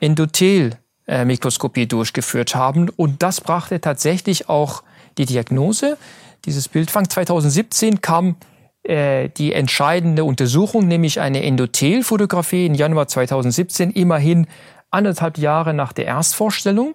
Endothel-Mikroskopie 0.00 1.86
durchgeführt 1.86 2.54
haben. 2.54 2.88
Und 2.90 3.22
das 3.22 3.40
brachte 3.40 3.80
tatsächlich 3.80 4.48
auch 4.48 4.82
die 5.18 5.26
Diagnose. 5.26 5.96
Dieses 6.44 6.68
Bildfang 6.68 7.08
2017 7.08 8.00
kam 8.00 8.36
äh, 8.82 9.30
die 9.30 9.52
entscheidende 9.52 10.24
Untersuchung, 10.24 10.86
nämlich 10.86 11.20
eine 11.20 11.42
Endothelfotografie 11.42 12.66
im 12.66 12.74
Januar 12.74 13.08
2017, 13.08 13.90
immerhin 13.90 14.46
anderthalb 14.90 15.38
Jahre 15.38 15.74
nach 15.74 15.92
der 15.92 16.06
Erstvorstellung. 16.06 16.94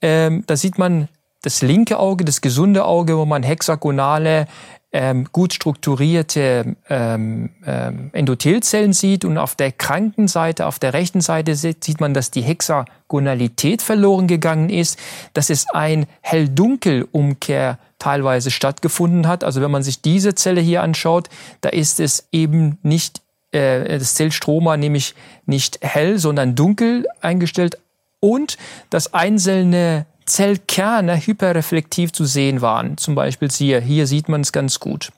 Ähm, 0.00 0.44
da 0.46 0.56
sieht 0.56 0.78
man 0.78 1.08
das 1.42 1.62
linke 1.62 1.98
Auge, 1.98 2.24
das 2.24 2.40
gesunde 2.40 2.84
Auge, 2.84 3.18
wo 3.18 3.26
man 3.26 3.42
hexagonale 3.42 4.46
ähm, 4.92 5.28
gut 5.32 5.54
strukturierte 5.54 6.76
ähm, 6.88 7.50
ähm, 7.64 8.10
Endothelzellen 8.12 8.92
sieht 8.92 9.24
und 9.24 9.38
auf 9.38 9.54
der 9.54 9.70
kranken 9.70 10.26
Seite, 10.26 10.66
auf 10.66 10.78
der 10.78 10.92
rechten 10.92 11.20
Seite 11.20 11.54
sieht 11.54 12.00
man, 12.00 12.12
dass 12.12 12.30
die 12.30 12.42
Hexagonalität 12.42 13.82
verloren 13.82 14.26
gegangen 14.26 14.68
ist, 14.68 14.98
dass 15.32 15.48
es 15.48 15.66
ein 15.70 16.06
Hell-Dunkel-Umkehr 16.22 17.78
teilweise 17.98 18.50
stattgefunden 18.50 19.28
hat. 19.28 19.44
Also 19.44 19.60
wenn 19.60 19.70
man 19.70 19.84
sich 19.84 20.02
diese 20.02 20.34
Zelle 20.34 20.60
hier 20.60 20.82
anschaut, 20.82 21.28
da 21.60 21.68
ist 21.68 22.00
es 22.00 22.26
eben 22.32 22.78
nicht 22.82 23.22
äh, 23.52 23.98
das 23.98 24.14
Zellstroma 24.14 24.76
nämlich 24.76 25.14
nicht 25.46 25.78
hell, 25.82 26.18
sondern 26.18 26.56
dunkel 26.56 27.06
eingestellt 27.20 27.78
und 28.18 28.58
das 28.90 29.14
einzelne 29.14 30.06
Zellkerne 30.30 31.16
hyperreflektiv 31.16 32.12
zu 32.12 32.24
sehen 32.24 32.60
waren. 32.60 32.96
Zum 32.96 33.16
Beispiel 33.16 33.50
hier, 33.50 33.80
hier 33.80 34.06
sieht 34.06 34.28
man 34.28 34.42
es 34.42 34.52
ganz 34.52 34.78
gut. 34.78 35.10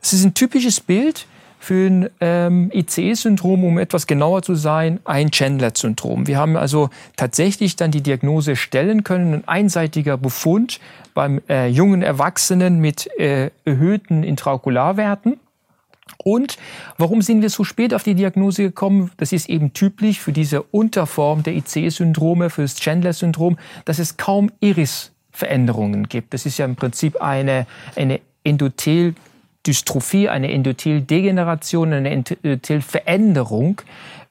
Es 0.00 0.12
ist 0.12 0.24
ein 0.24 0.34
typisches 0.34 0.80
Bild 0.80 1.26
für 1.58 1.88
ein 1.88 2.10
ähm, 2.20 2.70
ICE-Syndrom, 2.72 3.64
um 3.64 3.78
etwas 3.78 4.06
genauer 4.06 4.42
zu 4.42 4.54
sein, 4.54 5.00
ein 5.04 5.32
Chandler-Syndrom. 5.32 6.28
Wir 6.28 6.38
haben 6.38 6.56
also 6.56 6.88
tatsächlich 7.16 7.74
dann 7.74 7.90
die 7.90 8.00
Diagnose 8.00 8.54
stellen 8.54 9.02
können, 9.02 9.34
ein 9.34 9.48
einseitiger 9.48 10.16
Befund 10.16 10.78
beim 11.14 11.40
äh, 11.48 11.66
jungen 11.66 12.02
Erwachsenen 12.02 12.78
mit 12.78 13.08
äh, 13.18 13.50
erhöhten 13.64 14.22
Intraokularwerten. 14.22 15.40
Und 16.16 16.56
warum 16.96 17.22
sind 17.22 17.42
wir 17.42 17.50
so 17.50 17.64
spät 17.64 17.94
auf 17.94 18.02
die 18.02 18.14
Diagnose 18.14 18.62
gekommen? 18.62 19.10
Das 19.16 19.32
ist 19.32 19.48
eben 19.48 19.72
typisch 19.72 20.20
für 20.20 20.32
diese 20.32 20.62
Unterform 20.62 21.42
der 21.42 21.54
IC-Syndrome, 21.54 22.50
für 22.50 22.62
das 22.62 22.76
Chandler-Syndrom, 22.76 23.58
dass 23.84 23.98
es 23.98 24.16
kaum 24.16 24.50
Iris-Veränderungen 24.60 26.08
gibt. 26.08 26.34
Das 26.34 26.46
ist 26.46 26.58
ja 26.58 26.64
im 26.64 26.76
Prinzip 26.76 27.20
eine, 27.20 27.66
eine 27.96 28.20
Endotheldystrophie, 28.44 30.28
eine 30.28 30.50
Endotheldegeneration, 30.52 31.92
eine 31.92 32.10
Endothelveränderung, 32.10 33.82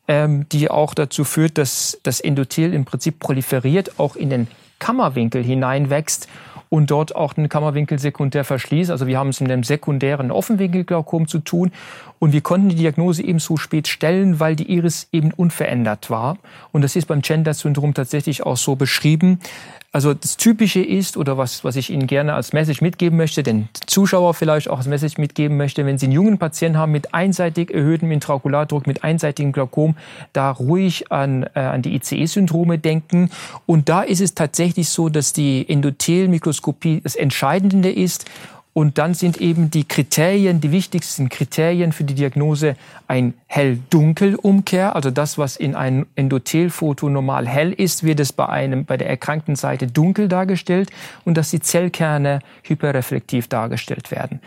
ähm, 0.08 0.48
die 0.50 0.70
auch 0.70 0.94
dazu 0.94 1.24
führt, 1.24 1.58
dass 1.58 2.00
das 2.04 2.20
Endothel 2.20 2.74
im 2.74 2.86
Prinzip 2.86 3.20
proliferiert, 3.20 4.00
auch 4.00 4.16
in 4.16 4.30
den 4.30 4.48
Kammerwinkel 4.80 5.44
hineinwächst 5.44 6.28
und 6.70 6.92
dort 6.92 7.16
auch 7.16 7.34
den 7.34 7.50
Kammerwinkel 7.50 8.00
sekundär 8.00 8.44
verschließt. 8.44 8.92
Also 8.92 9.08
wir 9.08 9.18
haben 9.18 9.30
es 9.30 9.42
mit 9.42 9.52
einem 9.52 9.64
sekundären 9.64 10.32
Offenwinkelglaukom 10.32 11.28
zu 11.28 11.40
tun 11.40 11.72
und 12.20 12.34
wir 12.34 12.42
konnten 12.42 12.70
die 12.70 12.76
Diagnose 12.76 13.24
eben 13.24 13.40
so 13.40 13.58
spät 13.58 13.88
stellen, 13.88 14.40
weil 14.40 14.56
die 14.56 14.72
Iris 14.72 15.08
eben 15.12 15.32
unverändert 15.32 16.10
war. 16.10 16.38
Und 16.72 16.82
das 16.82 16.96
ist 16.96 17.08
beim 17.08 17.22
Gender-Syndrom 17.22 17.94
tatsächlich 17.94 18.44
auch 18.44 18.58
so 18.58 18.76
beschrieben. 18.76 19.40
Also 19.94 20.14
das 20.14 20.38
Typische 20.38 20.82
ist, 20.82 21.18
oder 21.18 21.38
was, 21.38 21.64
was 21.64 21.76
ich 21.76 21.90
Ihnen 21.90 22.08
gerne 22.08 22.34
als 22.34 22.54
Message 22.54 22.82
mitgeben 22.82 23.18
möchte, 23.18 23.42
den 23.42 23.70
Zuschauer 23.88 24.34
vielleicht 24.34 24.70
auch 24.70 24.78
als 24.78 24.88
Message 24.88 25.18
mitgeben 25.18 25.58
möchte, 25.58 25.86
wenn 25.86 25.98
Sie 25.98 26.06
einen 26.06 26.14
jungen 26.14 26.38
Patienten 26.38 26.78
haben 26.78 26.92
mit 26.92 27.14
einseitig 27.14 27.74
erhöhtem 27.74 28.12
Intraokulardruck, 28.12 28.86
mit 28.86 29.04
einseitigem 29.04 29.54
Glaukom, 29.54 29.96
da 30.34 30.52
ruhig 30.52 31.12
an, 31.12 31.48
äh, 31.56 31.62
an 31.62 31.82
die 31.82 31.96
ICE-Syndrome 31.96 32.78
denken. 32.78 33.32
Und 33.66 33.88
da 33.88 34.02
ist 34.02 34.22
es 34.22 34.36
tatsächlich 34.36 34.90
so, 34.90 35.10
dass 35.10 35.34
die 35.34 35.68
Endothelmikroskopie 35.68 37.02
das 37.02 37.16
Entscheidende 37.16 37.92
ist 37.92 38.26
und 38.78 39.00
dann 39.00 39.16
sind 39.16 39.42
eben 39.42 39.72
die 39.72 39.86
Kriterien, 39.86 40.62
die 40.62 40.72
wichtigsten 40.72 41.30
Kriterien 41.30 41.94
für 41.94 42.04
die 42.04 42.14
Diagnose 42.14 42.76
ein 43.08 43.34
Hell-Dunkel-Umkehr. 43.48 44.96
Also 44.96 45.10
das, 45.10 45.40
was 45.40 45.56
in 45.56 45.74
einem 45.74 46.06
Endothelfoto 46.14 47.10
normal 47.10 47.48
hell 47.48 47.74
ist, 47.74 48.04
wird 48.04 48.20
es 48.20 48.32
bei 48.34 48.48
einem, 48.48 48.86
bei 48.86 48.96
der 48.96 49.10
erkrankten 49.10 49.56
Seite 49.56 49.88
dunkel 49.88 50.28
dargestellt 50.28 50.92
und 51.26 51.40
dass 51.40 51.50
die 51.50 51.60
Zellkerne 51.60 52.38
hyperreflektiv 52.62 53.48
dargestellt 53.48 54.12
werden. 54.12 54.42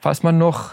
Falls 0.00 0.22
man 0.22 0.38
noch 0.38 0.70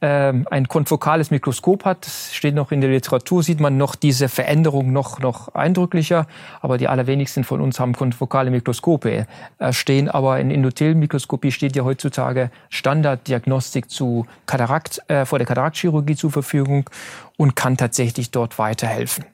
ein 0.00 0.68
konfokales 0.68 1.30
Mikroskop 1.30 1.86
hat, 1.86 2.06
das 2.06 2.34
steht 2.34 2.54
noch 2.54 2.70
in 2.70 2.82
der 2.82 2.90
Literatur, 2.90 3.42
sieht 3.42 3.60
man 3.60 3.78
noch 3.78 3.94
diese 3.94 4.28
Veränderung 4.28 4.92
noch, 4.92 5.20
noch 5.20 5.54
eindrücklicher. 5.54 6.26
Aber 6.60 6.76
die 6.76 6.86
allerwenigsten 6.86 7.44
von 7.44 7.62
uns 7.62 7.80
haben 7.80 7.94
konfokale 7.94 8.50
Mikroskope 8.50 9.26
äh, 9.58 9.72
stehen. 9.72 10.10
Aber 10.10 10.38
in 10.38 10.50
Endothelmikroskopie 10.50 11.50
steht 11.50 11.76
ja 11.76 11.84
heutzutage 11.84 12.50
Standarddiagnostik 12.68 13.90
zu 13.90 14.26
Katarakt, 14.44 15.00
äh, 15.08 15.24
vor 15.24 15.38
der 15.38 15.46
Kataraktchirurgie 15.46 16.16
zur 16.16 16.30
Verfügung 16.30 16.90
und 17.38 17.56
kann 17.56 17.78
tatsächlich 17.78 18.30
dort 18.30 18.58
weiterhelfen. 18.58 19.24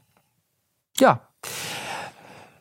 Ja. 1.01 1.21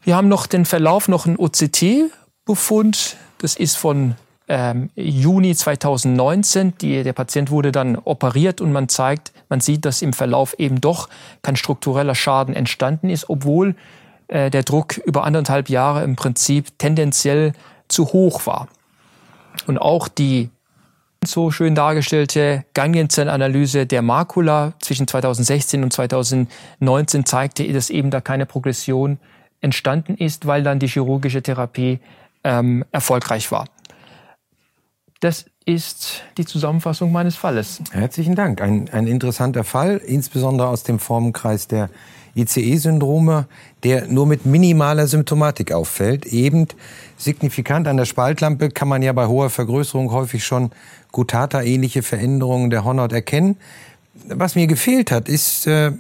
Wir 0.03 0.15
haben 0.15 0.27
noch 0.27 0.47
den 0.47 0.65
Verlauf, 0.65 1.07
noch 1.07 1.27
ein 1.27 1.37
OCT-Befund. 1.37 3.17
Das 3.37 3.55
ist 3.55 3.77
von 3.77 4.15
ähm, 4.51 4.89
Juni 4.95 5.55
2019. 5.55 6.77
Die, 6.79 7.03
der 7.03 7.13
Patient 7.13 7.49
wurde 7.51 7.71
dann 7.71 7.95
operiert 7.95 8.59
und 8.59 8.73
man 8.73 8.89
zeigt, 8.89 9.31
man 9.47 9.61
sieht, 9.61 9.85
dass 9.85 10.01
im 10.01 10.11
Verlauf 10.11 10.59
eben 10.59 10.81
doch 10.81 11.07
kein 11.41 11.55
struktureller 11.55 12.15
Schaden 12.15 12.53
entstanden 12.53 13.09
ist, 13.09 13.29
obwohl 13.29 13.75
äh, 14.27 14.49
der 14.49 14.63
Druck 14.63 14.97
über 14.97 15.23
anderthalb 15.23 15.69
Jahre 15.69 16.03
im 16.03 16.17
Prinzip 16.17 16.77
tendenziell 16.77 17.53
zu 17.87 18.07
hoch 18.07 18.45
war. 18.45 18.67
Und 19.67 19.77
auch 19.77 20.09
die 20.09 20.49
so 21.23 21.49
schön 21.49 21.73
dargestellte 21.73 22.65
Ganglienzellanalyse 22.73 23.85
der 23.85 24.01
Makula 24.01 24.73
zwischen 24.79 25.07
2016 25.07 25.81
und 25.81 25.93
2019 25.93 27.25
zeigte, 27.25 27.71
dass 27.71 27.89
eben 27.89 28.11
da 28.11 28.19
keine 28.19 28.45
Progression 28.45 29.17
entstanden 29.61 30.15
ist, 30.15 30.45
weil 30.45 30.63
dann 30.63 30.79
die 30.79 30.87
chirurgische 30.87 31.41
Therapie 31.41 31.99
ähm, 32.43 32.83
erfolgreich 32.91 33.51
war. 33.51 33.65
Das 35.21 35.45
ist 35.65 36.23
die 36.37 36.45
Zusammenfassung 36.45 37.11
meines 37.11 37.35
Falles. 37.35 37.79
Herzlichen 37.91 38.33
Dank. 38.33 38.59
Ein, 38.59 38.89
ein 38.91 39.05
interessanter 39.05 39.63
Fall, 39.63 39.97
insbesondere 39.97 40.67
aus 40.67 40.81
dem 40.81 40.97
Formenkreis 40.97 41.67
der 41.67 41.91
ICE-Syndrome, 42.35 43.45
der 43.83 44.07
nur 44.07 44.25
mit 44.25 44.47
minimaler 44.47 45.05
Symptomatik 45.05 45.73
auffällt. 45.73 46.25
Eben 46.25 46.67
signifikant 47.17 47.87
an 47.87 47.97
der 47.97 48.05
Spaltlampe 48.05 48.69
kann 48.69 48.87
man 48.87 49.03
ja 49.03 49.13
bei 49.13 49.27
hoher 49.27 49.51
Vergrößerung 49.51 50.11
häufig 50.11 50.43
schon 50.43 50.71
Gutata-ähnliche 51.11 52.01
Veränderungen 52.01 52.71
der 52.71 52.83
Hornhaut 52.83 53.13
erkennen. 53.13 53.57
Was 54.27 54.55
mir 54.55 54.65
gefehlt 54.65 55.11
hat, 55.11 55.29
ist, 55.29 55.67
äh, 55.67 55.91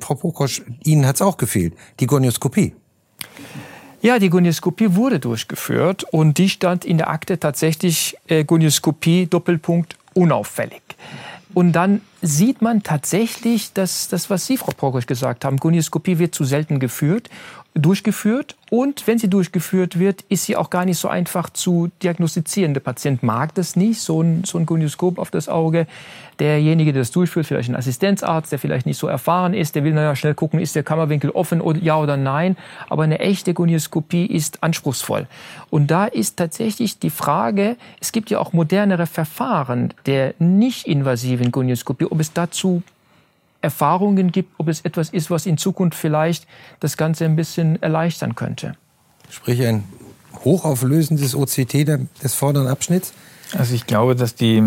Frau 0.00 0.14
Pokosch, 0.14 0.62
Ihnen 0.82 1.06
hat 1.06 1.14
es 1.14 1.22
auch 1.22 1.36
gefehlt, 1.36 1.74
die 2.00 2.06
Gonioskopie. 2.06 2.74
Ja, 4.06 4.20
die 4.20 4.30
Gonioskopie 4.30 4.94
wurde 4.94 5.18
durchgeführt 5.18 6.04
und 6.12 6.38
die 6.38 6.48
stand 6.48 6.84
in 6.84 6.96
der 6.96 7.10
Akte 7.10 7.40
tatsächlich 7.40 8.16
äh, 8.28 8.44
Gonioskopie 8.44 9.26
Doppelpunkt 9.26 9.96
unauffällig. 10.14 10.80
Und 11.54 11.72
dann 11.72 12.02
sieht 12.22 12.62
man 12.62 12.84
tatsächlich, 12.84 13.72
dass 13.72 14.06
das, 14.06 14.30
was 14.30 14.46
Sie, 14.46 14.58
Frau 14.58 14.70
Prokosch, 14.70 15.06
gesagt 15.06 15.44
haben, 15.44 15.56
Gonioskopie 15.56 16.20
wird 16.20 16.36
zu 16.36 16.44
selten 16.44 16.78
geführt 16.78 17.30
durchgeführt 17.76 18.56
und 18.70 19.06
wenn 19.06 19.18
sie 19.18 19.28
durchgeführt 19.28 19.98
wird, 19.98 20.22
ist 20.28 20.44
sie 20.44 20.56
auch 20.56 20.70
gar 20.70 20.84
nicht 20.84 20.98
so 20.98 21.08
einfach 21.08 21.50
zu 21.50 21.90
diagnostizieren. 22.02 22.74
Der 22.74 22.80
Patient 22.80 23.22
mag 23.22 23.54
das 23.54 23.76
nicht, 23.76 24.00
so 24.00 24.22
ein, 24.22 24.44
so 24.44 24.58
ein 24.58 24.66
Gonioskop 24.66 25.18
auf 25.18 25.30
das 25.30 25.48
Auge. 25.48 25.86
Derjenige, 26.38 26.92
der 26.92 27.02
das 27.02 27.12
durchführt, 27.12 27.46
vielleicht 27.46 27.68
ein 27.68 27.76
Assistenzarzt, 27.76 28.50
der 28.52 28.58
vielleicht 28.58 28.86
nicht 28.86 28.98
so 28.98 29.06
erfahren 29.06 29.54
ist, 29.54 29.74
der 29.74 29.84
will 29.84 29.92
naja 29.92 30.16
schnell 30.16 30.34
gucken, 30.34 30.58
ist 30.58 30.74
der 30.74 30.82
Kammerwinkel 30.82 31.30
offen 31.30 31.60
oder 31.60 31.78
ja 31.78 31.98
oder 31.98 32.16
nein. 32.16 32.56
Aber 32.88 33.04
eine 33.04 33.20
echte 33.20 33.54
Gonioskopie 33.54 34.26
ist 34.26 34.62
anspruchsvoll. 34.62 35.26
Und 35.70 35.90
da 35.90 36.06
ist 36.06 36.36
tatsächlich 36.36 36.98
die 36.98 37.10
Frage, 37.10 37.76
es 38.00 38.12
gibt 38.12 38.30
ja 38.30 38.38
auch 38.38 38.52
modernere 38.52 39.06
Verfahren 39.06 39.94
der 40.06 40.34
nicht 40.38 40.86
invasiven 40.86 41.52
Gonioskopie, 41.52 42.06
ob 42.06 42.20
es 42.20 42.32
dazu 42.32 42.82
Erfahrungen 43.60 44.32
gibt, 44.32 44.54
ob 44.58 44.68
es 44.68 44.80
etwas 44.82 45.10
ist, 45.10 45.30
was 45.30 45.46
in 45.46 45.58
Zukunft 45.58 45.98
vielleicht 45.98 46.46
das 46.80 46.96
Ganze 46.96 47.24
ein 47.24 47.36
bisschen 47.36 47.82
erleichtern 47.82 48.34
könnte. 48.34 48.76
Sprich 49.30 49.64
ein 49.66 49.84
hochauflösendes 50.44 51.34
OCT 51.34 51.74
des 52.22 52.34
vorderen 52.34 52.68
Abschnitts? 52.68 53.12
Also 53.52 53.74
ich 53.74 53.86
glaube, 53.86 54.16
dass 54.16 54.34
die, 54.34 54.62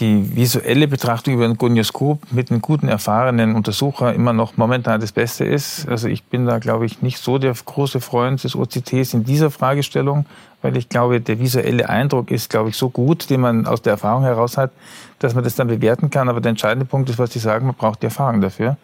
die 0.00 0.36
visuelle 0.36 0.86
Betrachtung 0.86 1.34
über 1.34 1.46
ein 1.46 1.56
Gonioskop 1.56 2.30
mit 2.30 2.50
einem 2.50 2.60
guten, 2.60 2.88
erfahrenen 2.88 3.54
Untersucher 3.54 4.12
immer 4.12 4.34
noch 4.34 4.58
momentan 4.58 5.00
das 5.00 5.12
Beste 5.12 5.44
ist. 5.44 5.88
Also 5.88 6.08
ich 6.08 6.24
bin 6.24 6.44
da, 6.44 6.58
glaube 6.58 6.84
ich, 6.84 7.00
nicht 7.00 7.18
so 7.18 7.38
der 7.38 7.54
große 7.54 8.00
Freund 8.00 8.44
des 8.44 8.54
OCTs 8.54 9.14
in 9.14 9.24
dieser 9.24 9.50
Fragestellung, 9.50 10.26
weil 10.60 10.76
ich 10.76 10.90
glaube, 10.90 11.22
der 11.22 11.38
visuelle 11.38 11.88
Eindruck 11.88 12.30
ist, 12.30 12.50
glaube 12.50 12.68
ich, 12.68 12.76
so 12.76 12.90
gut, 12.90 13.30
den 13.30 13.40
man 13.40 13.66
aus 13.66 13.80
der 13.80 13.92
Erfahrung 13.92 14.24
heraus 14.24 14.58
hat, 14.58 14.72
dass 15.20 15.34
man 15.34 15.42
das 15.42 15.54
dann 15.54 15.68
bewerten 15.68 16.10
kann. 16.10 16.28
Aber 16.28 16.42
der 16.42 16.50
entscheidende 16.50 16.84
Punkt 16.84 17.08
ist, 17.08 17.18
was 17.18 17.32
Sie 17.32 17.38
sagen, 17.38 17.64
man 17.64 17.76
braucht 17.76 18.02
die 18.02 18.06
Erfahrung 18.06 18.42
dafür. 18.42 18.76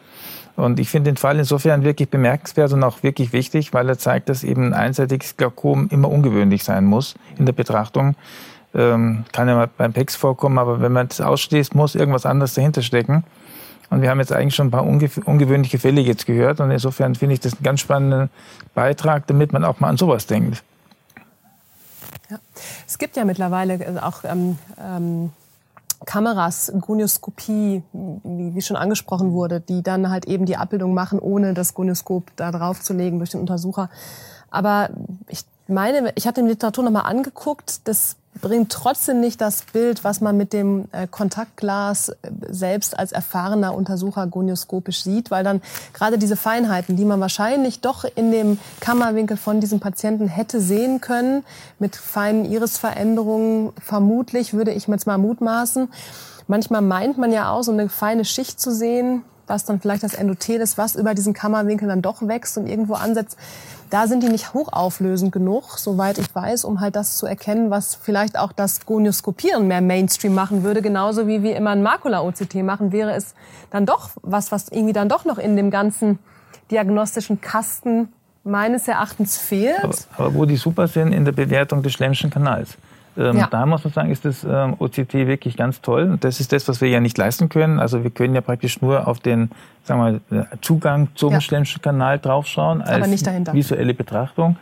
Und 0.57 0.79
ich 0.79 0.89
finde 0.89 1.11
den 1.11 1.17
Fall 1.17 1.39
insofern 1.39 1.83
wirklich 1.83 2.09
bemerkenswert 2.09 2.73
und 2.73 2.83
auch 2.83 3.03
wirklich 3.03 3.33
wichtig, 3.33 3.75
weil 3.75 3.89
er 3.89 3.99
zeigt, 3.99 4.29
dass 4.29 4.45
eben 4.45 4.67
ein 4.67 4.73
einseitiges 4.73 5.37
Glaukom 5.37 5.89
immer 5.91 6.09
ungewöhnlich 6.09 6.63
sein 6.65 6.85
muss 6.85 7.17
in 7.37 7.45
der 7.45 7.53
Betrachtung. 7.53 8.15
Ähm, 8.75 9.25
kann 9.33 9.49
ja 9.49 9.55
mal 9.55 9.69
beim 9.69 9.93
PEX 9.93 10.17
vorkommen, 10.17 10.59
aber 10.59 10.81
wenn 10.81 10.93
man 10.93 11.09
das 11.09 11.21
ausschließt, 11.21 11.75
muss 11.75 11.95
irgendwas 11.95 12.27
anderes 12.27 12.55
dahinter 12.55 12.83
stecken. 12.83 13.25
Und 13.91 14.03
wir 14.03 14.11
haben 14.11 14.19
jetzt 14.19 14.33
eigentlich 14.33 14.55
schon 14.55 14.69
ein 14.69 14.71
paar 14.71 14.85
unge 14.85 15.09
ungewöhnliche 15.25 15.79
Fälle 15.79 16.01
jetzt 16.01 16.27
gehört. 16.27 16.61
Und 16.61 16.71
insofern 16.71 17.15
finde 17.15 17.35
ich 17.35 17.41
das 17.41 17.55
einen 17.55 17.63
ganz 17.63 17.81
spannenden 17.81 18.31
Beitrag, 18.75 19.27
damit 19.27 19.53
man 19.53 19.65
auch 19.65 19.79
mal 19.79 19.89
an 19.89 19.97
sowas 19.97 20.27
denkt. 20.27 20.63
Ja. 22.31 22.39
Es 22.87 22.99
gibt 22.99 23.17
ja 23.17 23.25
mittlerweile 23.25 24.03
auch 24.03 24.25
ähm, 24.25 24.59
ähm 24.81 25.31
Kameras, 26.07 26.73
Gonioskopie, 26.81 27.83
wie, 27.93 28.63
schon 28.63 28.77
angesprochen 28.77 29.33
wurde, 29.33 29.61
die 29.61 29.83
dann 29.83 30.11
halt 30.11 30.27
eben 30.27 30.45
die 30.45 30.57
Abbildung 30.57 30.95
machen, 30.95 31.19
ohne 31.19 31.55
das 31.55 31.75
Gonioskop 31.75 32.25
da 32.37 32.53
drauf 32.53 32.83
zu 32.83 32.93
legen 32.93 33.19
durch 33.19 33.31
den 33.31 33.41
Untersucher. 33.41 33.89
Aber 34.51 34.91
ich 35.29 35.45
meine, 35.69 36.13
ich 36.15 36.27
habe 36.27 36.41
die 36.41 36.47
Literatur 36.49 36.85
nochmal 36.85 37.07
angeguckt, 37.07 37.87
das 37.89 38.17
bringt 38.41 38.73
trotzdem 38.73 39.21
nicht 39.21 39.41
das 39.41 39.63
Bild, 39.63 40.05
was 40.05 40.21
man 40.21 40.37
mit 40.37 40.53
dem 40.53 40.87
äh, 40.93 41.07
Kontaktglas 41.07 42.09
äh, 42.09 42.15
selbst 42.49 42.99
als 42.99 43.13
erfahrener 43.13 43.75
Untersucher 43.75 44.27
gonioskopisch 44.27 45.03
sieht, 45.03 45.31
weil 45.31 45.45
dann 45.45 45.63
gerade 45.93 46.19
diese 46.19 46.37
Feinheiten, 46.37 46.97
die 46.97 47.05
man 47.05 47.21
wahrscheinlich 47.21 47.81
doch 47.81 48.05
in 48.05 48.33
dem 48.33 48.59
Kammerwinkel 48.81 49.37
von 49.37 49.61
diesem 49.61 49.81
Patienten 49.81 50.29
hätte 50.29 50.61
sehen 50.61 51.01
können, 51.01 51.45
mit 51.79 51.97
feinen 51.97 52.45
Irisveränderungen, 52.45 53.73
vermutlich 53.81 54.53
würde 54.53 54.73
ich 54.73 54.89
jetzt 54.89 55.07
mal 55.07 55.19
mutmaßen. 55.19 55.89
Manchmal 56.47 56.83
meint 56.83 57.17
man 57.17 57.33
ja 57.33 57.51
auch, 57.51 57.63
so 57.63 57.73
eine 57.73 57.89
feine 57.89 58.25
Schicht 58.25 58.61
zu 58.61 58.73
sehen, 58.73 59.23
was 59.47 59.65
dann 59.65 59.81
vielleicht 59.81 60.03
das 60.03 60.15
Endothel 60.15 60.61
ist, 60.61 60.79
was 60.79 60.97
über 60.97 61.15
diesen 61.15 61.33
Kammerwinkel 61.33 61.89
dann 61.89 62.03
doch 62.03 62.27
wächst 62.27 62.59
und 62.59 62.67
irgendwo 62.67 62.95
ansetzt. 62.95 63.37
Da 63.91 64.07
sind 64.07 64.23
die 64.23 64.29
nicht 64.29 64.55
hochauflösend 64.55 65.33
genug, 65.33 65.79
soweit 65.79 66.19
ich 66.19 66.35
weiß, 66.35 66.65
um 66.65 66.81
halt 66.81 66.97
das 66.97 67.17
zu 67.17 67.27
erkennen, 67.27 67.71
was 67.71 67.95
vielleicht 67.95 68.39
auch 68.39 68.53
das 68.53 68.87
Gonioskopieren 68.87 69.69
mehr 69.69 69.81
Mainstream 69.81 70.35
machen 70.35 70.63
würde. 70.65 70.83
Genauso 70.83 71.27
wie 71.27 71.43
wir 71.43 71.57
immer 71.57 71.71
ein 71.71 71.83
Makula-OCT 71.83 72.57
machen, 72.57 72.93
wäre 72.93 73.13
es 73.13 73.35
dann 73.71 73.87
doch 73.87 74.11
was, 74.23 74.51
was 74.53 74.69
irgendwie 74.69 74.93
dann 74.93 75.09
doch 75.09 75.25
noch 75.25 75.39
in 75.39 75.57
dem 75.57 75.71
ganzen 75.71 76.19
diagnostischen 76.71 77.41
Kasten 77.41 78.09
meines 78.43 78.89
Erachtens 78.89 79.39
fehlt. 79.39 79.83
Aber, 79.83 79.97
aber 80.17 80.35
wo 80.35 80.45
die 80.45 80.57
super 80.57 80.89
sind 80.89 81.13
in 81.13 81.25
der 81.25 81.33
Bewertung 81.33 81.83
des 81.83 81.93
Schlemmschen 81.93 82.31
Kanals. 82.31 82.77
Ähm, 83.17 83.37
ja. 83.37 83.47
Da 83.49 83.65
muss 83.67 83.85
man 83.85 83.93
sagen, 83.93 84.11
ist 84.11 84.25
das 84.25 84.45
ähm, 84.45 84.75
OCT 84.79 85.15
wirklich 85.15 85.57
ganz 85.57 85.81
toll. 85.81 86.19
Das 86.21 86.41
ist 86.41 86.53
das, 86.53 86.67
was 86.69 86.81
wir 86.81 86.89
ja 86.89 87.01
nicht 87.01 87.17
leisten 87.17 87.49
können. 87.49 87.79
Also 87.79 88.03
wir 88.03 88.11
können 88.11 88.35
ja 88.35 88.41
praktisch 88.41 88.81
nur 88.83 89.07
auf 89.07 89.21
den 89.21 89.51
sagen 89.85 90.21
wir, 90.31 90.41
äh, 90.41 90.45
Zugang 90.61 91.09
zum 91.15 91.33
ja. 91.33 91.41
Schlemmschen 91.41 91.81
Kanal 91.83 92.19
draufschauen 92.19 92.83
als 92.83 93.09
visuelle 93.53 93.95
Betrachtung. 93.95 94.57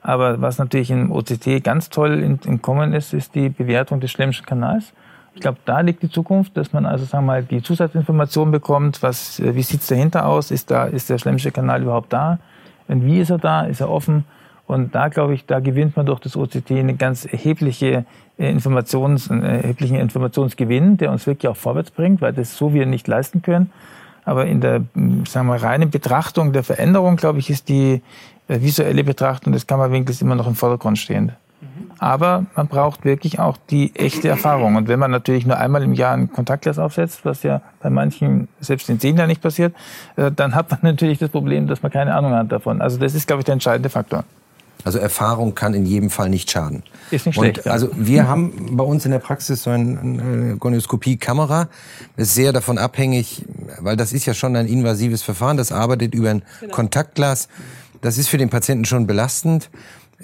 Aber 0.00 0.40
was 0.40 0.58
natürlich 0.58 0.90
im 0.90 1.12
OCT 1.12 1.62
ganz 1.62 1.90
toll 1.90 2.20
in, 2.20 2.40
im 2.44 2.60
Kommen 2.60 2.92
ist, 2.92 3.14
ist 3.14 3.34
die 3.36 3.48
Bewertung 3.48 4.00
des 4.00 4.10
Schlemmschen 4.10 4.44
Kanals. 4.46 4.92
Ich 5.34 5.40
glaube, 5.40 5.58
da 5.64 5.80
liegt 5.80 6.02
die 6.02 6.10
Zukunft, 6.10 6.56
dass 6.56 6.72
man 6.72 6.84
also 6.84 7.04
sagen 7.04 7.24
wir 7.24 7.32
mal 7.34 7.42
die 7.42 7.62
Zusatzinformation 7.62 8.50
bekommt, 8.50 9.02
was, 9.02 9.38
äh, 9.38 9.54
wie 9.54 9.62
sieht's 9.62 9.86
dahinter 9.86 10.26
aus, 10.26 10.50
ist 10.50 10.70
da, 10.70 10.84
ist 10.84 11.08
der 11.08 11.18
Schlemmsche 11.18 11.52
Kanal 11.52 11.82
überhaupt 11.82 12.12
da? 12.12 12.38
Und 12.88 13.06
wie 13.06 13.20
ist 13.20 13.30
er 13.30 13.38
da? 13.38 13.62
Ist 13.62 13.80
er 13.80 13.90
offen? 13.90 14.24
Und 14.72 14.94
da, 14.94 15.08
glaube 15.08 15.34
ich, 15.34 15.46
da 15.46 15.60
gewinnt 15.60 15.96
man 15.96 16.06
durch 16.06 16.20
das 16.20 16.36
OCT 16.36 16.70
eine 16.72 16.94
ganz 16.94 17.24
erhebliche 17.24 18.04
äh, 18.38 18.50
Informations, 18.50 19.30
einen 19.30 19.42
erheblichen 19.42 19.96
Informationsgewinn, 19.96 20.96
der 20.96 21.10
uns 21.12 21.26
wirklich 21.26 21.48
auch 21.48 21.56
vorwärts 21.56 21.90
bringt, 21.90 22.20
weil 22.20 22.32
das 22.32 22.56
so 22.56 22.72
wir 22.72 22.86
nicht 22.86 23.06
leisten 23.06 23.42
können. 23.42 23.70
Aber 24.24 24.46
in 24.46 24.60
der, 24.60 24.82
sagen 25.28 25.48
wir, 25.48 25.62
reinen 25.62 25.90
Betrachtung 25.90 26.52
der 26.52 26.62
Veränderung, 26.62 27.16
glaube 27.16 27.38
ich, 27.38 27.50
ist 27.50 27.68
die 27.68 28.02
äh, 28.48 28.60
visuelle 28.60 29.04
Betrachtung 29.04 29.52
des 29.52 29.66
Kammerwinkels 29.66 30.22
immer 30.22 30.34
noch 30.34 30.46
im 30.46 30.54
Vordergrund 30.54 30.98
stehend. 30.98 31.32
Aber 31.98 32.46
man 32.56 32.66
braucht 32.66 33.04
wirklich 33.04 33.38
auch 33.38 33.56
die 33.70 33.94
echte 33.94 34.28
Erfahrung. 34.28 34.74
Und 34.74 34.88
wenn 34.88 34.98
man 34.98 35.12
natürlich 35.12 35.46
nur 35.46 35.58
einmal 35.58 35.84
im 35.84 35.92
Jahr 35.92 36.14
ein 36.14 36.32
Kontaktglas 36.32 36.80
aufsetzt, 36.80 37.24
was 37.24 37.44
ja 37.44 37.60
bei 37.80 37.90
manchen 37.90 38.48
selbst 38.58 38.90
in 38.90 38.98
zehn 38.98 39.16
Jahren 39.16 39.28
nicht 39.28 39.40
passiert, 39.40 39.72
äh, 40.16 40.32
dann 40.32 40.54
hat 40.54 40.70
man 40.70 40.80
natürlich 40.82 41.18
das 41.18 41.28
Problem, 41.28 41.68
dass 41.68 41.82
man 41.82 41.92
keine 41.92 42.14
Ahnung 42.14 42.32
hat 42.32 42.50
davon. 42.50 42.80
Also 42.80 42.98
das 42.98 43.14
ist, 43.14 43.26
glaube 43.28 43.40
ich, 43.40 43.44
der 43.44 43.52
entscheidende 43.52 43.88
Faktor. 43.88 44.24
Also 44.84 44.98
Erfahrung 44.98 45.54
kann 45.54 45.74
in 45.74 45.86
jedem 45.86 46.10
Fall 46.10 46.28
nicht 46.28 46.50
schaden. 46.50 46.82
Ist 47.10 47.26
nicht 47.26 47.36
schlecht. 47.36 47.58
Und 47.58 47.68
also 47.68 47.90
wir 47.94 48.28
haben 48.28 48.76
bei 48.76 48.84
uns 48.84 49.04
in 49.04 49.10
der 49.10 49.18
Praxis 49.18 49.62
so 49.62 49.70
eine 49.70 50.56
Gonioskopie-Kamera. 50.58 51.68
Ist 52.16 52.34
sehr 52.34 52.52
davon 52.52 52.78
abhängig, 52.78 53.44
weil 53.80 53.96
das 53.96 54.12
ist 54.12 54.26
ja 54.26 54.34
schon 54.34 54.56
ein 54.56 54.66
invasives 54.66 55.22
Verfahren. 55.22 55.56
Das 55.56 55.72
arbeitet 55.72 56.14
über 56.14 56.30
ein 56.30 56.42
genau. 56.60 56.74
Kontaktglas. 56.74 57.48
Das 58.00 58.18
ist 58.18 58.28
für 58.28 58.38
den 58.38 58.50
Patienten 58.50 58.84
schon 58.84 59.06
belastend. 59.06 59.70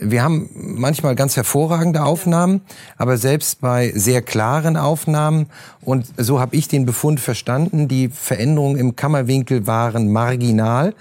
Wir 0.00 0.22
haben 0.22 0.48
manchmal 0.54 1.16
ganz 1.16 1.36
hervorragende 1.36 2.04
Aufnahmen, 2.04 2.61
aber 2.96 3.16
selbst 3.16 3.61
bei 3.61 3.90
sehr 3.94 4.22
klaren 4.22 4.76
Aufnahmen, 4.76 5.46
und 5.80 6.06
so 6.16 6.38
habe 6.38 6.54
ich 6.54 6.68
den 6.68 6.86
Befund 6.86 7.18
verstanden, 7.18 7.88
die 7.88 8.09
Veränderungen 8.09 8.76
im 8.76 8.94
Kammerwinkel 8.94 9.66
waren 9.66 10.12
marginal 10.12 10.94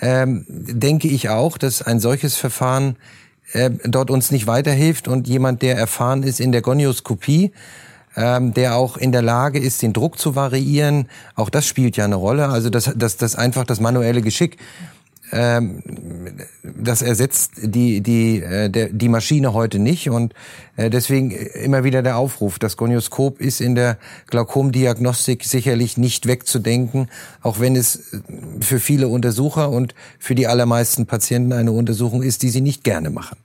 ähm, 0.00 0.44
denke 0.48 1.08
ich 1.08 1.28
auch, 1.28 1.58
dass 1.58 1.82
ein 1.82 2.00
solches 2.00 2.36
Verfahren 2.36 2.96
äh, 3.52 3.70
dort 3.84 4.10
uns 4.10 4.30
nicht 4.30 4.46
weiterhilft 4.46 5.08
und 5.08 5.28
jemand, 5.28 5.62
der 5.62 5.76
erfahren 5.76 6.22
ist 6.22 6.40
in 6.40 6.52
der 6.52 6.62
Gonioskopie, 6.62 7.52
ähm, 8.16 8.54
der 8.54 8.76
auch 8.76 8.96
in 8.96 9.12
der 9.12 9.22
Lage 9.22 9.58
ist, 9.58 9.82
den 9.82 9.92
Druck 9.92 10.18
zu 10.18 10.34
variieren. 10.34 11.08
Auch 11.34 11.50
das 11.50 11.66
spielt 11.66 11.96
ja 11.96 12.04
eine 12.04 12.16
Rolle. 12.16 12.48
Also 12.48 12.70
das, 12.70 12.92
das, 12.96 13.16
das 13.16 13.36
einfach 13.36 13.64
das 13.64 13.80
manuelle 13.80 14.22
Geschick. 14.22 14.58
Ähm, 15.32 15.82
das 16.62 17.02
ersetzt 17.02 17.52
die, 17.62 18.00
die, 18.00 18.42
äh, 18.42 18.68
der, 18.68 18.88
die 18.88 19.08
Maschine 19.08 19.52
heute 19.52 19.78
nicht 19.78 20.10
und 20.10 20.34
äh, 20.76 20.90
deswegen 20.90 21.30
immer 21.30 21.84
wieder 21.84 22.02
der 22.02 22.16
Aufruf. 22.16 22.58
Das 22.58 22.76
Gonioskop 22.76 23.40
ist 23.40 23.60
in 23.60 23.74
der 23.74 23.98
Glaukomdiagnostik 24.28 25.44
sicherlich 25.44 25.96
nicht 25.96 26.26
wegzudenken, 26.26 27.08
auch 27.42 27.60
wenn 27.60 27.76
es 27.76 28.10
für 28.60 28.80
viele 28.80 29.08
Untersucher 29.08 29.70
und 29.70 29.94
für 30.18 30.34
die 30.34 30.46
allermeisten 30.46 31.06
Patienten 31.06 31.52
eine 31.52 31.72
Untersuchung 31.72 32.22
ist, 32.22 32.42
die 32.42 32.50
sie 32.50 32.60
nicht 32.60 32.82
gerne 32.82 33.10
machen. 33.10 33.36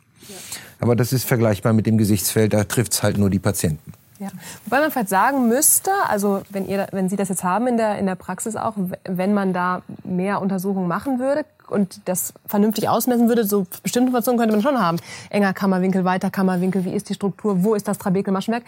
Aber 0.79 0.95
das 0.95 1.13
ist 1.13 1.25
vergleichbar 1.25 1.73
mit 1.73 1.85
dem 1.85 1.97
Gesichtsfeld, 1.97 2.53
da 2.53 2.63
trifft 2.63 2.93
es 2.93 3.03
halt 3.03 3.17
nur 3.17 3.29
die 3.29 3.39
Patienten. 3.39 3.93
Ja. 4.19 4.29
Wobei 4.65 4.79
man 4.79 4.91
vielleicht 4.91 5.09
sagen 5.09 5.49
müsste, 5.49 5.91
also 6.07 6.41
wenn, 6.49 6.67
ihr, 6.67 6.87
wenn 6.91 7.09
Sie 7.09 7.17
das 7.17 7.29
jetzt 7.29 7.43
haben 7.43 7.67
in 7.67 7.77
der, 7.77 7.97
in 7.97 8.05
der 8.05 8.15
Praxis 8.15 8.55
auch, 8.55 8.73
wenn 9.03 9.33
man 9.33 9.51
da 9.51 9.81
mehr 10.03 10.41
Untersuchungen 10.41 10.87
machen 10.87 11.19
würde, 11.19 11.45
und 11.69 12.01
das 12.05 12.33
vernünftig 12.45 12.89
ausmessen 12.89 13.27
würde, 13.27 13.45
so 13.45 13.65
bestimmte 13.83 14.07
Informationen 14.07 14.37
könnte 14.37 14.53
man 14.53 14.61
schon 14.61 14.79
haben. 14.79 14.97
Enger 15.29 15.53
Kammerwinkel, 15.53 16.05
weiter 16.05 16.29
Kammerwinkel, 16.29 16.85
wie 16.85 16.93
ist 16.93 17.09
die 17.09 17.13
Struktur, 17.13 17.63
wo 17.63 17.75
ist 17.75 17.87
das 17.87 17.97
Trabekelmaschenwerk? 17.97 18.63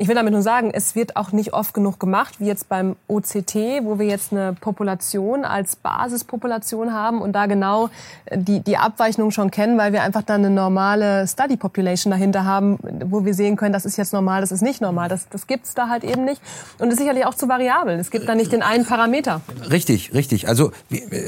Ich 0.00 0.06
will 0.06 0.14
damit 0.14 0.32
nur 0.32 0.42
sagen, 0.42 0.70
es 0.72 0.94
wird 0.94 1.16
auch 1.16 1.32
nicht 1.32 1.54
oft 1.54 1.74
genug 1.74 1.98
gemacht, 1.98 2.38
wie 2.38 2.46
jetzt 2.46 2.68
beim 2.68 2.94
OCT, 3.08 3.82
wo 3.82 3.98
wir 3.98 4.06
jetzt 4.06 4.32
eine 4.32 4.52
Population 4.52 5.44
als 5.44 5.74
Basispopulation 5.74 6.92
haben 6.92 7.20
und 7.20 7.32
da 7.32 7.46
genau 7.46 7.90
die, 8.32 8.60
die 8.60 8.76
Abweichung 8.76 9.32
schon 9.32 9.50
kennen, 9.50 9.76
weil 9.76 9.92
wir 9.92 10.02
einfach 10.02 10.22
dann 10.22 10.44
eine 10.44 10.54
normale 10.54 11.26
Study 11.26 11.56
Population 11.56 12.12
dahinter 12.12 12.44
haben, 12.44 12.78
wo 13.06 13.24
wir 13.24 13.34
sehen 13.34 13.56
können, 13.56 13.72
das 13.72 13.84
ist 13.84 13.96
jetzt 13.96 14.12
normal, 14.12 14.40
das 14.40 14.52
ist 14.52 14.62
nicht 14.62 14.80
normal. 14.80 15.08
Das, 15.08 15.28
das 15.30 15.48
gibt's 15.48 15.74
da 15.74 15.88
halt 15.88 16.04
eben 16.04 16.24
nicht. 16.24 16.40
Und 16.78 16.92
ist 16.92 16.98
sicherlich 16.98 17.26
auch 17.26 17.34
zu 17.34 17.48
variabel. 17.48 17.98
Es 17.98 18.10
gibt 18.10 18.28
da 18.28 18.36
nicht 18.36 18.52
den 18.52 18.62
einen 18.62 18.86
Parameter. 18.86 19.40
Richtig, 19.68 20.14
richtig. 20.14 20.46
Also 20.46 20.70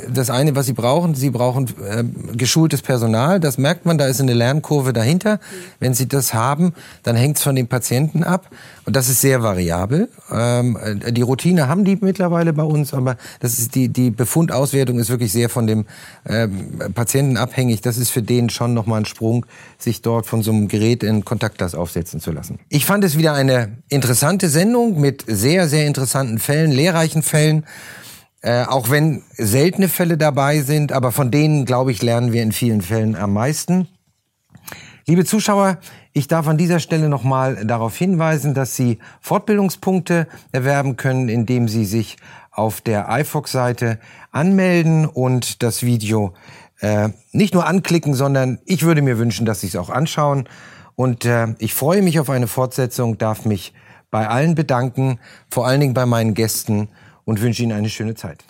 das 0.09 0.31
eine, 0.31 0.55
was 0.55 0.67
Sie 0.67 0.75
brauchen, 0.75 1.10
brauchen. 1.11 1.15
Sie 1.15 1.31
brauchen 1.31 1.67
äh, 1.87 2.05
geschultes 2.37 2.83
Personal. 2.83 3.41
Das 3.41 3.59
merkt 3.59 3.87
man, 3.87 3.99
da 3.99 4.07
ist 4.07 4.21
eine 4.21 4.35
Lernkurve 4.35 4.93
dahinter. 4.93 5.41
Wenn 5.79 5.95
Sie 5.95 6.09
das 6.09 6.35
haben, 6.35 6.75
dann 7.03 7.17
hängt 7.17 7.39
es 7.39 7.43
von 7.43 7.57
den 7.57 7.69
Patienten 7.69 8.25
ab. 8.25 8.49
Und 8.85 8.97
das 8.97 9.09
ist 9.09 9.21
sehr 9.21 9.43
variabel. 9.43 10.09
Ähm, 10.33 10.79
äh, 10.83 11.13
die 11.13 11.23
Routine 11.23 11.69
haben 11.69 11.85
die 11.85 11.99
mittlerweile 12.01 12.53
bei 12.53 12.63
uns, 12.63 12.95
aber 12.95 13.17
das 13.41 13.59
ist 13.59 13.75
die, 13.75 13.89
die 13.89 14.11
Befundauswertung 14.11 14.99
ist 14.99 15.11
wirklich 15.11 15.33
sehr 15.33 15.49
von 15.49 15.67
dem 15.67 15.87
ähm, 16.27 16.79
Patienten 16.95 17.37
abhängig. 17.37 17.81
Das 17.81 17.97
ist 17.99 18.11
für 18.11 18.23
den 18.23 18.51
schon 18.51 18.75
nochmal 18.75 19.01
ein 19.01 19.07
Sprung, 19.07 19.47
sich 19.79 20.03
dort 20.03 20.27
von 20.27 20.43
so 20.43 20.51
einem 20.51 20.69
Gerät 20.69 21.03
in 21.03 21.25
Kontaktglas 21.25 21.75
aufsetzen 21.75 22.21
zu 22.21 22.33
lassen. 22.33 22.59
Ich 22.69 22.85
fand 22.85 23.05
es 23.05 23.17
wieder 23.17 23.35
eine 23.35 23.79
interessante 23.89 24.49
Sendung 24.49 25.01
mit 25.01 25.25
sehr, 25.27 25.69
sehr 25.69 25.87
interessanten 25.87 26.39
Fällen, 26.39 26.71
lehrreichen 26.71 27.23
Fällen. 27.23 27.65
Äh, 28.43 28.65
auch 28.65 28.89
wenn 28.89 29.23
seltene 29.37 29.89
Fälle 29.89 30.17
dabei 30.17 30.61
sind, 30.61 30.93
aber 30.93 31.13
von 31.13 31.31
denen, 31.31 31.67
glaube 31.67 31.93
ich, 31.93 32.03
lernen 32.03 32.33
wir 32.33 32.43
in 32.43 32.53
vielen 32.53 32.81
Fällen 32.81 33.15
am 33.15 33.35
meisten. 33.35 33.87
Liebe 35.07 35.27
Zuschauer, 35.27 35.79
ich 36.15 36.27
darf 36.27 36.49
an 36.49 36.57
dieser 36.57 36.81
Stelle 36.81 37.09
nochmal 37.11 37.67
darauf 37.67 37.97
hinweisen, 37.97 38.55
dass 38.55 38.77
Sie 38.77 38.99
Fortbildungspunkte 39.21 40.27
erwerben 40.53 40.97
können, 40.97 41.29
indem 41.29 41.69
Sie 41.69 41.85
sich 41.85 42.17
auf 42.51 42.81
der 42.81 43.09
iFox-Seite 43.11 43.99
anmelden 44.33 45.05
und 45.05 45.63
das 45.63 45.83
Video 45.83 46.33
äh, 46.81 47.11
nicht 47.33 47.53
nur 47.53 47.67
anklicken, 47.67 48.15
sondern 48.15 48.59
ich 48.65 48.85
würde 48.85 49.03
mir 49.03 49.19
wünschen, 49.19 49.45
dass 49.45 49.61
Sie 49.61 49.67
es 49.67 49.77
auch 49.77 49.91
anschauen. 49.91 50.49
Und 50.97 51.27
äh, 51.27 51.49
ich 51.59 51.75
freue 51.75 52.01
mich 52.01 52.19
auf 52.21 52.31
eine 52.31 52.47
Fortsetzung, 52.47 53.19
darf 53.19 53.45
mich 53.45 53.75
bei 54.11 54.29
allen 54.29 54.55
bedanken, 54.55 55.19
vor 55.51 55.67
allen 55.67 55.81
Dingen 55.81 55.95
bei 55.95 56.07
meinen 56.07 56.35
Gästen 56.35 56.89
und 57.31 57.41
wünsche 57.41 57.63
Ihnen 57.63 57.71
eine 57.71 57.89
schöne 57.89 58.17
Zeit. 58.17 58.43